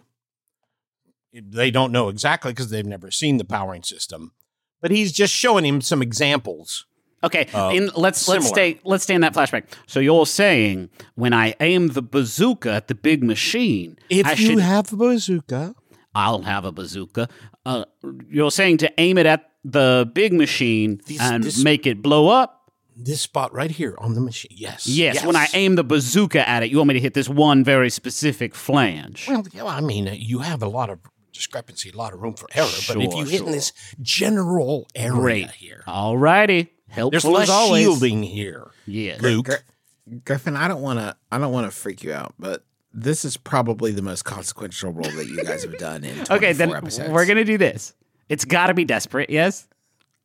They 1.34 1.72
don't 1.72 1.94
know 1.94 2.10
exactly 2.10 2.52
because 2.52 2.70
they've 2.70 2.86
never 2.86 3.10
seen 3.12 3.38
the 3.38 3.46
powering 3.46 3.84
system, 3.84 4.34
but 4.82 4.92
he's 4.92 5.12
just 5.12 5.34
showing 5.34 5.66
him 5.66 5.82
some 5.82 6.02
examples. 6.02 6.86
Okay, 7.24 7.48
Uh, 7.54 7.72
in, 7.74 7.92
let's 7.96 8.28
let's 8.28 8.48
stay 8.48 8.80
let's 8.84 9.04
stay 9.04 9.14
in 9.14 9.22
that 9.22 9.34
flashback. 9.34 9.66
So 9.86 10.00
you're 10.00 10.26
saying 10.26 10.90
when 11.16 11.34
I 11.34 11.54
aim 11.60 11.90
the 11.90 12.02
bazooka 12.02 12.72
at 12.72 12.88
the 12.88 12.96
big 12.96 13.24
machine, 13.24 13.98
I 14.12 14.34
should, 14.36 14.60
have 14.60 14.92
a 14.92 14.96
bazooka, 14.96 15.76
I'll 16.16 16.42
have 16.42 16.66
a 16.66 16.72
bazooka. 16.72 17.30
Uh, 17.64 17.86
you're 18.28 18.50
saying 18.50 18.78
to 18.78 18.92
aim 19.00 19.20
it 19.20 19.28
at 19.28 19.52
the 19.64 20.10
big 20.12 20.34
machine 20.34 21.00
This- 21.06 21.22
and 21.22 21.44
this- 21.44 21.64
make 21.64 21.86
it 21.86 22.02
blow 22.02 22.30
up. 22.30 22.58
this 22.96 23.22
spot 23.22 23.54
right 23.54 23.72
here 23.72 23.96
on 24.00 24.16
the 24.16 24.22
machine. 24.22 24.52
Yes, 24.56 24.86
Yes, 24.88 25.24
when 25.24 25.36
I 25.36 25.48
aim 25.54 25.76
the 25.76 25.84
bazooka 25.84 26.48
at 26.48 26.62
it, 26.64 26.70
you 26.72 26.78
want 26.78 26.88
me 26.90 26.94
to 26.96 27.00
hit 27.00 27.14
this 27.14 27.30
one 27.30 27.64
very 27.64 27.90
specific 27.90 28.54
flange. 28.56 29.28
Well, 29.28 29.68
I 29.68 29.82
mean, 29.82 30.10
you 30.14 30.40
have 30.40 30.62
a 30.64 30.68
lot 30.68 30.90
of 30.90 31.00
discrepancy, 31.32 31.90
a 31.94 31.98
lot 31.98 32.14
of 32.14 32.22
room 32.22 32.34
for 32.34 32.48
error. 32.54 32.66
but 32.88 32.98
if 32.98 33.12
Sure, 33.12 33.20
you 33.20 33.26
hit 33.26 33.42
in 33.42 33.52
this 33.52 33.74
general 34.02 34.88
area 34.96 35.12
Great. 35.12 35.52
here, 35.52 35.84
Alrighty, 35.88 36.68
there's 36.68 36.96
helpful 36.96 37.32
less 37.32 37.44
as 37.44 37.50
always. 37.50 37.84
shielding 37.84 38.24
here. 38.24 38.72
Yeah, 38.86 39.18
Luke, 39.22 39.46
Gr- 39.46 40.16
Griffin, 40.26 40.56
I 40.58 40.68
don't 40.68 40.82
want 40.82 41.00
to. 41.00 41.16
I 41.32 41.38
don't 41.38 41.52
want 41.54 41.68
to 41.68 41.72
freak 41.72 42.04
you 42.04 42.14
out, 42.14 42.34
but 42.40 42.66
this 42.94 43.24
is 43.24 43.38
probably 43.38 43.92
the 43.92 44.02
most 44.02 44.24
consequential 44.24 44.92
role 44.92 45.10
that 45.12 45.28
you 45.28 45.44
guys 45.44 45.64
have 45.64 45.78
done 45.78 46.04
in. 46.04 46.16
24 46.26 46.36
Okay, 46.38 46.54
then 46.54 46.74
episodes. 46.74 47.10
we're 47.10 47.26
gonna 47.26 47.46
do 47.46 47.58
this. 47.58 47.94
It's 48.28 48.46
got 48.46 48.68
to 48.68 48.74
be 48.74 48.86
desperate. 48.86 49.30
Yes. 49.30 49.68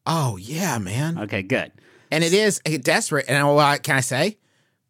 Oh 0.07 0.36
yeah, 0.36 0.78
man. 0.78 1.18
Okay. 1.18 1.42
Good. 1.42 1.72
And 2.11 2.22
it 2.22 2.32
is 2.32 2.61
desperate. 2.61 3.24
And 3.28 3.46
what 3.54 3.82
can 3.82 3.96
I 3.96 4.00
say? 4.00 4.38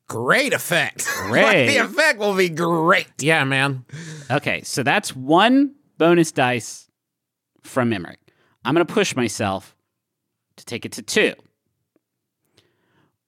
Great 0.08 0.52
effect. 0.52 1.06
Like, 1.26 1.30
Great. 1.30 1.66
the 1.68 1.76
effect 1.78 2.18
will 2.20 2.36
be 2.36 2.48
great. 2.48 3.08
Yeah, 3.18 3.42
man. 3.44 3.84
Okay, 4.30 4.62
so 4.62 4.82
that's 4.84 5.16
one 5.16 5.74
bonus 5.98 6.32
dice 6.32 6.90
from 7.62 7.90
Emerich. 7.90 8.16
I'm 8.64 8.74
going 8.74 8.86
to 8.86 8.92
push 8.92 9.14
myself 9.14 9.76
to 10.56 10.64
take 10.64 10.84
it 10.84 10.92
to 10.92 11.02
two. 11.02 11.34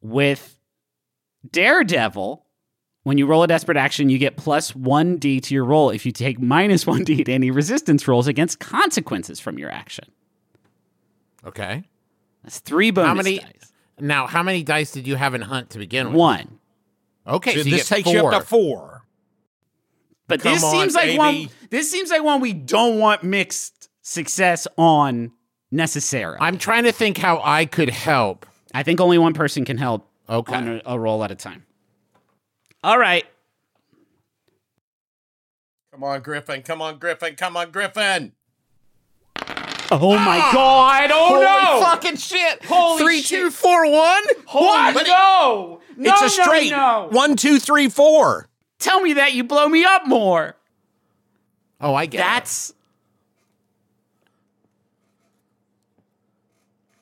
With 0.00 0.58
Daredevil, 1.50 2.44
when 3.02 3.18
you 3.18 3.26
roll 3.26 3.42
a 3.42 3.46
desperate 3.48 3.76
action, 3.76 4.08
you 4.08 4.18
get 4.18 4.36
plus 4.36 4.72
1d 4.72 5.42
to 5.42 5.54
your 5.54 5.64
roll 5.64 5.90
if 5.90 6.04
you 6.06 6.12
take 6.12 6.40
minus 6.40 6.84
1d 6.86 7.24
to 7.24 7.32
any 7.32 7.50
resistance 7.50 8.06
rolls 8.06 8.26
against 8.26 8.60
consequences 8.60 9.40
from 9.40 9.58
your 9.58 9.70
action. 9.70 10.04
Okay. 11.44 11.84
That's 12.42 12.58
three 12.60 12.90
bonus 12.90 13.08
How 13.08 13.14
many? 13.14 13.38
dice. 13.38 13.72
Now, 14.00 14.26
how 14.26 14.42
many 14.42 14.62
dice 14.62 14.92
did 14.92 15.06
you 15.06 15.16
have 15.16 15.34
in 15.34 15.40
Hunt 15.40 15.70
to 15.70 15.78
begin 15.78 16.08
with? 16.08 16.16
One. 16.16 16.58
Okay, 17.26 17.54
so, 17.54 17.60
so 17.60 17.64
you 17.64 17.70
this 17.72 17.88
get 17.88 17.96
takes 17.96 18.06
four. 18.10 18.14
you 18.14 18.26
up 18.28 18.42
to 18.42 18.46
four. 18.48 18.97
But 20.28 20.42
Come 20.42 20.52
this 20.52 20.62
on, 20.62 20.70
seems 20.72 20.94
like 20.94 21.18
one 21.18 21.48
this 21.70 21.90
seems 21.90 22.10
like 22.10 22.22
one 22.22 22.40
we 22.40 22.52
don't 22.52 22.98
want 22.98 23.24
mixed 23.24 23.88
success 24.02 24.68
on 24.76 25.32
necessarily. 25.70 26.38
I'm 26.40 26.58
trying 26.58 26.84
to 26.84 26.92
think 26.92 27.18
how 27.18 27.40
I 27.42 27.64
could 27.64 27.90
help. 27.90 28.46
I 28.74 28.82
think 28.82 29.00
only 29.00 29.18
one 29.18 29.32
person 29.34 29.64
can 29.64 29.78
help 29.78 30.06
Okay. 30.28 30.54
on 30.54 30.68
a, 30.68 30.82
a 30.84 30.98
roll 30.98 31.24
at 31.24 31.30
a 31.30 31.34
time. 31.34 31.64
All 32.84 32.98
right. 32.98 33.24
Come 35.92 36.04
on, 36.04 36.20
Griffin. 36.20 36.62
Come 36.62 36.82
on, 36.82 36.98
Griffin. 36.98 37.34
Come 37.34 37.56
on, 37.56 37.70
Griffin. 37.70 38.32
Oh 39.90 40.16
my 40.18 40.38
ah! 40.38 40.50
god! 40.52 41.10
Oh 41.10 41.28
Holy 41.28 41.44
no! 41.44 41.80
fucking 41.86 42.16
shit! 42.16 42.62
Holy 42.66 43.02
Three, 43.02 43.22
shit. 43.22 43.40
two, 43.40 43.50
four, 43.50 43.90
one. 43.90 44.22
Holy 44.46 44.92
But 44.92 45.06
it- 45.06 45.08
no! 45.08 45.80
No, 45.96 46.10
it's 46.12 46.20
a 46.20 46.38
no, 46.38 46.44
straight 46.44 46.70
no. 46.70 47.08
one, 47.10 47.36
two, 47.36 47.58
three, 47.58 47.88
four. 47.88 48.47
Tell 48.78 49.00
me 49.00 49.14
that 49.14 49.34
you 49.34 49.44
blow 49.44 49.68
me 49.68 49.84
up 49.84 50.06
more. 50.06 50.56
Oh, 51.80 51.94
I 51.94 52.06
get 52.06 52.18
it. 52.18 52.22
That's 52.22 52.74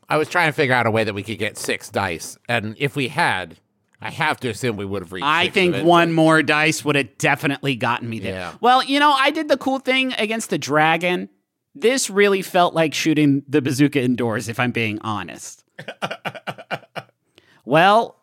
I 0.08 0.16
was 0.18 0.28
trying 0.28 0.48
to 0.48 0.52
figure 0.52 0.74
out 0.74 0.86
a 0.86 0.90
way 0.90 1.04
that 1.04 1.14
we 1.14 1.22
could 1.22 1.38
get 1.38 1.58
six 1.58 1.90
dice, 1.90 2.38
and 2.48 2.76
if 2.78 2.94
we 2.94 3.08
had, 3.08 3.56
I 4.00 4.10
have 4.10 4.38
to 4.40 4.48
assume 4.48 4.76
we 4.76 4.84
would 4.84 5.02
have 5.02 5.12
reached. 5.12 5.26
I 5.26 5.48
think 5.48 5.84
one 5.84 6.12
more 6.12 6.42
dice 6.42 6.84
would 6.84 6.96
have 6.96 7.18
definitely 7.18 7.74
gotten 7.76 8.08
me 8.08 8.20
there. 8.20 8.34
Yeah. 8.34 8.54
Well, 8.60 8.84
you 8.84 9.00
know, 9.00 9.12
I 9.12 9.30
did 9.30 9.48
the 9.48 9.56
cool 9.56 9.78
thing 9.78 10.12
against 10.14 10.50
the 10.50 10.58
dragon. 10.58 11.28
This 11.74 12.08
really 12.08 12.42
felt 12.42 12.72
like 12.72 12.94
shooting 12.94 13.42
the 13.48 13.60
bazooka 13.60 14.00
indoors, 14.00 14.48
if 14.48 14.60
I'm 14.60 14.70
being 14.70 14.98
honest. 15.00 15.64
well, 17.64 18.16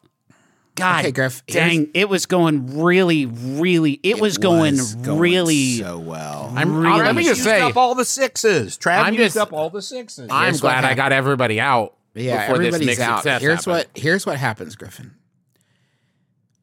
God, 0.76 1.02
Okay, 1.02 1.12
Griff, 1.12 1.44
here's- 1.48 1.70
dang, 1.70 1.92
it 1.94 2.10
was 2.10 2.26
going 2.26 2.82
really, 2.82 3.28
really. 3.28 4.00
It, 4.02 4.20
was 4.20 4.40
going, 4.40 4.78
going 5.04 5.20
really. 5.20 5.78
so 5.78 6.00
well. 6.00 6.52
I'm, 6.56 6.76
really- 6.76 7.00
let 7.04 7.16
me 7.16 7.24
just 7.24 7.38
used 7.38 7.44
say, 7.44 7.62
up 7.62 7.78
all 7.78 7.94
the 7.94 8.06
sixes. 8.06 8.78
Trav 8.78 9.04
I'm 9.04 9.14
used 9.14 9.36
just- 9.36 9.38
up 9.38 9.54
all 9.54 9.70
the 9.70 9.82
sixes. 9.84 10.28
I'm 10.32 10.46
Here's 10.46 10.62
glad 10.62 10.84
I 10.84 10.96
got 10.96 11.12
everybody 11.12 11.60
out. 11.60 11.96
Yeah, 12.16 12.42
before 12.48 12.58
this 12.60 12.68
everybody's 12.68 12.88
mixed 12.88 13.02
out. 13.02 13.42
Here's 13.42 13.66
happened. 13.66 13.66
what 13.66 13.88
here's 13.96 14.26
what 14.26 14.38
happens, 14.38 14.76
Griffin. 14.76 15.16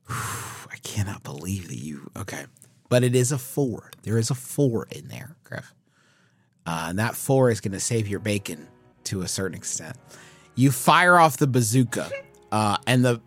I 0.08 0.76
cannot 0.82 1.22
believe 1.22 1.68
that 1.68 1.76
you 1.78 2.10
okay. 2.16 2.46
But 2.88 3.04
it 3.04 3.14
is 3.14 3.30
a 3.32 3.38
four. 3.38 3.90
There 4.02 4.18
is 4.18 4.30
a 4.30 4.34
four 4.34 4.86
in 4.90 5.08
there, 5.08 5.36
Griff. 5.44 5.72
Uh, 6.66 6.86
and 6.90 6.98
that 6.98 7.14
four 7.14 7.50
is 7.50 7.60
going 7.60 7.72
to 7.72 7.80
save 7.80 8.08
your 8.08 8.18
bacon 8.20 8.66
to 9.04 9.22
a 9.22 9.28
certain 9.28 9.56
extent. 9.56 9.96
You 10.56 10.70
fire 10.72 11.16
off 11.16 11.36
the 11.36 11.46
bazooka, 11.46 12.10
uh, 12.52 12.76
and 12.86 13.04
the 13.04 13.20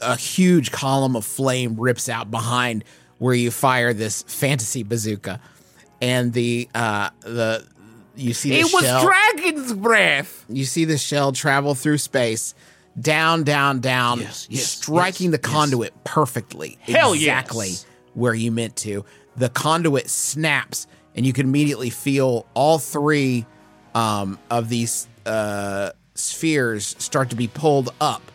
a 0.00 0.16
huge 0.16 0.70
column 0.72 1.16
of 1.16 1.24
flame 1.24 1.78
rips 1.78 2.08
out 2.08 2.30
behind 2.30 2.84
where 3.18 3.34
you 3.34 3.50
fire 3.50 3.92
this 3.92 4.22
fantasy 4.22 4.82
bazooka, 4.82 5.40
and 6.00 6.32
the 6.32 6.68
uh, 6.74 7.10
the 7.20 7.66
you 8.16 8.32
see 8.32 8.50
the 8.50 8.60
It 8.60 8.72
was 8.72 8.84
shell 8.84 9.02
dragon's 9.02 9.72
breath. 9.72 10.44
you 10.48 10.64
see 10.64 10.84
the 10.84 10.98
shell 10.98 11.32
travel 11.32 11.74
through 11.74 11.98
space 11.98 12.54
down 12.98 13.44
down 13.44 13.80
down 13.80 14.20
Yes, 14.20 14.46
yes, 14.50 14.66
striking 14.66 15.30
the 15.30 15.38
conduit 15.38 15.92
perfectly. 16.04 16.78
Hell 16.82 17.12
exactly 17.12 17.68
yes. 17.68 17.86
where 18.14 18.34
you 18.34 18.50
meant 18.50 18.76
to. 18.76 19.04
The 19.36 19.48
conduit 19.48 20.10
snaps 20.10 20.86
and 21.14 21.24
you 21.24 21.32
can 21.32 21.46
immediately 21.46 21.90
feel 21.90 22.46
all 22.54 22.78
three 22.78 23.46
um, 23.94 24.38
of 24.50 24.68
these 24.68 25.08
uh, 25.26 25.90
spheres 26.14 26.96
start 26.98 27.30
to 27.30 27.36
be 27.36 27.48
pulled 27.48 27.92
up 28.00 28.29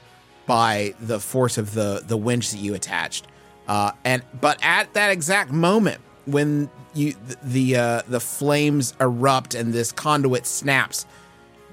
by 0.45 0.93
the 0.99 1.19
force 1.19 1.57
of 1.57 1.73
the 1.73 2.03
the 2.05 2.17
winch 2.17 2.51
that 2.51 2.57
you 2.57 2.73
attached 2.73 3.27
uh, 3.67 3.91
and 4.03 4.21
but 4.39 4.59
at 4.61 4.93
that 4.93 5.11
exact 5.11 5.51
moment 5.51 5.99
when 6.25 6.69
you 6.93 7.13
the 7.43 7.75
uh, 7.75 8.01
the 8.07 8.19
flames 8.19 8.93
erupt 8.99 9.55
and 9.55 9.73
this 9.73 9.91
conduit 9.91 10.45
snaps 10.45 11.05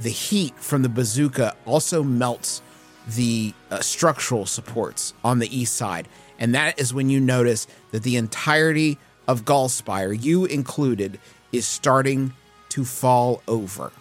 the 0.00 0.10
heat 0.10 0.54
from 0.56 0.82
the 0.82 0.88
bazooka 0.88 1.54
also 1.66 2.02
melts 2.02 2.62
the 3.06 3.52
uh, 3.70 3.80
structural 3.80 4.46
supports 4.46 5.14
on 5.24 5.38
the 5.38 5.56
east 5.56 5.74
side. 5.74 6.08
And 6.38 6.54
that 6.54 6.78
is 6.78 6.94
when 6.94 7.08
you 7.08 7.20
notice 7.20 7.66
that 7.90 8.02
the 8.02 8.16
entirety 8.16 8.98
of 9.28 9.44
Gallspire, 9.44 10.20
you 10.20 10.44
included, 10.44 11.18
is 11.52 11.66
starting 11.66 12.32
to 12.70 12.84
fall 12.84 13.42
over. 13.46 13.92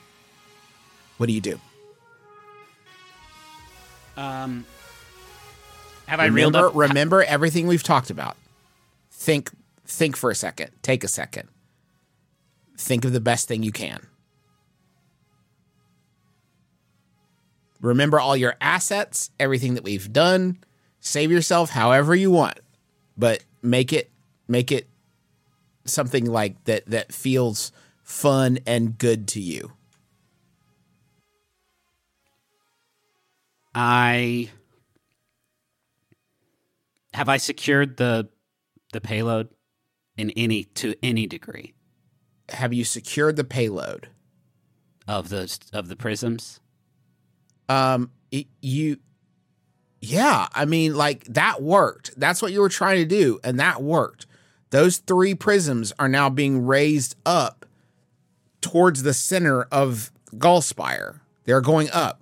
What 1.18 1.28
do 1.28 1.34
you 1.34 1.42
do? 1.42 1.60
Um, 4.18 4.66
have 6.08 6.20
I 6.20 6.26
reeled 6.26 6.54
Remember, 6.54 6.68
up? 6.68 6.90
remember 6.90 7.24
everything 7.24 7.68
we've 7.68 7.84
talked 7.84 8.10
about. 8.10 8.36
Think 9.12 9.52
think 9.86 10.16
for 10.18 10.30
a 10.32 10.36
second. 10.36 10.72
Take 10.82 11.04
a 11.04 11.08
second. 11.08 11.50
Think 12.78 13.06
of 13.06 13.14
the 13.14 13.22
best 13.22 13.48
thing 13.48 13.64
you 13.64 13.72
can. 13.72 14.08
Remember 17.82 18.20
all 18.20 18.38
your 18.38 18.56
assets, 18.62 19.32
everything 19.40 19.74
that 19.74 19.84
we've 19.84 20.12
done. 20.14 20.58
Save 21.00 21.32
yourself 21.32 21.72
however 21.72 22.14
you 22.16 22.30
want, 22.30 22.60
but 23.18 23.44
make 23.64 23.92
it 23.92 24.12
make 24.48 24.72
it 24.72 24.88
something 25.86 26.26
like 26.26 26.64
that 26.66 26.86
that 26.88 27.12
feels 27.12 27.72
fun 28.04 28.60
and 28.68 28.98
good 28.98 29.28
to 29.30 29.40
you. 29.42 29.72
I 33.74 34.50
have 37.14 37.30
I 37.30 37.38
secured 37.38 37.98
the 37.98 38.30
the 38.94 39.02
payload 39.02 39.50
in 40.18 40.32
any 40.32 40.66
to 40.66 40.96
any 41.02 41.28
degree 41.28 41.74
Have 42.50 42.74
you 42.74 42.84
secured 42.84 43.36
the 43.38 43.44
payload? 43.44 44.10
of 45.08 45.30
the 45.30 45.58
of 45.74 45.88
the 45.88 45.96
prisms. 45.96 46.60
um 47.70 48.12
it, 48.32 48.48
you 48.62 48.98
yeah 50.00 50.48
i 50.54 50.64
mean 50.64 50.96
like 50.96 51.24
that 51.26 51.62
worked 51.62 52.12
that's 52.18 52.42
what 52.42 52.52
you 52.52 52.62
were 52.62 52.70
trying 52.70 52.98
to 52.98 53.06
do 53.06 53.40
and 53.44 53.60
that 53.60 53.82
worked 53.82 54.26
those 54.70 54.98
three 55.00 55.34
prisms 55.36 55.92
are 56.00 56.08
now 56.08 56.30
being 56.30 56.66
raised 56.66 57.16
up 57.26 57.66
towards 58.62 59.04
the 59.04 59.14
center 59.14 59.64
of 59.64 60.12
Gallspire. 60.36 61.20
they're 61.44 61.62
going 61.62 61.90
up 61.92 62.21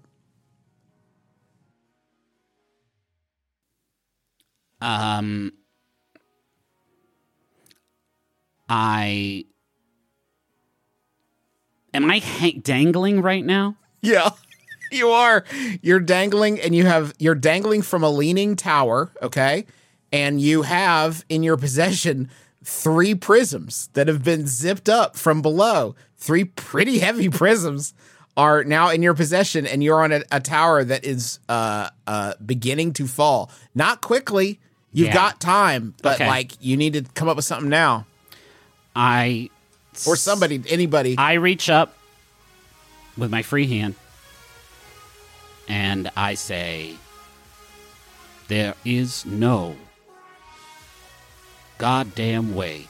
Um, 4.81 5.53
I 8.67 9.45
am 11.93 12.09
I 12.09 12.19
hang- 12.19 12.61
dangling 12.61 13.21
right 13.21 13.43
now? 13.45 13.75
yeah 14.01 14.29
you 14.91 15.09
are. 15.09 15.43
You're 15.81 15.99
dangling 15.99 16.59
and 16.59 16.73
you 16.75 16.85
have 16.85 17.13
you're 17.19 17.35
dangling 17.35 17.81
from 17.81 18.03
a 18.03 18.09
leaning 18.09 18.55
tower 18.55 19.11
okay? 19.21 19.65
And 20.11 20.41
you 20.41 20.63
have 20.63 21.23
in 21.29 21.43
your 21.43 21.57
possession 21.57 22.29
three 22.63 23.13
prisms 23.15 23.89
that 23.93 24.07
have 24.07 24.23
been 24.23 24.47
zipped 24.47 24.89
up 24.89 25.15
from 25.15 25.41
below. 25.41 25.95
Three 26.17 26.43
pretty 26.45 26.99
heavy 26.99 27.29
prisms 27.41 27.93
are 28.37 28.63
now 28.63 28.89
in 28.89 29.01
your 29.03 29.13
possession 29.13 29.67
and 29.67 29.83
you're 29.83 30.01
on 30.01 30.11
a, 30.11 30.23
a 30.31 30.39
tower 30.39 30.83
that 30.83 31.03
is 31.03 31.39
uh 31.49 31.89
uh 32.07 32.33
beginning 32.45 32.93
to 32.93 33.05
fall. 33.07 33.51
Not 33.75 34.01
quickly 34.01 34.59
you've 34.93 35.07
Yeah. 35.07 35.13
got 35.13 35.39
time 35.39 35.93
but 36.01 36.15
Okay. 36.15 36.27
like 36.27 36.53
you 36.61 36.75
need 36.77 36.93
to 36.93 37.01
come 37.13 37.27
up 37.27 37.35
with 37.35 37.45
something 37.45 37.69
now 37.69 38.05
I 38.95 39.49
or 40.07 40.15
somebody 40.15 40.61
anybody 40.69 41.15
I 41.17 41.33
reach 41.33 41.69
up 41.69 41.95
with 43.17 43.29
my 43.31 43.41
free 43.41 43.67
hand 43.67 43.95
and 45.67 46.09
I 46.17 46.33
say, 46.33 46.95
There 48.47 48.73
is 48.83 49.25
no 49.25 49.75
goddamn 51.77 52.55
way 52.55 52.87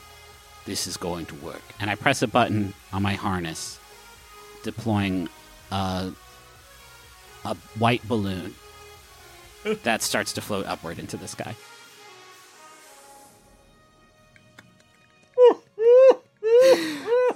this 0.64 0.86
is 0.86 0.96
going 0.96 1.26
to 1.26 1.34
work. 1.36 1.62
And 1.78 1.90
I 1.90 1.94
press 1.94 2.22
a 2.22 2.26
button 2.28 2.74
on 2.92 3.02
my 3.02 3.14
harness, 3.14 3.78
deploying 4.62 5.28
a, 5.70 6.10
a 7.44 7.54
white 7.78 8.06
balloon 8.08 8.54
that 9.82 10.02
starts 10.02 10.32
to 10.34 10.40
float 10.40 10.66
upward 10.66 10.98
into 10.98 11.16
the 11.16 11.28
sky. 11.28 11.54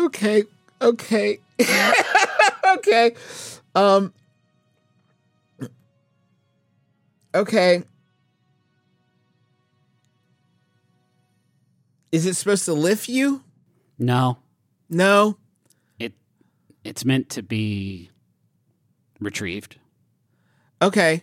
Okay 0.01 0.45
okay. 0.81 1.39
Okay 2.77 3.14
um 3.75 4.12
okay. 7.35 7.83
Is 12.12 12.27
it 12.27 12.35
supposed 12.35 12.64
to 12.66 12.72
lift 12.75 13.09
you? 13.09 13.43
No, 13.99 14.39
no? 14.89 15.37
It 15.99 16.14
it's 16.85 17.05
meant 17.05 17.29
to 17.31 17.43
be 17.43 18.11
retrieved. 19.20 19.77
okay 20.83 21.22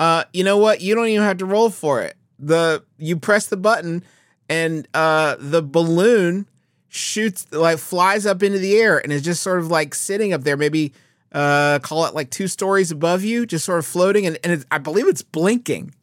uh 0.00 0.24
you 0.32 0.44
know 0.44 0.56
what? 0.58 0.80
You 0.80 0.94
don't 0.94 1.08
even 1.08 1.24
have 1.24 1.38
to 1.38 1.46
roll 1.46 1.70
for 1.70 2.02
it. 2.02 2.16
The 2.38 2.84
you 2.98 3.16
press 3.16 3.46
the 3.46 3.56
button 3.56 4.04
and 4.48 4.88
uh 4.94 5.36
the 5.38 5.62
balloon 5.62 6.48
shoots 6.88 7.46
like 7.52 7.78
flies 7.78 8.24
up 8.26 8.42
into 8.42 8.58
the 8.58 8.76
air 8.76 8.98
and 8.98 9.12
is 9.12 9.22
just 9.22 9.42
sort 9.42 9.58
of 9.58 9.68
like 9.70 9.94
sitting 9.94 10.32
up 10.32 10.42
there 10.42 10.56
maybe 10.56 10.92
uh 11.32 11.78
call 11.80 12.06
it 12.06 12.14
like 12.14 12.30
two 12.30 12.48
stories 12.48 12.90
above 12.90 13.22
you 13.22 13.44
just 13.44 13.64
sort 13.64 13.78
of 13.78 13.84
floating 13.86 14.26
and, 14.26 14.38
and 14.42 14.52
it's, 14.54 14.64
i 14.70 14.78
believe 14.78 15.06
it's 15.06 15.20
blinking 15.22 15.94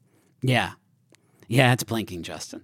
Yeah. 0.41 0.73
Yeah, 1.47 1.73
it's 1.73 1.83
blinking, 1.83 2.23
Justin. 2.23 2.61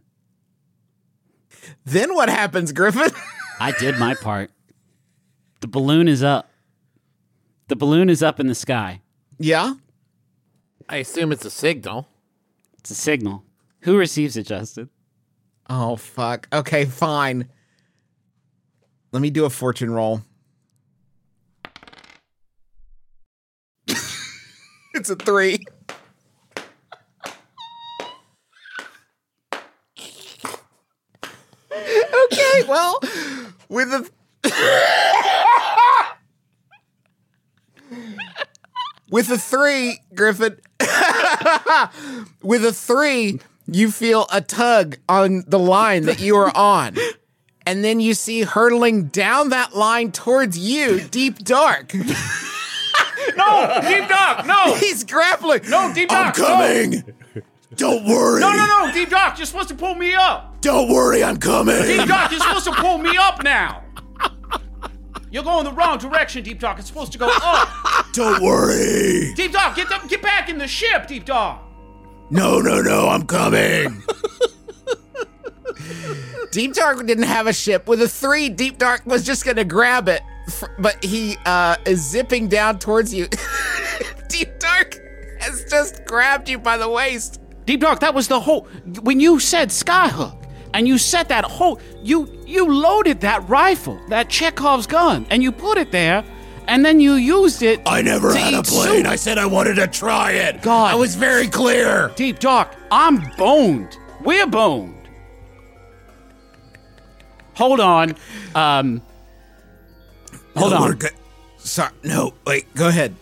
then 1.86 2.14
what 2.16 2.30
happens 2.30 2.72
griffin 2.72 3.10
I 3.60 3.72
did 3.74 4.00
my 4.00 4.16
part. 4.16 4.50
The 5.60 5.68
balloon 5.68 6.08
is 6.08 6.24
up. 6.24 6.50
The 7.68 7.76
balloon 7.76 8.10
is 8.10 8.24
up 8.24 8.40
in 8.40 8.48
the 8.48 8.56
sky. 8.56 9.02
yeah 9.40 9.74
I 10.90 10.98
assume 10.98 11.32
it's 11.32 11.46
a 11.46 11.50
signal. 11.52 12.08
It's 12.80 12.90
a 12.92 12.96
signal. 12.96 13.44
Who 13.82 13.98
receives 13.98 14.36
it, 14.36 14.44
Justin? 14.48 14.90
Oh 15.70 15.96
fuck. 15.96 16.48
Okay, 16.52 16.86
fine. 16.86 17.48
Let 19.12 19.22
me 19.22 19.30
do 19.30 19.44
a 19.44 19.50
fortune 19.50 19.92
roll. 19.92 20.22
it's 23.88 25.10
a 25.10 25.18
three. 25.18 25.60
okay, 31.74 32.64
well, 32.68 33.00
with 33.68 33.94
a 33.94 34.10
with 39.12 39.30
a 39.30 39.38
three, 39.38 40.00
Griffin. 40.16 40.58
with 42.42 42.64
a 42.66 42.72
three, 42.72 43.42
you 43.68 43.92
feel 43.92 44.26
a 44.32 44.40
tug 44.40 44.98
on 45.10 45.44
the 45.48 45.60
line 45.60 46.04
that 46.06 46.22
you 46.22 46.38
are 46.38 46.56
on. 46.56 46.96
And 47.72 47.86
then 47.86 48.02
you 48.02 48.16
see 48.16 48.42
hurtling 48.42 49.06
down 49.06 49.48
that 49.52 49.74
line 49.74 50.12
towards 50.12 50.60
you, 50.60 51.00
Deep 51.00 51.40
Dark. 51.40 51.94
No, 53.38 53.80
Deep 53.88 54.10
Doc, 54.10 54.48
no! 54.48 54.74
He's 54.76 55.04
grappling. 55.04 55.62
No, 55.70 55.94
Deep 55.94 56.10
Dark. 56.10 56.28
I'm 56.28 56.34
Doc, 56.34 56.38
no! 56.40 56.46
coming. 56.48 57.44
Don't 57.76 58.06
worry. 58.06 58.42
No, 58.42 58.52
no, 58.52 58.66
no, 58.66 58.92
Deep 58.92 59.10
Dark, 59.10 59.38
you're 59.38 59.46
supposed 59.46 59.70
to 59.70 59.76
pull 59.76 59.94
me 59.94 60.16
up! 60.16 60.60
Don't 60.62 60.92
worry, 60.92 61.24
I'm 61.24 61.38
coming. 61.38 61.82
Deep 61.84 62.08
Doc, 62.08 62.32
you're 62.32 62.40
supposed 62.42 62.66
to 62.66 62.74
pull 62.74 62.98
me 62.98 63.16
up 63.16 63.44
now! 63.44 63.84
You're 65.30 65.44
going 65.44 65.64
the 65.66 65.72
wrong 65.72 66.00
direction, 66.00 66.44
Deep 66.44 66.60
Dark. 66.60 66.80
It's 66.80 66.88
supposed 66.88 67.12
to 67.14 67.20
go 67.20 67.32
up. 67.32 67.70
Don't 68.12 68.42
worry. 68.42 69.34
Deep 69.36 69.54
Dark, 69.54 69.76
get 69.76 69.88
the, 69.88 70.02
get 70.08 70.22
back 70.22 70.50
in 70.50 70.58
the 70.58 70.68
ship, 70.68 71.08
Deep 71.08 71.26
Dark. 71.26 71.62
No, 72.32 72.60
no, 72.60 72.82
no, 72.82 73.08
I'm 73.08 73.26
coming. 73.28 74.04
Deep 76.52 76.74
Dark 76.74 77.06
didn't 77.06 77.24
have 77.24 77.48
a 77.48 77.54
ship. 77.54 77.88
With 77.88 78.02
a 78.02 78.08
three, 78.10 78.50
Deep 78.50 78.78
Dark 78.78 79.06
was 79.06 79.24
just 79.26 79.46
gonna 79.46 79.64
grab 79.64 80.08
it, 80.08 80.22
but 80.80 81.04
he 81.04 81.38
uh, 81.46 81.78
is 81.86 82.02
zipping 82.08 82.48
down 82.48 82.80
towards 82.80 83.14
you. 83.14 83.28
Deep 84.28 84.60
Dark 84.60 85.00
has 85.40 85.66
just 85.70 86.06
grabbed 86.06 86.50
you 86.50 86.58
by 86.58 86.78
the 86.78 86.90
waist. 86.90 87.40
Deep 87.66 87.80
Dark, 87.82 88.00
that 88.02 88.14
was 88.14 88.28
the 88.28 88.40
whole. 88.40 88.68
When 89.02 89.20
you 89.20 89.40
said 89.40 89.70
Skyhook, 89.70 90.38
and 90.74 90.88
you 90.88 90.98
set 90.98 91.30
that 91.30 91.46
whole. 91.46 91.80
You 92.02 92.30
you 92.46 92.72
loaded 92.72 93.22
that 93.22 93.48
rifle, 93.50 94.00
that 94.10 94.30
Chekhov's 94.30 94.88
gun, 94.88 95.26
and 95.30 95.44
you 95.44 95.52
put 95.52 95.78
it 95.78 95.92
there, 95.92 96.24
and 96.68 96.86
then 96.86 97.00
you 97.00 97.14
used 97.14 97.62
it. 97.64 97.82
I 97.86 98.02
never 98.02 98.32
to 98.32 98.38
had 98.40 98.54
a 98.54 98.64
plane. 98.64 99.04
soup. 99.04 99.06
I 99.06 99.16
said 99.16 99.38
I 99.38 99.46
wanted 99.46 99.76
to 99.76 99.88
try 99.88 100.32
it. 100.32 100.62
God. 100.62 100.92
I 100.92 100.96
was 100.96 101.16
very 101.16 101.48
clear. 101.48 102.12
Deep 102.16 102.40
Dark, 102.40 102.76
I'm 102.92 103.22
boned. 103.38 103.98
We're 104.22 104.48
boned. 104.48 105.01
Hold 107.62 107.80
on. 107.80 108.16
Um, 108.56 109.04
hold 110.56 110.72
No, 110.72 110.78
on. 110.78 111.00
Sorry, 111.60 111.92
no, 112.04 112.34
wait, 112.44 112.74
go 112.74 112.88
ahead. 112.88 113.14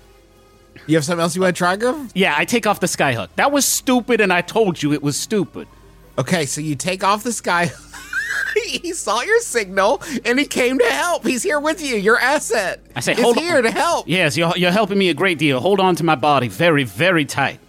You 0.88 0.96
have 0.96 1.04
something 1.04 1.22
else 1.22 1.36
you 1.36 1.42
want 1.42 1.56
to 1.56 1.58
try, 1.58 1.76
Griff? 1.76 2.12
Yeah, 2.16 2.34
I 2.38 2.46
take 2.46 2.66
off 2.66 2.80
the 2.80 2.88
skyhook. 2.88 3.28
That 3.36 3.52
was 3.52 3.66
stupid, 3.66 4.22
and 4.22 4.32
I 4.32 4.40
told 4.40 4.82
you 4.82 4.94
it 4.94 5.04
was 5.04 5.18
stupid. 5.18 5.68
Okay, 6.18 6.46
so 6.46 6.62
you 6.62 6.76
take 6.76 7.04
off 7.04 7.22
the 7.22 7.34
sky. 7.34 7.70
he 8.66 8.94
saw 8.94 9.22
your 9.22 9.42
signal 9.42 10.02
and 10.24 10.40
he 10.40 10.46
came 10.46 10.80
to 10.80 10.86
help. 10.86 11.26
He's 11.26 11.44
here 11.44 11.60
with 11.60 11.82
you. 11.86 11.98
Your 11.98 12.18
asset. 12.18 12.80
I 12.96 13.02
say, 13.02 13.12
is 13.14 13.20
hold 13.20 13.38
here 13.38 13.58
on. 13.58 13.64
to 13.64 13.72
help. 13.72 14.08
Yes, 14.08 14.38
you're, 14.38 14.56
you're 14.56 14.72
helping 14.72 14.98
me 14.98 15.10
a 15.10 15.14
great 15.14 15.38
deal. 15.38 15.60
Hold 15.60 15.82
on 15.82 15.96
to 15.98 16.04
my 16.06 16.16
body 16.16 16.48
very, 16.48 16.86
very 16.86 17.26
tight. 17.26 17.60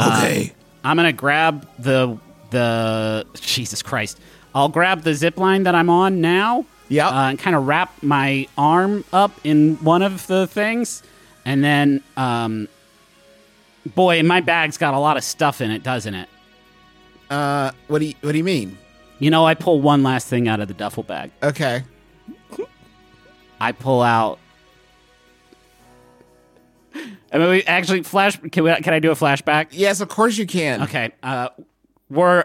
Okay. 0.00 0.52
I'm 0.82 0.96
gonna 0.96 1.12
grab 1.12 1.68
the 1.78 2.18
the 2.50 3.26
Jesus 3.34 3.82
Christ. 3.82 4.18
I'll 4.54 4.68
grab 4.68 5.02
the 5.02 5.14
zip 5.14 5.36
line 5.36 5.64
that 5.64 5.74
I'm 5.74 5.90
on 5.90 6.20
now. 6.20 6.66
Yep. 6.88 7.12
Uh, 7.12 7.14
and 7.30 7.38
kind 7.38 7.56
of 7.56 7.66
wrap 7.66 8.02
my 8.02 8.46
arm 8.58 9.04
up 9.12 9.32
in 9.42 9.76
one 9.76 10.02
of 10.02 10.26
the 10.26 10.46
things, 10.46 11.02
and 11.46 11.64
then, 11.64 12.02
um, 12.18 12.68
boy, 13.94 14.22
my 14.22 14.42
bag's 14.42 14.76
got 14.76 14.92
a 14.92 14.98
lot 14.98 15.16
of 15.16 15.24
stuff 15.24 15.62
in 15.62 15.70
it, 15.70 15.82
doesn't 15.82 16.14
it? 16.14 16.28
Uh, 17.30 17.72
what 17.88 18.00
do 18.00 18.04
you 18.04 18.14
what 18.20 18.32
do 18.32 18.38
you 18.38 18.44
mean? 18.44 18.76
You 19.18 19.30
know, 19.30 19.46
I 19.46 19.54
pull 19.54 19.80
one 19.80 20.02
last 20.02 20.28
thing 20.28 20.46
out 20.46 20.60
of 20.60 20.68
the 20.68 20.74
duffel 20.74 21.02
bag. 21.02 21.30
Okay. 21.42 21.82
I 23.58 23.72
pull 23.72 24.02
out. 24.02 24.38
I 27.32 27.38
mean, 27.38 27.48
we 27.48 27.62
actually 27.62 28.02
flash. 28.02 28.38
Can, 28.52 28.62
we, 28.62 28.74
can 28.74 28.92
I 28.92 28.98
do 28.98 29.10
a 29.10 29.14
flashback? 29.14 29.68
Yes, 29.70 30.00
of 30.02 30.10
course 30.10 30.36
you 30.36 30.46
can. 30.46 30.82
Okay. 30.82 31.12
Uh, 31.22 31.48
we're 32.10 32.44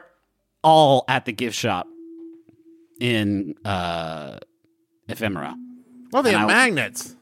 all 0.64 1.04
at 1.10 1.26
the 1.26 1.34
gift 1.34 1.58
shop 1.58 1.89
in 3.00 3.56
uh, 3.66 4.40
Ephemera. 5.08 5.56
Well, 6.12 6.24
they 6.24 6.32
And 6.32 6.40
have 6.40 6.50
I- 6.50 6.54
magnets. 6.54 7.16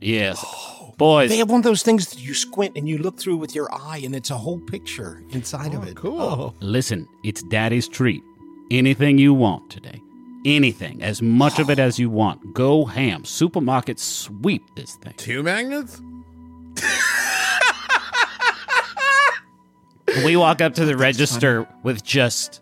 Yes, 0.00 0.44
boys. 0.96 1.28
They 1.28 1.38
have 1.38 1.50
one 1.50 1.58
of 1.60 1.64
those 1.64 1.82
things 1.82 2.10
that 2.10 2.20
you 2.20 2.32
squint 2.34 2.76
and 2.76 2.88
you 2.88 2.98
look 2.98 3.18
through 3.18 3.36
with 3.38 3.54
your 3.54 3.68
eye, 3.72 4.00
and 4.04 4.14
it's 4.14 4.30
a 4.30 4.36
whole 4.38 4.60
picture 4.60 5.22
inside 5.30 5.74
of 5.74 5.86
it. 5.86 5.96
Cool. 5.96 6.54
Listen, 6.60 7.06
it's 7.24 7.42
Daddy's 7.44 7.88
treat. 7.88 8.22
Anything 8.70 9.18
you 9.18 9.34
want 9.34 9.70
today. 9.70 10.00
Anything, 10.44 11.02
as 11.02 11.20
much 11.20 11.58
of 11.58 11.68
it 11.68 11.80
as 11.80 11.98
you 11.98 12.08
want. 12.10 12.54
Go 12.54 12.84
ham. 12.84 13.24
Supermarket 13.24 13.98
sweep 13.98 14.62
this 14.76 14.94
thing. 14.96 15.14
Two 15.16 15.42
magnets? 15.42 16.00
We 20.24 20.36
walk 20.36 20.60
up 20.62 20.74
to 20.74 20.84
the 20.84 20.96
register 20.96 21.66
with 21.82 22.02
just 22.02 22.60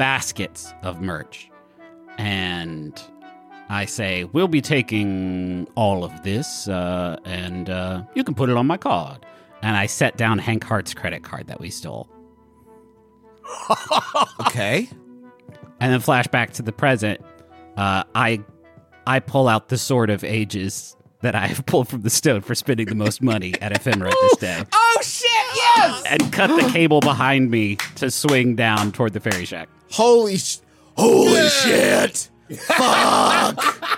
baskets 0.00 0.72
of 0.82 1.02
merch. 1.02 1.50
And 2.16 2.98
I 3.68 3.84
say, 3.84 4.24
We'll 4.24 4.48
be 4.48 4.62
taking 4.62 5.68
all 5.74 6.04
of 6.04 6.22
this, 6.22 6.66
uh, 6.68 7.18
and 7.26 7.68
uh, 7.68 8.04
you 8.14 8.24
can 8.24 8.34
put 8.34 8.48
it 8.48 8.56
on 8.56 8.66
my 8.66 8.78
card. 8.78 9.26
And 9.60 9.76
I 9.76 9.84
set 9.84 10.16
down 10.16 10.38
Hank 10.38 10.64
Hart's 10.64 10.94
credit 10.94 11.22
card 11.22 11.48
that 11.48 11.60
we 11.60 11.68
stole. 11.70 12.08
Okay. 14.46 14.88
And 15.80 15.92
then 15.92 16.00
flash 16.00 16.26
back 16.26 16.52
to 16.54 16.62
the 16.62 16.72
present. 16.72 17.20
Uh, 17.76 18.02
I 18.14 18.42
I 19.06 19.20
pull 19.20 19.48
out 19.48 19.68
the 19.68 19.78
sword 19.78 20.10
of 20.10 20.24
ages 20.24 20.96
that 21.20 21.34
I 21.34 21.46
have 21.46 21.64
pulled 21.66 21.88
from 21.88 22.00
the 22.02 22.10
stone 22.10 22.40
for 22.40 22.54
spending 22.54 22.86
the 22.86 22.94
most 22.94 23.22
money 23.22 23.54
at 23.60 23.72
Ephemera 23.72 24.10
this 24.10 24.36
day. 24.38 24.64
Oh 24.72 25.02
shit! 25.02 25.30
Yes. 25.54 26.02
And 26.08 26.32
cut 26.32 26.48
the 26.48 26.68
cable 26.72 27.00
behind 27.00 27.50
me 27.50 27.76
to 27.96 28.10
swing 28.10 28.56
down 28.56 28.92
toward 28.92 29.12
the 29.12 29.20
fairy 29.20 29.44
shack. 29.44 29.68
Holy 29.90 30.38
sh- 30.38 30.58
Holy 30.96 31.48
shit! 31.48 32.28
Fuck! 32.58 33.86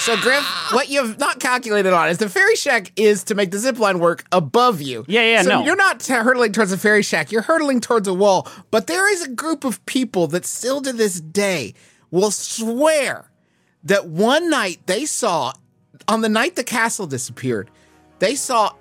So, 0.00 0.16
Griff, 0.16 0.42
what 0.72 0.88
you've 0.88 1.18
not 1.18 1.40
calculated 1.40 1.92
on 1.92 2.08
is 2.08 2.16
the 2.16 2.30
fairy 2.30 2.56
shack 2.56 2.90
is 2.96 3.24
to 3.24 3.34
make 3.34 3.50
the 3.50 3.58
zip 3.58 3.78
line 3.78 3.98
work 3.98 4.24
above 4.32 4.80
you. 4.80 5.04
Yeah, 5.06 5.20
yeah, 5.20 5.42
so 5.42 5.48
no. 5.50 5.64
You're 5.64 5.76
not 5.76 6.00
t- 6.00 6.14
hurtling 6.14 6.52
towards 6.52 6.72
a 6.72 6.78
fairy 6.78 7.02
shack. 7.02 7.30
You're 7.30 7.42
hurtling 7.42 7.82
towards 7.82 8.08
a 8.08 8.14
wall. 8.14 8.48
But 8.70 8.86
there 8.86 9.12
is 9.12 9.22
a 9.22 9.28
group 9.28 9.62
of 9.62 9.84
people 9.84 10.26
that 10.28 10.46
still 10.46 10.80
to 10.80 10.94
this 10.94 11.20
day 11.20 11.74
will 12.10 12.30
swear 12.30 13.30
that 13.84 14.06
one 14.06 14.48
night 14.48 14.78
they 14.86 15.04
saw, 15.04 15.52
on 16.08 16.22
the 16.22 16.30
night 16.30 16.56
the 16.56 16.64
castle 16.64 17.06
disappeared, 17.06 17.70
they 18.20 18.36
saw 18.36 18.72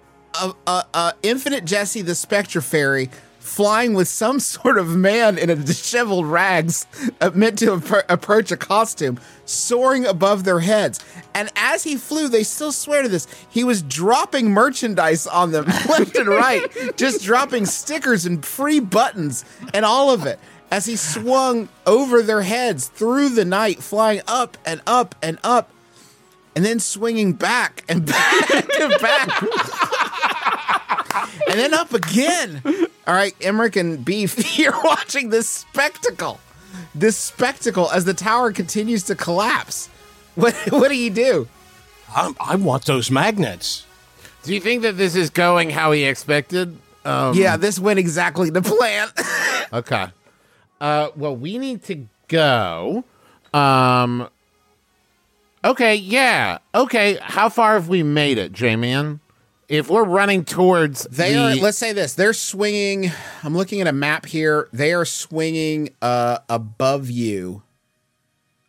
a, 0.41 0.53
a, 0.67 0.85
a 0.93 1.13
infinite 1.21 1.65
Jesse 1.65 2.01
the 2.01 2.15
Spectre 2.15 2.61
Fairy 2.61 3.09
flying 3.49 3.93
with 3.93 4.07
some 4.07 4.39
sort 4.55 4.77
of 4.77 4.95
man 4.95 5.37
in 5.37 5.49
a 5.49 5.55
disheveled 5.55 6.25
rags 6.25 6.85
meant 7.33 7.59
to 7.59 7.77
appro- 7.77 8.03
approach 8.07 8.51
a 8.51 8.57
costume 8.57 9.19
soaring 9.45 10.05
above 10.05 10.43
their 10.43 10.59
heads. 10.59 10.99
And 11.33 11.49
as 11.55 11.83
he 11.83 11.97
flew 11.97 12.27
they 12.27 12.43
still 12.43 12.71
swear 12.71 13.01
to 13.01 13.09
this 13.09 13.27
he 13.49 13.63
was 13.63 13.81
dropping 13.81 14.51
merchandise 14.51 15.25
on 15.27 15.51
them 15.51 15.65
left 15.89 16.15
and 16.15 16.29
right 16.29 16.61
just 16.95 17.23
dropping 17.23 17.65
stickers 17.65 18.25
and 18.25 18.45
free 18.45 18.79
buttons 18.79 19.43
and 19.73 19.83
all 19.83 20.11
of 20.11 20.25
it. 20.25 20.39
As 20.71 20.85
he 20.85 20.95
swung 20.95 21.67
over 21.87 22.21
their 22.21 22.43
heads 22.43 22.87
through 22.87 23.29
the 23.29 23.45
night 23.45 23.81
flying 23.81 24.21
up 24.27 24.57
and 24.65 24.81
up 24.85 25.15
and 25.23 25.39
up 25.43 25.71
and 26.55 26.63
then 26.63 26.79
swinging 26.79 27.33
back 27.33 27.83
and 27.89 28.05
back 28.05 28.79
and 28.79 29.01
back 29.01 29.88
and 31.49 31.59
then 31.59 31.73
up 31.73 31.93
again. 31.93 32.61
All 33.07 33.13
right, 33.13 33.37
Emerich 33.39 33.75
and 33.75 34.03
Beef, 34.03 34.57
you're 34.59 34.81
watching 34.83 35.29
this 35.29 35.49
spectacle. 35.49 36.39
This 36.93 37.17
spectacle 37.17 37.89
as 37.91 38.05
the 38.05 38.13
tower 38.13 38.51
continues 38.51 39.03
to 39.03 39.15
collapse. 39.15 39.87
What 40.35 40.55
what 40.69 40.89
do 40.89 40.95
you 40.97 41.09
do? 41.09 41.47
I, 42.15 42.33
I 42.39 42.55
want 42.55 42.85
those 42.85 43.09
magnets. 43.11 43.85
Do 44.43 44.53
you 44.53 44.59
think 44.61 44.83
that 44.83 44.97
this 44.97 45.15
is 45.15 45.29
going 45.29 45.69
how 45.69 45.91
he 45.91 46.05
expected? 46.05 46.77
Um, 47.05 47.33
Yeah, 47.35 47.57
this 47.57 47.77
went 47.79 47.99
exactly 47.99 48.51
to 48.51 48.61
plan. 48.61 49.07
Okay. 49.71 50.07
Uh, 50.81 51.09
well, 51.15 51.35
we 51.35 51.59
need 51.59 51.83
to 51.83 52.07
go. 52.27 53.03
Um. 53.53 54.27
Okay. 55.63 55.93
Yeah. 55.95 56.57
Okay. 56.73 57.19
How 57.21 57.49
far 57.49 57.73
have 57.75 57.87
we 57.87 58.01
made 58.01 58.39
it, 58.39 58.51
J-Man? 58.51 59.19
If 59.69 59.87
we're 59.87 60.03
running 60.03 60.45
towards 60.45 61.03
They 61.03 61.33
the, 61.33 61.39
are. 61.39 61.55
Let's 61.55 61.77
say 61.77 61.93
this. 61.93 62.15
They're 62.15 62.33
swinging. 62.33 63.11
I'm 63.43 63.55
looking 63.55 63.81
at 63.81 63.87
a 63.87 63.93
map 63.93 64.25
here. 64.25 64.67
They 64.73 64.93
are 64.93 65.05
swinging 65.05 65.89
uh, 66.01 66.39
above 66.49 67.11
you, 67.11 67.61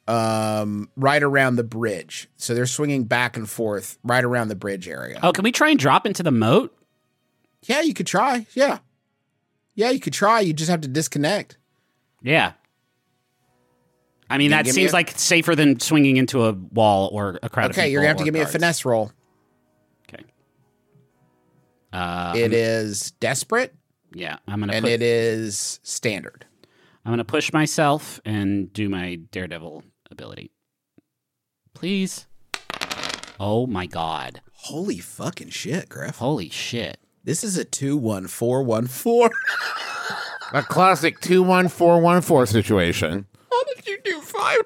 um, 0.06 0.90
right 0.96 1.22
around 1.22 1.56
the 1.56 1.64
bridge. 1.64 2.28
So 2.36 2.54
they're 2.54 2.66
swinging 2.66 3.04
back 3.04 3.38
and 3.38 3.48
forth 3.48 3.98
right 4.04 4.22
around 4.22 4.48
the 4.48 4.54
bridge 4.56 4.88
area. 4.88 5.18
Oh, 5.22 5.32
can 5.32 5.42
we 5.42 5.52
try 5.52 5.70
and 5.70 5.78
drop 5.78 6.04
into 6.04 6.22
the 6.22 6.30
moat? 6.30 6.76
Yeah, 7.62 7.80
you 7.80 7.94
could 7.94 8.06
try. 8.06 8.46
Yeah, 8.52 8.78
yeah, 9.74 9.90
you 9.90 10.00
could 10.00 10.12
try. 10.12 10.40
You 10.40 10.52
just 10.52 10.70
have 10.70 10.82
to 10.82 10.88
disconnect. 10.88 11.56
Yeah. 12.22 12.52
I 14.28 14.38
mean, 14.38 14.50
that 14.50 14.64
give 14.64 14.76
me 14.76 14.82
seems 14.82 14.92
a- 14.92 14.94
like 14.96 15.18
safer 15.18 15.56
than 15.56 15.80
swinging 15.80 16.16
into 16.18 16.44
a 16.44 16.52
wall 16.52 17.08
or 17.10 17.38
a 17.42 17.48
crowd 17.48 17.66
of 17.66 17.70
people. 17.72 17.82
Okay, 17.82 17.90
you're 17.90 18.02
gonna 18.02 18.08
have 18.08 18.16
to 18.18 18.22
or 18.22 18.26
give 18.26 18.34
me 18.34 18.40
a 18.40 18.46
finesse 18.46 18.84
roll. 18.84 19.12
Okay. 21.92 22.02
Uh, 22.02 22.34
It 22.36 22.52
is 22.52 23.12
desperate 23.12 23.74
yeah, 24.12 24.38
I'm 24.48 24.60
gonna 24.60 24.72
and 24.72 24.84
put, 24.84 24.92
it 24.92 25.02
is 25.02 25.80
standard. 25.82 26.44
I'm 27.04 27.12
gonna 27.12 27.24
push 27.24 27.52
myself 27.52 28.20
and 28.24 28.72
do 28.72 28.88
my 28.88 29.16
daredevil 29.30 29.84
ability. 30.10 30.50
Please. 31.74 32.26
Oh 33.38 33.66
my 33.66 33.86
god! 33.86 34.42
Holy 34.52 34.98
fucking 34.98 35.50
shit, 35.50 35.88
Griff. 35.88 36.18
Holy 36.18 36.48
shit! 36.50 36.98
This 37.24 37.44
is 37.44 37.56
a 37.56 37.64
two 37.64 37.96
one 37.96 38.26
four 38.26 38.62
one 38.62 38.86
four. 38.86 39.30
a 40.52 40.62
classic 40.62 41.20
two 41.20 41.42
one 41.42 41.68
four 41.68 42.00
one 42.00 42.20
four 42.20 42.46
situation. 42.46 43.26
How 43.50 43.64
did 43.74 43.86
you 43.86 43.98
do 44.04 44.20
five? 44.20 44.60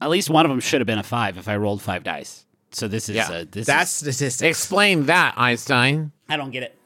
At 0.00 0.10
least 0.10 0.30
one 0.30 0.44
of 0.46 0.50
them 0.50 0.60
should 0.60 0.80
have 0.80 0.86
been 0.86 0.98
a 0.98 1.02
five 1.02 1.38
if 1.38 1.48
I 1.48 1.56
rolled 1.56 1.82
five 1.82 2.04
dice. 2.04 2.44
So 2.70 2.88
this 2.88 3.08
is 3.08 3.16
Yeah, 3.16 3.28
uh, 3.30 3.44
this 3.50 3.66
That's 3.66 3.90
is, 3.90 3.96
statistics. 4.16 4.42
Explain 4.58 5.06
that, 5.06 5.34
Einstein. 5.36 6.12
I 6.28 6.36
don't 6.36 6.50
get 6.50 6.62
it. 6.62 6.78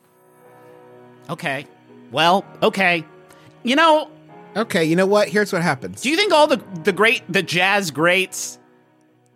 Okay. 1.28 1.66
Well, 2.10 2.44
okay. 2.62 3.04
You 3.62 3.76
know, 3.76 4.10
Okay, 4.54 4.84
you 4.84 4.96
know 4.96 5.06
what? 5.06 5.28
Here's 5.28 5.52
what 5.52 5.62
happens. 5.62 6.02
do 6.02 6.10
you 6.10 6.16
think 6.16 6.32
all 6.32 6.46
the 6.46 6.62
the 6.84 6.92
great 6.92 7.22
the 7.28 7.42
jazz 7.42 7.90
greats 7.90 8.58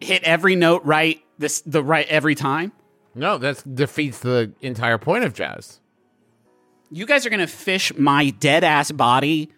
hit 0.00 0.22
every 0.24 0.56
note 0.56 0.84
right 0.84 1.22
this 1.38 1.62
the 1.62 1.82
right 1.82 2.06
every 2.08 2.34
time? 2.34 2.72
No, 3.14 3.38
that 3.38 3.62
defeats 3.74 4.18
the 4.18 4.52
entire 4.60 4.98
point 4.98 5.24
of 5.24 5.32
jazz. 5.32 5.80
You 6.90 7.06
guys 7.06 7.24
are 7.24 7.30
gonna 7.30 7.46
fish 7.46 7.96
my 7.96 8.30
dead 8.30 8.62
ass 8.62 8.92
body 8.92 9.50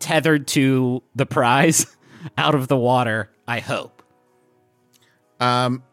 tethered 0.00 0.48
to 0.48 1.02
the 1.14 1.24
prize 1.24 1.86
out 2.38 2.56
of 2.56 2.66
the 2.66 2.76
water. 2.76 3.30
I 3.46 3.60
hope. 3.60 4.02
Um. 5.38 5.84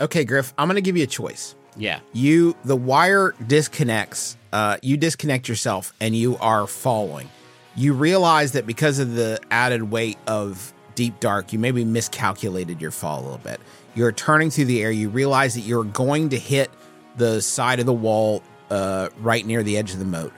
Okay, 0.00 0.24
Griff. 0.24 0.54
I'm 0.56 0.68
gonna 0.68 0.80
give 0.80 0.96
you 0.96 1.04
a 1.04 1.08
choice. 1.08 1.54
Yeah. 1.76 2.00
You 2.12 2.56
the 2.64 2.76
wire 2.76 3.34
disconnects. 3.46 4.36
Uh, 4.52 4.78
you 4.82 4.96
disconnect 4.96 5.48
yourself, 5.48 5.92
and 6.00 6.16
you 6.16 6.36
are 6.38 6.66
falling. 6.66 7.28
You 7.76 7.92
realize 7.92 8.52
that 8.52 8.66
because 8.66 8.98
of 8.98 9.14
the 9.14 9.40
added 9.50 9.84
weight 9.84 10.18
of 10.26 10.72
deep 10.94 11.20
dark, 11.20 11.52
you 11.52 11.58
maybe 11.58 11.84
miscalculated 11.84 12.80
your 12.80 12.90
fall 12.90 13.20
a 13.20 13.22
little 13.22 13.38
bit. 13.38 13.60
You're 13.94 14.12
turning 14.12 14.50
through 14.50 14.64
the 14.64 14.82
air. 14.82 14.90
You 14.90 15.08
realize 15.08 15.54
that 15.54 15.60
you're 15.60 15.84
going 15.84 16.30
to 16.30 16.38
hit 16.38 16.70
the 17.16 17.40
side 17.40 17.78
of 17.78 17.86
the 17.86 17.92
wall 17.92 18.42
uh, 18.70 19.10
right 19.20 19.44
near 19.46 19.62
the 19.62 19.76
edge 19.76 19.92
of 19.92 19.98
the 19.98 20.04
moat. 20.04 20.32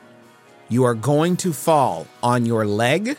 You 0.68 0.84
are 0.84 0.94
going 0.94 1.36
to 1.38 1.52
fall 1.52 2.06
on 2.22 2.46
your 2.46 2.66
leg, 2.66 3.16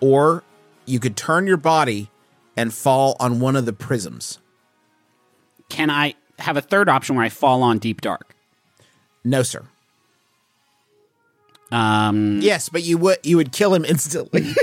or 0.00 0.44
you 0.84 1.00
could 1.00 1.16
turn 1.16 1.46
your 1.46 1.56
body 1.56 2.10
and 2.56 2.72
fall 2.72 3.16
on 3.18 3.40
one 3.40 3.56
of 3.56 3.66
the 3.66 3.72
prisms. 3.72 4.38
Can 5.68 5.90
I 5.90 6.14
have 6.38 6.56
a 6.56 6.60
third 6.62 6.88
option 6.88 7.16
where 7.16 7.24
I 7.24 7.28
fall 7.28 7.62
on 7.62 7.78
deep 7.78 8.00
dark? 8.00 8.34
No, 9.24 9.42
sir. 9.42 9.64
Um, 11.70 12.40
Yes, 12.40 12.68
but 12.68 12.82
you 12.82 12.96
would 12.98 13.18
you 13.22 13.36
would 13.36 13.52
kill 13.52 13.74
him 13.74 13.84
instantly. 13.84 14.54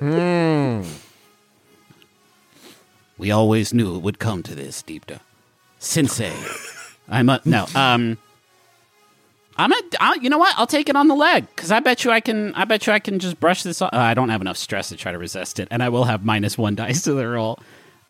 We 3.18 3.32
always 3.32 3.74
knew 3.74 3.96
it 3.96 4.02
would 4.02 4.20
come 4.20 4.44
to 4.44 4.54
this, 4.54 4.80
Deepta. 4.82 5.18
Sensei. 5.80 6.32
I'm 7.08 7.28
a 7.28 7.40
no. 7.44 7.66
Um, 7.74 8.16
I'm 9.56 9.72
a. 9.72 9.80
I, 9.98 10.14
you 10.22 10.30
know 10.30 10.38
what? 10.38 10.54
I'll 10.56 10.68
take 10.68 10.88
it 10.88 10.94
on 10.94 11.08
the 11.08 11.16
leg 11.16 11.46
because 11.48 11.72
I 11.72 11.80
bet 11.80 12.04
you 12.04 12.12
I 12.12 12.20
can. 12.20 12.54
I 12.54 12.64
bet 12.64 12.86
you 12.86 12.92
I 12.92 13.00
can 13.00 13.18
just 13.18 13.40
brush 13.40 13.64
this 13.64 13.82
off. 13.82 13.92
Uh, 13.92 13.96
I 13.98 14.14
don't 14.14 14.28
have 14.28 14.40
enough 14.40 14.56
stress 14.56 14.88
to 14.90 14.96
try 14.96 15.10
to 15.10 15.18
resist 15.18 15.58
it, 15.58 15.66
and 15.72 15.82
I 15.82 15.88
will 15.88 16.04
have 16.04 16.24
minus 16.24 16.56
one 16.56 16.76
dice 16.76 17.02
to 17.02 17.12
the 17.12 17.26
roll. 17.26 17.58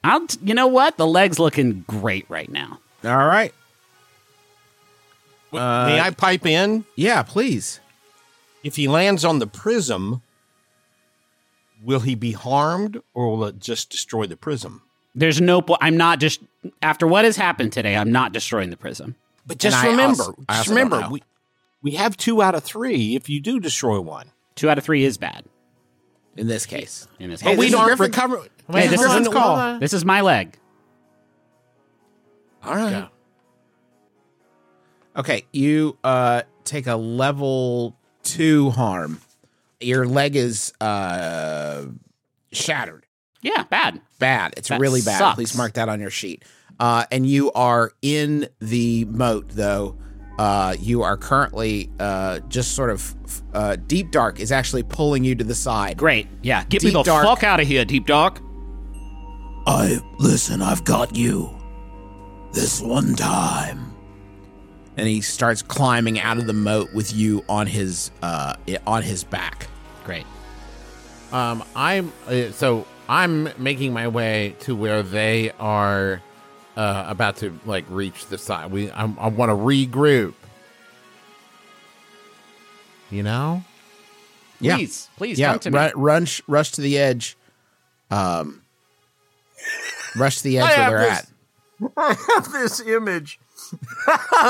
I'll. 0.08 0.26
t- 0.26 0.38
You 0.42 0.54
know 0.54 0.66
what? 0.66 0.96
The 0.96 1.06
leg's 1.06 1.38
looking 1.38 1.84
great 1.86 2.26
right 2.28 2.50
now. 2.50 2.78
All 3.04 3.16
right. 3.16 3.52
May 5.52 5.58
uh, 5.98 6.04
I 6.04 6.10
pipe 6.10 6.44
in? 6.44 6.84
Yeah, 6.94 7.22
please. 7.22 7.80
If 8.62 8.76
he 8.76 8.86
lands 8.88 9.24
on 9.24 9.38
the 9.38 9.46
prism, 9.46 10.20
will 11.82 12.00
he 12.00 12.14
be 12.14 12.32
harmed 12.32 13.00
or 13.14 13.30
will 13.30 13.44
it 13.46 13.58
just 13.58 13.88
destroy 13.90 14.26
the 14.26 14.36
prism? 14.36 14.82
There's 15.14 15.40
no. 15.40 15.62
po- 15.62 15.78
I'm 15.80 15.96
not 15.96 16.20
just 16.20 16.40
after 16.82 17.06
what 17.06 17.24
has 17.24 17.36
happened 17.36 17.72
today. 17.72 17.96
I'm 17.96 18.12
not 18.12 18.32
destroying 18.32 18.70
the 18.70 18.76
prism. 18.76 19.14
But 19.46 19.58
just 19.58 19.76
I 19.76 19.88
remember, 19.88 20.24
also- 20.24 20.44
just 20.50 20.68
remember, 20.68 21.08
we, 21.10 21.22
we 21.82 21.92
have 21.92 22.16
two 22.16 22.42
out 22.42 22.54
of 22.54 22.62
three 22.62 23.16
if 23.16 23.28
you 23.30 23.40
do 23.40 23.58
destroy 23.58 24.00
one. 24.00 24.30
Two 24.54 24.68
out 24.68 24.76
of 24.76 24.84
three 24.84 25.04
is 25.04 25.16
bad 25.16 25.44
In 26.36 26.48
this 26.48 26.66
case. 26.66 27.08
in 27.18 27.30
this. 27.30 27.40
Hey, 27.40 27.50
case. 27.50 27.56
this 27.56 27.60
we 27.60 27.66
is 27.66 27.72
don't 27.72 27.88
Griffin- 28.70 28.74
recover. 28.74 28.78
Hey, 28.80 28.88
this 28.88 29.00
is 29.00 29.06
on, 29.28 29.32
hold 29.42 29.58
on. 29.58 29.80
this 29.80 29.92
is 29.92 30.04
my 30.04 30.20
leg. 30.20 30.58
All 32.64 32.74
right. 32.74 33.08
Okay, 35.16 35.44
you 35.52 35.96
uh 36.04 36.42
take 36.64 36.86
a 36.86 36.96
level 36.96 37.96
two 38.22 38.70
harm. 38.70 39.20
Your 39.80 40.06
leg 40.06 40.36
is 40.36 40.72
uh 40.80 41.86
shattered. 42.52 43.06
Yeah, 43.42 43.64
bad. 43.64 44.00
Bad. 44.18 44.54
It's 44.56 44.68
That 44.68 44.80
really 44.80 45.00
bad. 45.00 45.18
sucks. 45.18 45.34
Please 45.36 45.56
mark 45.56 45.74
that 45.74 45.88
on 45.88 46.00
your 46.00 46.10
sheet. 46.10 46.44
Uh 46.78 47.04
and 47.10 47.26
you 47.26 47.50
are 47.52 47.92
in 48.02 48.48
the 48.60 49.04
moat 49.06 49.48
though. 49.50 49.96
Uh 50.38 50.76
you 50.78 51.02
are 51.02 51.16
currently 51.16 51.90
uh 51.98 52.40
just 52.48 52.74
sort 52.76 52.90
of 52.90 53.14
uh 53.54 53.76
deep 53.86 54.10
dark 54.12 54.38
is 54.40 54.52
actually 54.52 54.82
pulling 54.84 55.24
you 55.24 55.34
to 55.34 55.44
the 55.44 55.54
side. 55.54 55.96
Great. 55.96 56.28
Yeah, 56.42 56.64
get 56.64 56.82
me 56.84 56.90
the 56.90 57.02
dark. 57.02 57.24
fuck 57.24 57.42
out 57.44 57.60
of 57.60 57.66
here, 57.66 57.84
Deep 57.84 58.06
Dark. 58.06 58.40
I 59.68 60.00
listen, 60.18 60.62
I've 60.62 60.82
got 60.84 61.14
you. 61.14 61.54
This 62.52 62.80
one 62.80 63.14
time. 63.14 63.94
And 64.96 65.06
he 65.06 65.20
starts 65.20 65.60
climbing 65.60 66.18
out 66.18 66.38
of 66.38 66.46
the 66.46 66.54
moat 66.54 66.92
with 66.94 67.12
you 67.12 67.44
on 67.50 67.66
his 67.66 68.10
uh 68.22 68.54
on 68.86 69.02
his 69.02 69.24
back. 69.24 69.68
Great. 70.04 70.24
Um, 71.32 71.62
I'm 71.76 72.12
uh, 72.26 72.50
so 72.52 72.86
I'm 73.10 73.50
making 73.58 73.92
my 73.92 74.08
way 74.08 74.56
to 74.60 74.74
where 74.74 75.02
they 75.02 75.50
are 75.60 76.22
uh, 76.78 77.04
about 77.06 77.36
to 77.36 77.58
like 77.66 77.84
reach 77.90 78.26
the 78.26 78.38
side. 78.38 78.70
We 78.70 78.90
I, 78.90 79.02
I 79.02 79.28
want 79.28 79.50
to 79.50 79.54
regroup. 79.54 80.32
You 83.10 83.22
know, 83.22 83.64
Yeah. 84.60 84.76
Please, 84.76 85.08
please 85.16 85.38
yeah, 85.38 85.50
come 85.50 85.58
to 85.60 85.70
me. 85.70 85.76
run, 85.78 85.92
run 85.94 86.26
rush 86.46 86.72
to 86.72 86.80
the 86.80 86.98
edge. 86.98 87.36
Um, 88.10 88.62
rush 90.16 90.40
the 90.40 90.58
edge 90.58 90.64
I 90.78 90.88
where 90.90 91.00
they're 91.00 91.08
this- 91.10 91.18
at. 91.18 91.28
I 91.96 92.16
have 92.34 92.50
this 92.52 92.80
image 92.80 93.38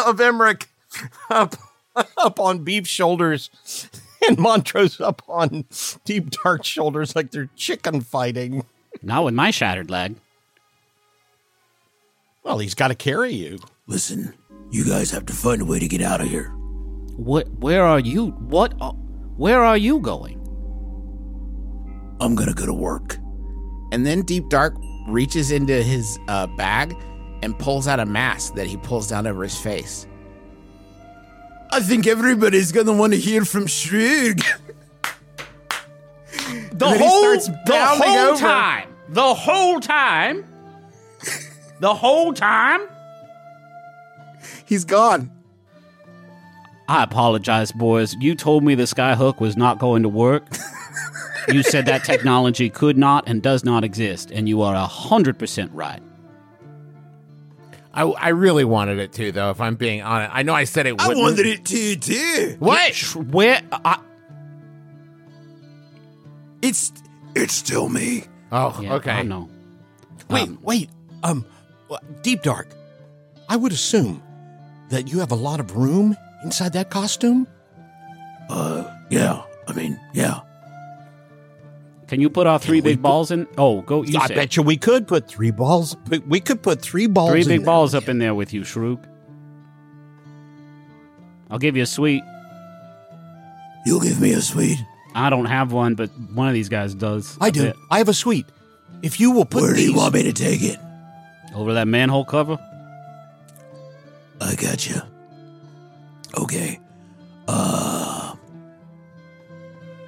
of 0.06 0.16
Emerich 0.16 0.66
up, 1.28 1.56
up 2.16 2.40
on 2.40 2.64
Beef's 2.64 2.88
shoulders 2.88 3.50
and 4.26 4.38
Montrose 4.38 4.98
up 5.00 5.22
on 5.28 5.64
Deep 6.04 6.30
Dark 6.30 6.64
shoulders 6.64 7.14
like 7.14 7.30
they're 7.30 7.50
chicken 7.54 8.00
fighting. 8.00 8.64
Not 9.02 9.24
with 9.24 9.34
my 9.34 9.50
shattered 9.50 9.90
leg. 9.90 10.16
Well, 12.42 12.58
he's 12.58 12.74
got 12.74 12.88
to 12.88 12.94
carry 12.94 13.32
you. 13.32 13.58
Listen, 13.86 14.32
you 14.70 14.84
guys 14.86 15.10
have 15.10 15.26
to 15.26 15.32
find 15.34 15.60
a 15.60 15.64
way 15.66 15.78
to 15.78 15.88
get 15.88 16.00
out 16.00 16.20
of 16.22 16.28
here. 16.28 16.48
What? 17.16 17.48
Where 17.58 17.84
are 17.84 18.00
you? 18.00 18.28
What? 18.30 18.74
Uh, 18.80 18.92
where 19.36 19.62
are 19.62 19.76
you 19.76 19.98
going? 20.00 20.36
I'm 22.20 22.34
gonna 22.34 22.54
go 22.54 22.66
to 22.66 22.72
work. 22.74 23.16
And 23.92 24.04
then 24.06 24.22
Deep 24.22 24.48
Dark 24.48 24.74
reaches 25.08 25.50
into 25.50 25.82
his 25.82 26.18
uh, 26.28 26.46
bag 26.46 26.96
and 27.42 27.58
pulls 27.58 27.88
out 27.88 28.00
a 28.00 28.06
mask 28.06 28.54
that 28.54 28.66
he 28.66 28.76
pulls 28.76 29.08
down 29.08 29.26
over 29.26 29.42
his 29.42 29.56
face. 29.58 30.06
I 31.70 31.80
think 31.80 32.06
everybody's 32.06 32.72
gonna 32.72 32.92
want 32.92 33.12
to 33.12 33.18
hear 33.18 33.44
from 33.44 33.66
Shrig. 33.66 34.42
The 36.72 36.88
whole, 36.88 37.36
the 37.36 37.60
whole 37.76 38.28
over. 38.30 38.38
time, 38.38 38.88
the 39.08 39.34
whole 39.34 39.80
time, 39.80 40.44
the 41.80 41.92
whole 41.92 42.32
time. 42.32 42.80
He's 44.64 44.84
gone. 44.84 45.32
I 46.88 47.02
apologize, 47.02 47.72
boys. 47.72 48.14
You 48.20 48.36
told 48.36 48.62
me 48.62 48.76
the 48.76 48.84
skyhook 48.84 49.40
was 49.40 49.56
not 49.56 49.78
going 49.78 50.04
to 50.04 50.08
work. 50.08 50.46
you 51.52 51.62
said 51.62 51.86
that 51.86 52.04
technology 52.04 52.70
could 52.70 52.96
not 52.98 53.24
and 53.28 53.42
does 53.42 53.64
not 53.64 53.84
exist, 53.84 54.30
and 54.30 54.48
you 54.48 54.62
are 54.62 54.74
a 54.74 54.86
hundred 54.86 55.38
percent 55.38 55.70
right. 55.72 56.02
I 57.94 58.02
I 58.02 58.28
really 58.30 58.64
wanted 58.64 58.98
it 58.98 59.12
to 59.14 59.32
though. 59.32 59.50
If 59.50 59.60
I'm 59.60 59.74
being 59.76 60.02
honest, 60.02 60.30
I 60.34 60.42
know 60.42 60.54
I 60.54 60.64
said 60.64 60.86
it. 60.86 60.94
I 61.00 61.08
Wouldn't. 61.08 61.22
wanted 61.24 61.46
it 61.46 61.64
to 61.66 61.96
too. 61.96 62.56
What? 62.58 62.94
Where? 63.16 63.62
I, 63.72 63.98
It's 66.62 66.92
it's 67.34 67.54
still 67.54 67.88
me. 67.88 68.24
Oh, 68.50 68.78
yeah, 68.82 68.94
okay. 68.94 69.10
I 69.10 69.22
know. 69.22 69.48
Wait, 70.30 70.48
Um, 70.48 70.58
wait. 70.62 70.90
Um, 71.22 71.44
Deep 72.22 72.42
Dark. 72.42 72.68
I 73.48 73.56
would 73.56 73.72
assume 73.72 74.22
that 74.90 75.08
you 75.12 75.18
have 75.20 75.30
a 75.32 75.36
lot 75.36 75.60
of 75.60 75.76
room 75.76 76.16
inside 76.42 76.72
that 76.72 76.90
costume. 76.90 77.46
Uh, 78.48 78.90
yeah. 79.10 79.42
I 79.66 79.72
mean, 79.74 80.00
yeah. 80.14 80.40
Can 82.08 82.20
you 82.20 82.30
put 82.30 82.46
our 82.46 82.58
three 82.58 82.80
big 82.80 82.96
put- 82.96 83.02
balls 83.02 83.30
in? 83.30 83.46
Oh, 83.58 83.82
go. 83.82 84.02
You 84.02 84.18
I 84.18 84.26
say. 84.26 84.34
bet 84.34 84.56
you 84.56 84.62
we 84.62 84.76
could 84.76 85.06
put 85.06 85.28
three 85.28 85.50
balls. 85.50 85.96
We 86.26 86.40
could 86.40 86.62
put 86.62 86.80
three 86.80 87.06
balls. 87.06 87.30
Three 87.30 87.42
in 87.42 87.48
big 87.48 87.60
there. 87.60 87.66
balls 87.66 87.94
up 87.94 88.08
in 88.08 88.18
there 88.18 88.34
with 88.34 88.52
you, 88.54 88.62
Shroog. 88.62 89.04
I'll 91.50 91.58
give 91.58 91.76
you 91.76 91.82
a 91.82 91.86
sweet. 91.86 92.22
You'll 93.86 94.00
give 94.00 94.20
me 94.20 94.32
a 94.32 94.40
sweet. 94.40 94.78
I 95.14 95.30
don't 95.30 95.46
have 95.46 95.72
one, 95.72 95.94
but 95.94 96.10
one 96.34 96.48
of 96.48 96.54
these 96.54 96.68
guys 96.68 96.94
does. 96.94 97.36
I 97.40 97.50
do. 97.50 97.64
bet. 97.66 97.76
I 97.90 97.98
have 97.98 98.08
a 98.08 98.14
sweet. 98.14 98.46
If 99.02 99.20
you 99.20 99.30
will 99.30 99.44
put 99.44 99.62
Where 99.62 99.74
do 99.74 99.82
you 99.82 99.94
want 99.94 100.14
me 100.14 100.22
to 100.24 100.32
take 100.32 100.62
it? 100.62 100.78
Over 101.54 101.74
that 101.74 101.88
manhole 101.88 102.24
cover. 102.24 102.58
I 104.40 104.54
got 104.54 104.88
you. 104.88 105.00
Okay. 106.38 106.78
Uh, 107.46 108.34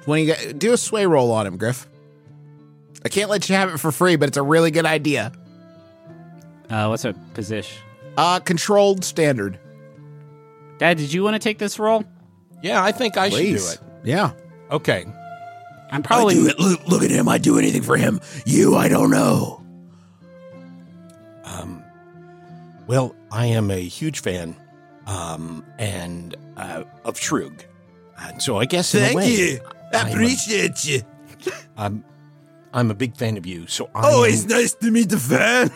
When 0.05 0.19
you 0.21 0.25
get, 0.27 0.59
do 0.59 0.73
a 0.73 0.77
sway 0.77 1.05
roll 1.05 1.31
on 1.31 1.47
him, 1.47 1.57
Griff. 1.57 1.87
I 3.03 3.09
can't 3.09 3.29
let 3.29 3.49
you 3.49 3.55
have 3.55 3.69
it 3.73 3.77
for 3.79 3.91
free, 3.91 4.15
but 4.15 4.27
it's 4.29 4.37
a 4.37 4.43
really 4.43 4.71
good 4.71 4.85
idea. 4.85 5.31
Uh, 6.69 6.87
what's 6.87 7.03
a 7.05 7.13
position? 7.33 7.81
Uh, 8.17 8.39
controlled 8.39 9.03
standard. 9.03 9.59
Dad, 10.77 10.97
did 10.97 11.11
you 11.13 11.23
want 11.23 11.35
to 11.35 11.39
take 11.39 11.57
this 11.57 11.79
role? 11.79 12.03
yeah, 12.63 12.83
I 12.83 12.91
think 12.91 13.17
I 13.17 13.29
Please. 13.29 13.71
should 13.71 13.79
do 13.79 13.85
it. 13.85 14.07
Yeah. 14.07 14.31
Okay. 14.69 15.05
I'm 15.91 15.99
I 15.99 16.01
probably. 16.01 16.35
do 16.35 16.47
it. 16.47 16.59
Look, 16.59 16.87
look 16.87 17.03
at 17.03 17.11
him. 17.11 17.27
I'd 17.27 17.41
do 17.41 17.57
anything 17.57 17.81
for 17.81 17.97
him. 17.97 18.21
You, 18.45 18.75
I 18.75 18.87
don't 18.87 19.09
know. 19.11 19.61
Um, 21.43 21.83
well, 22.87 23.15
I 23.31 23.47
am 23.47 23.71
a 23.71 23.81
huge 23.81 24.21
fan, 24.21 24.55
um, 25.07 25.65
and 25.77 26.35
uh, 26.55 26.83
of 27.03 27.19
Shrug, 27.19 27.63
and 28.17 28.41
so 28.41 28.57
I 28.57 28.65
guess 28.65 28.93
in 28.95 29.01
a 29.03 29.05
Thank 29.07 29.17
way, 29.17 29.29
you. 29.31 29.59
I 29.93 29.97
I'm 29.97 30.07
a- 30.07 30.11
appreciate 30.11 30.85
you. 30.85 31.01
I'm, 31.77 32.03
I'm 32.73 32.89
a 32.91 32.93
big 32.95 33.17
fan 33.17 33.37
of 33.37 33.45
you. 33.45 33.67
So 33.67 33.89
I 33.93 34.09
Always 34.11 34.43
am- 34.43 34.49
nice 34.49 34.73
to 34.75 34.91
meet 34.91 35.09
the 35.09 35.17
fan. 35.17 35.71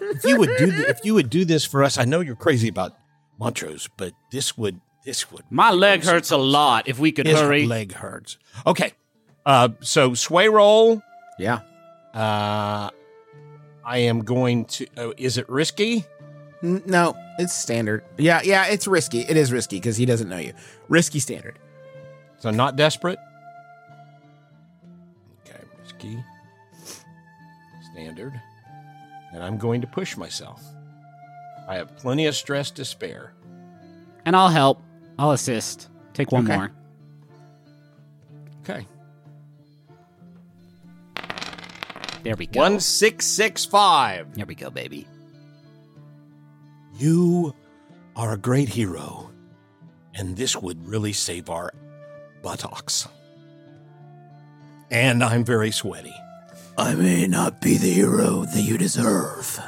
if 0.00 0.24
you 0.24 0.38
would 0.38 0.50
do 0.58 0.70
th- 0.70 0.88
if 0.88 1.00
you 1.04 1.14
would 1.14 1.30
do 1.30 1.44
this 1.44 1.64
for 1.64 1.82
us, 1.84 1.98
I 1.98 2.04
know 2.04 2.20
you're 2.20 2.36
crazy 2.36 2.68
about 2.68 2.96
Montrose, 3.38 3.88
but 3.96 4.12
this 4.30 4.56
would 4.56 4.80
this 5.04 5.30
would 5.32 5.44
My 5.50 5.70
leg 5.72 6.04
hurts 6.04 6.30
a 6.30 6.36
lot. 6.36 6.86
If 6.88 6.98
we 6.98 7.10
could 7.12 7.26
his 7.26 7.38
hurry. 7.40 7.66
leg 7.66 7.92
hurts. 7.94 8.36
Okay, 8.66 8.92
uh, 9.46 9.70
so 9.80 10.14
sway 10.14 10.48
roll. 10.48 11.02
Yeah. 11.38 11.60
Uh, 12.14 12.90
I 13.84 13.98
am 13.98 14.20
going 14.20 14.66
to. 14.66 14.86
Oh, 14.96 15.14
is 15.16 15.38
it 15.38 15.48
risky? 15.48 16.04
No, 16.62 17.14
it's 17.38 17.54
standard. 17.54 18.04
Yeah, 18.18 18.42
yeah, 18.44 18.66
it's 18.66 18.86
risky. 18.86 19.20
It 19.20 19.36
is 19.38 19.50
risky 19.50 19.76
because 19.76 19.96
he 19.96 20.04
doesn't 20.04 20.28
know 20.28 20.36
you. 20.38 20.52
Risky 20.88 21.18
standard. 21.18 21.58
So 22.38 22.50
not 22.50 22.76
desperate. 22.76 23.18
Okay. 26.00 26.24
Standard. 27.92 28.40
And 29.32 29.42
I'm 29.42 29.58
going 29.58 29.80
to 29.82 29.86
push 29.86 30.16
myself. 30.16 30.62
I 31.68 31.76
have 31.76 31.96
plenty 31.96 32.26
of 32.26 32.34
stress 32.34 32.70
to 32.72 32.84
spare. 32.84 33.32
And 34.24 34.34
I'll 34.34 34.48
help. 34.48 34.82
I'll 35.18 35.32
assist. 35.32 35.88
Take 36.14 36.32
one 36.32 36.46
Okay. 36.46 36.56
more. 36.56 36.72
Okay. 38.62 38.86
There 42.22 42.36
we 42.36 42.46
go. 42.46 42.60
One 42.60 42.80
six 42.80 43.26
six 43.26 43.64
five. 43.64 44.34
There 44.34 44.46
we 44.46 44.54
go, 44.54 44.70
baby. 44.70 45.06
You 46.98 47.54
are 48.16 48.32
a 48.32 48.36
great 48.36 48.68
hero, 48.68 49.30
and 50.14 50.36
this 50.36 50.54
would 50.56 50.86
really 50.86 51.12
save 51.14 51.48
our 51.48 51.72
buttocks. 52.42 53.08
And 54.90 55.22
I'm 55.22 55.44
very 55.44 55.70
sweaty. 55.70 56.14
I 56.76 56.94
may 56.94 57.26
not 57.26 57.60
be 57.60 57.76
the 57.76 57.90
hero 57.90 58.44
that 58.44 58.60
you 58.62 58.78
deserve, 58.78 59.60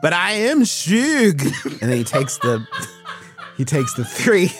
but 0.00 0.12
I 0.12 0.32
am 0.32 0.64
Shug. 0.64 1.40
and 1.64 1.90
then 1.90 1.96
he 1.98 2.04
takes 2.04 2.38
the 2.38 2.66
he 3.56 3.64
takes 3.64 3.94
the 3.94 4.04
three 4.04 4.50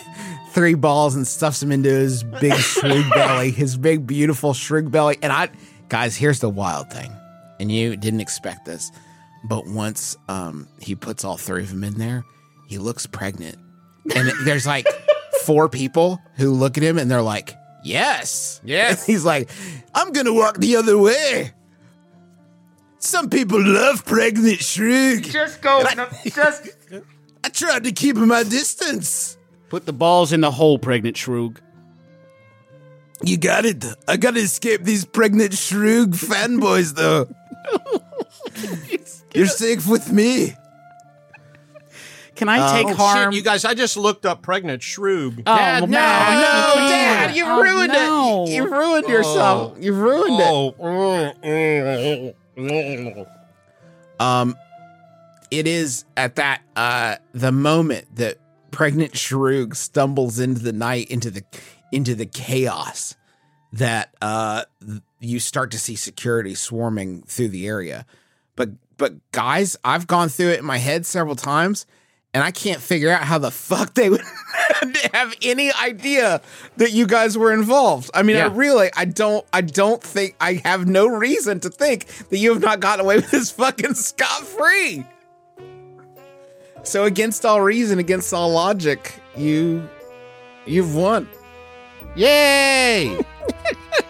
three 0.50 0.74
balls 0.74 1.14
and 1.14 1.26
stuffs 1.26 1.60
them 1.60 1.70
into 1.70 1.88
his 1.88 2.24
big 2.24 2.52
shrig 2.52 3.08
belly, 3.14 3.50
his 3.52 3.76
big 3.76 4.06
beautiful 4.06 4.52
shrig 4.52 4.90
belly. 4.90 5.16
And 5.22 5.32
I 5.32 5.48
guys, 5.88 6.16
here's 6.16 6.40
the 6.40 6.50
wild 6.50 6.90
thing. 6.90 7.12
And 7.60 7.70
you 7.70 7.96
didn't 7.96 8.20
expect 8.20 8.64
this, 8.64 8.90
but 9.44 9.66
once 9.66 10.16
um 10.28 10.66
he 10.80 10.94
puts 10.94 11.24
all 11.24 11.36
three 11.36 11.62
of 11.62 11.70
them 11.70 11.84
in 11.84 11.94
there, 11.98 12.24
he 12.66 12.78
looks 12.78 13.06
pregnant. 13.06 13.58
And 14.14 14.32
there's 14.44 14.66
like 14.66 14.86
four 15.44 15.68
people 15.68 16.20
who 16.36 16.50
look 16.50 16.76
at 16.76 16.82
him 16.82 16.98
and 16.98 17.10
they're 17.10 17.22
like, 17.22 17.54
"Yes." 17.84 18.60
Yes. 18.64 19.06
He's 19.10 19.24
like, 19.24 19.50
I'm 19.94 20.12
gonna 20.12 20.32
walk 20.32 20.58
the 20.58 20.76
other 20.76 20.98
way. 20.98 21.52
Some 22.98 23.30
people 23.30 23.60
love 23.62 24.04
pregnant 24.04 24.58
Shrig. 24.58 25.30
Just 25.30 25.62
go. 25.62 25.82
No, 25.96 26.06
just. 26.24 26.68
I 27.42 27.48
tried 27.48 27.84
to 27.84 27.92
keep 27.92 28.16
my 28.16 28.42
distance. 28.42 29.38
Put 29.70 29.86
the 29.86 29.92
balls 29.92 30.32
in 30.32 30.42
the 30.42 30.50
hole, 30.50 30.78
pregnant 30.78 31.16
shroog. 31.16 31.58
You 33.22 33.36
got 33.36 33.64
it. 33.64 33.84
I 34.08 34.16
gotta 34.16 34.40
escape 34.40 34.82
these 34.82 35.04
pregnant 35.04 35.52
Shroog 35.52 36.14
fanboys, 36.14 36.94
though. 36.94 37.28
You're 39.34 39.46
safe 39.46 39.86
with 39.86 40.10
me. 40.10 40.54
Can 42.40 42.48
I 42.48 42.72
take 42.72 42.86
oh, 42.86 42.94
harm? 42.94 43.32
shit, 43.32 43.36
you 43.36 43.42
guys! 43.42 43.66
I 43.66 43.74
just 43.74 43.98
looked 43.98 44.24
up 44.24 44.40
pregnant 44.40 44.82
shrew. 44.82 45.30
oh, 45.30 45.42
Dad, 45.42 45.82
no, 45.82 45.88
no, 45.88 46.88
Dad, 46.88 47.36
you 47.36 47.44
Oh, 47.46 47.60
ruined 47.60 47.92
no. 47.92 48.44
it. 48.48 48.52
You 48.54 48.66
ruined 48.66 49.06
yourself. 49.08 49.76
You 49.78 49.92
ruined 49.92 50.40
it. 50.40 50.74
Oh, 50.80 52.34
Um, 54.18 54.56
it 55.50 55.66
is 55.66 56.06
at 56.16 56.36
that 56.36 56.62
uh 56.76 57.16
the 57.34 57.52
moment 57.52 58.06
that 58.16 58.38
pregnant 58.70 59.12
Shroog 59.12 59.76
stumbles 59.76 60.38
into 60.38 60.62
the 60.62 60.72
night, 60.72 61.10
into 61.10 61.30
the 61.30 61.44
into 61.92 62.14
the 62.14 62.24
chaos 62.24 63.16
that 63.74 64.14
uh 64.22 64.62
you 65.18 65.40
start 65.40 65.72
to 65.72 65.78
see 65.78 65.94
security 65.94 66.54
swarming 66.54 67.20
through 67.24 67.48
the 67.48 67.66
area. 67.66 68.06
But 68.56 68.70
but 68.96 69.30
guys, 69.30 69.76
I've 69.84 70.06
gone 70.06 70.30
through 70.30 70.52
it 70.52 70.60
in 70.60 70.64
my 70.64 70.78
head 70.78 71.04
several 71.04 71.36
times. 71.36 71.84
And 72.32 72.44
I 72.44 72.52
can't 72.52 72.80
figure 72.80 73.10
out 73.10 73.24
how 73.24 73.38
the 73.38 73.50
fuck 73.50 73.94
they 73.94 74.08
would 74.08 74.20
have 75.12 75.34
any 75.42 75.72
idea 75.72 76.40
that 76.76 76.92
you 76.92 77.06
guys 77.06 77.36
were 77.36 77.52
involved. 77.52 78.08
I 78.14 78.22
mean, 78.22 78.36
I 78.36 78.46
really, 78.46 78.88
I 78.96 79.04
don't, 79.04 79.44
I 79.52 79.62
don't 79.62 80.00
think, 80.00 80.36
I 80.40 80.54
have 80.64 80.86
no 80.86 81.08
reason 81.08 81.58
to 81.60 81.70
think 81.70 82.06
that 82.28 82.38
you 82.38 82.52
have 82.52 82.62
not 82.62 82.78
gotten 82.78 83.04
away 83.04 83.16
with 83.16 83.32
this 83.32 83.50
fucking 83.50 83.94
scot 83.94 84.46
free. 84.46 85.04
So, 86.82 87.04
against 87.04 87.44
all 87.44 87.60
reason, 87.60 87.98
against 87.98 88.32
all 88.32 88.50
logic, 88.52 89.20
you, 89.36 89.86
you've 90.66 90.94
won. 90.94 91.28
Yay! 92.14 93.18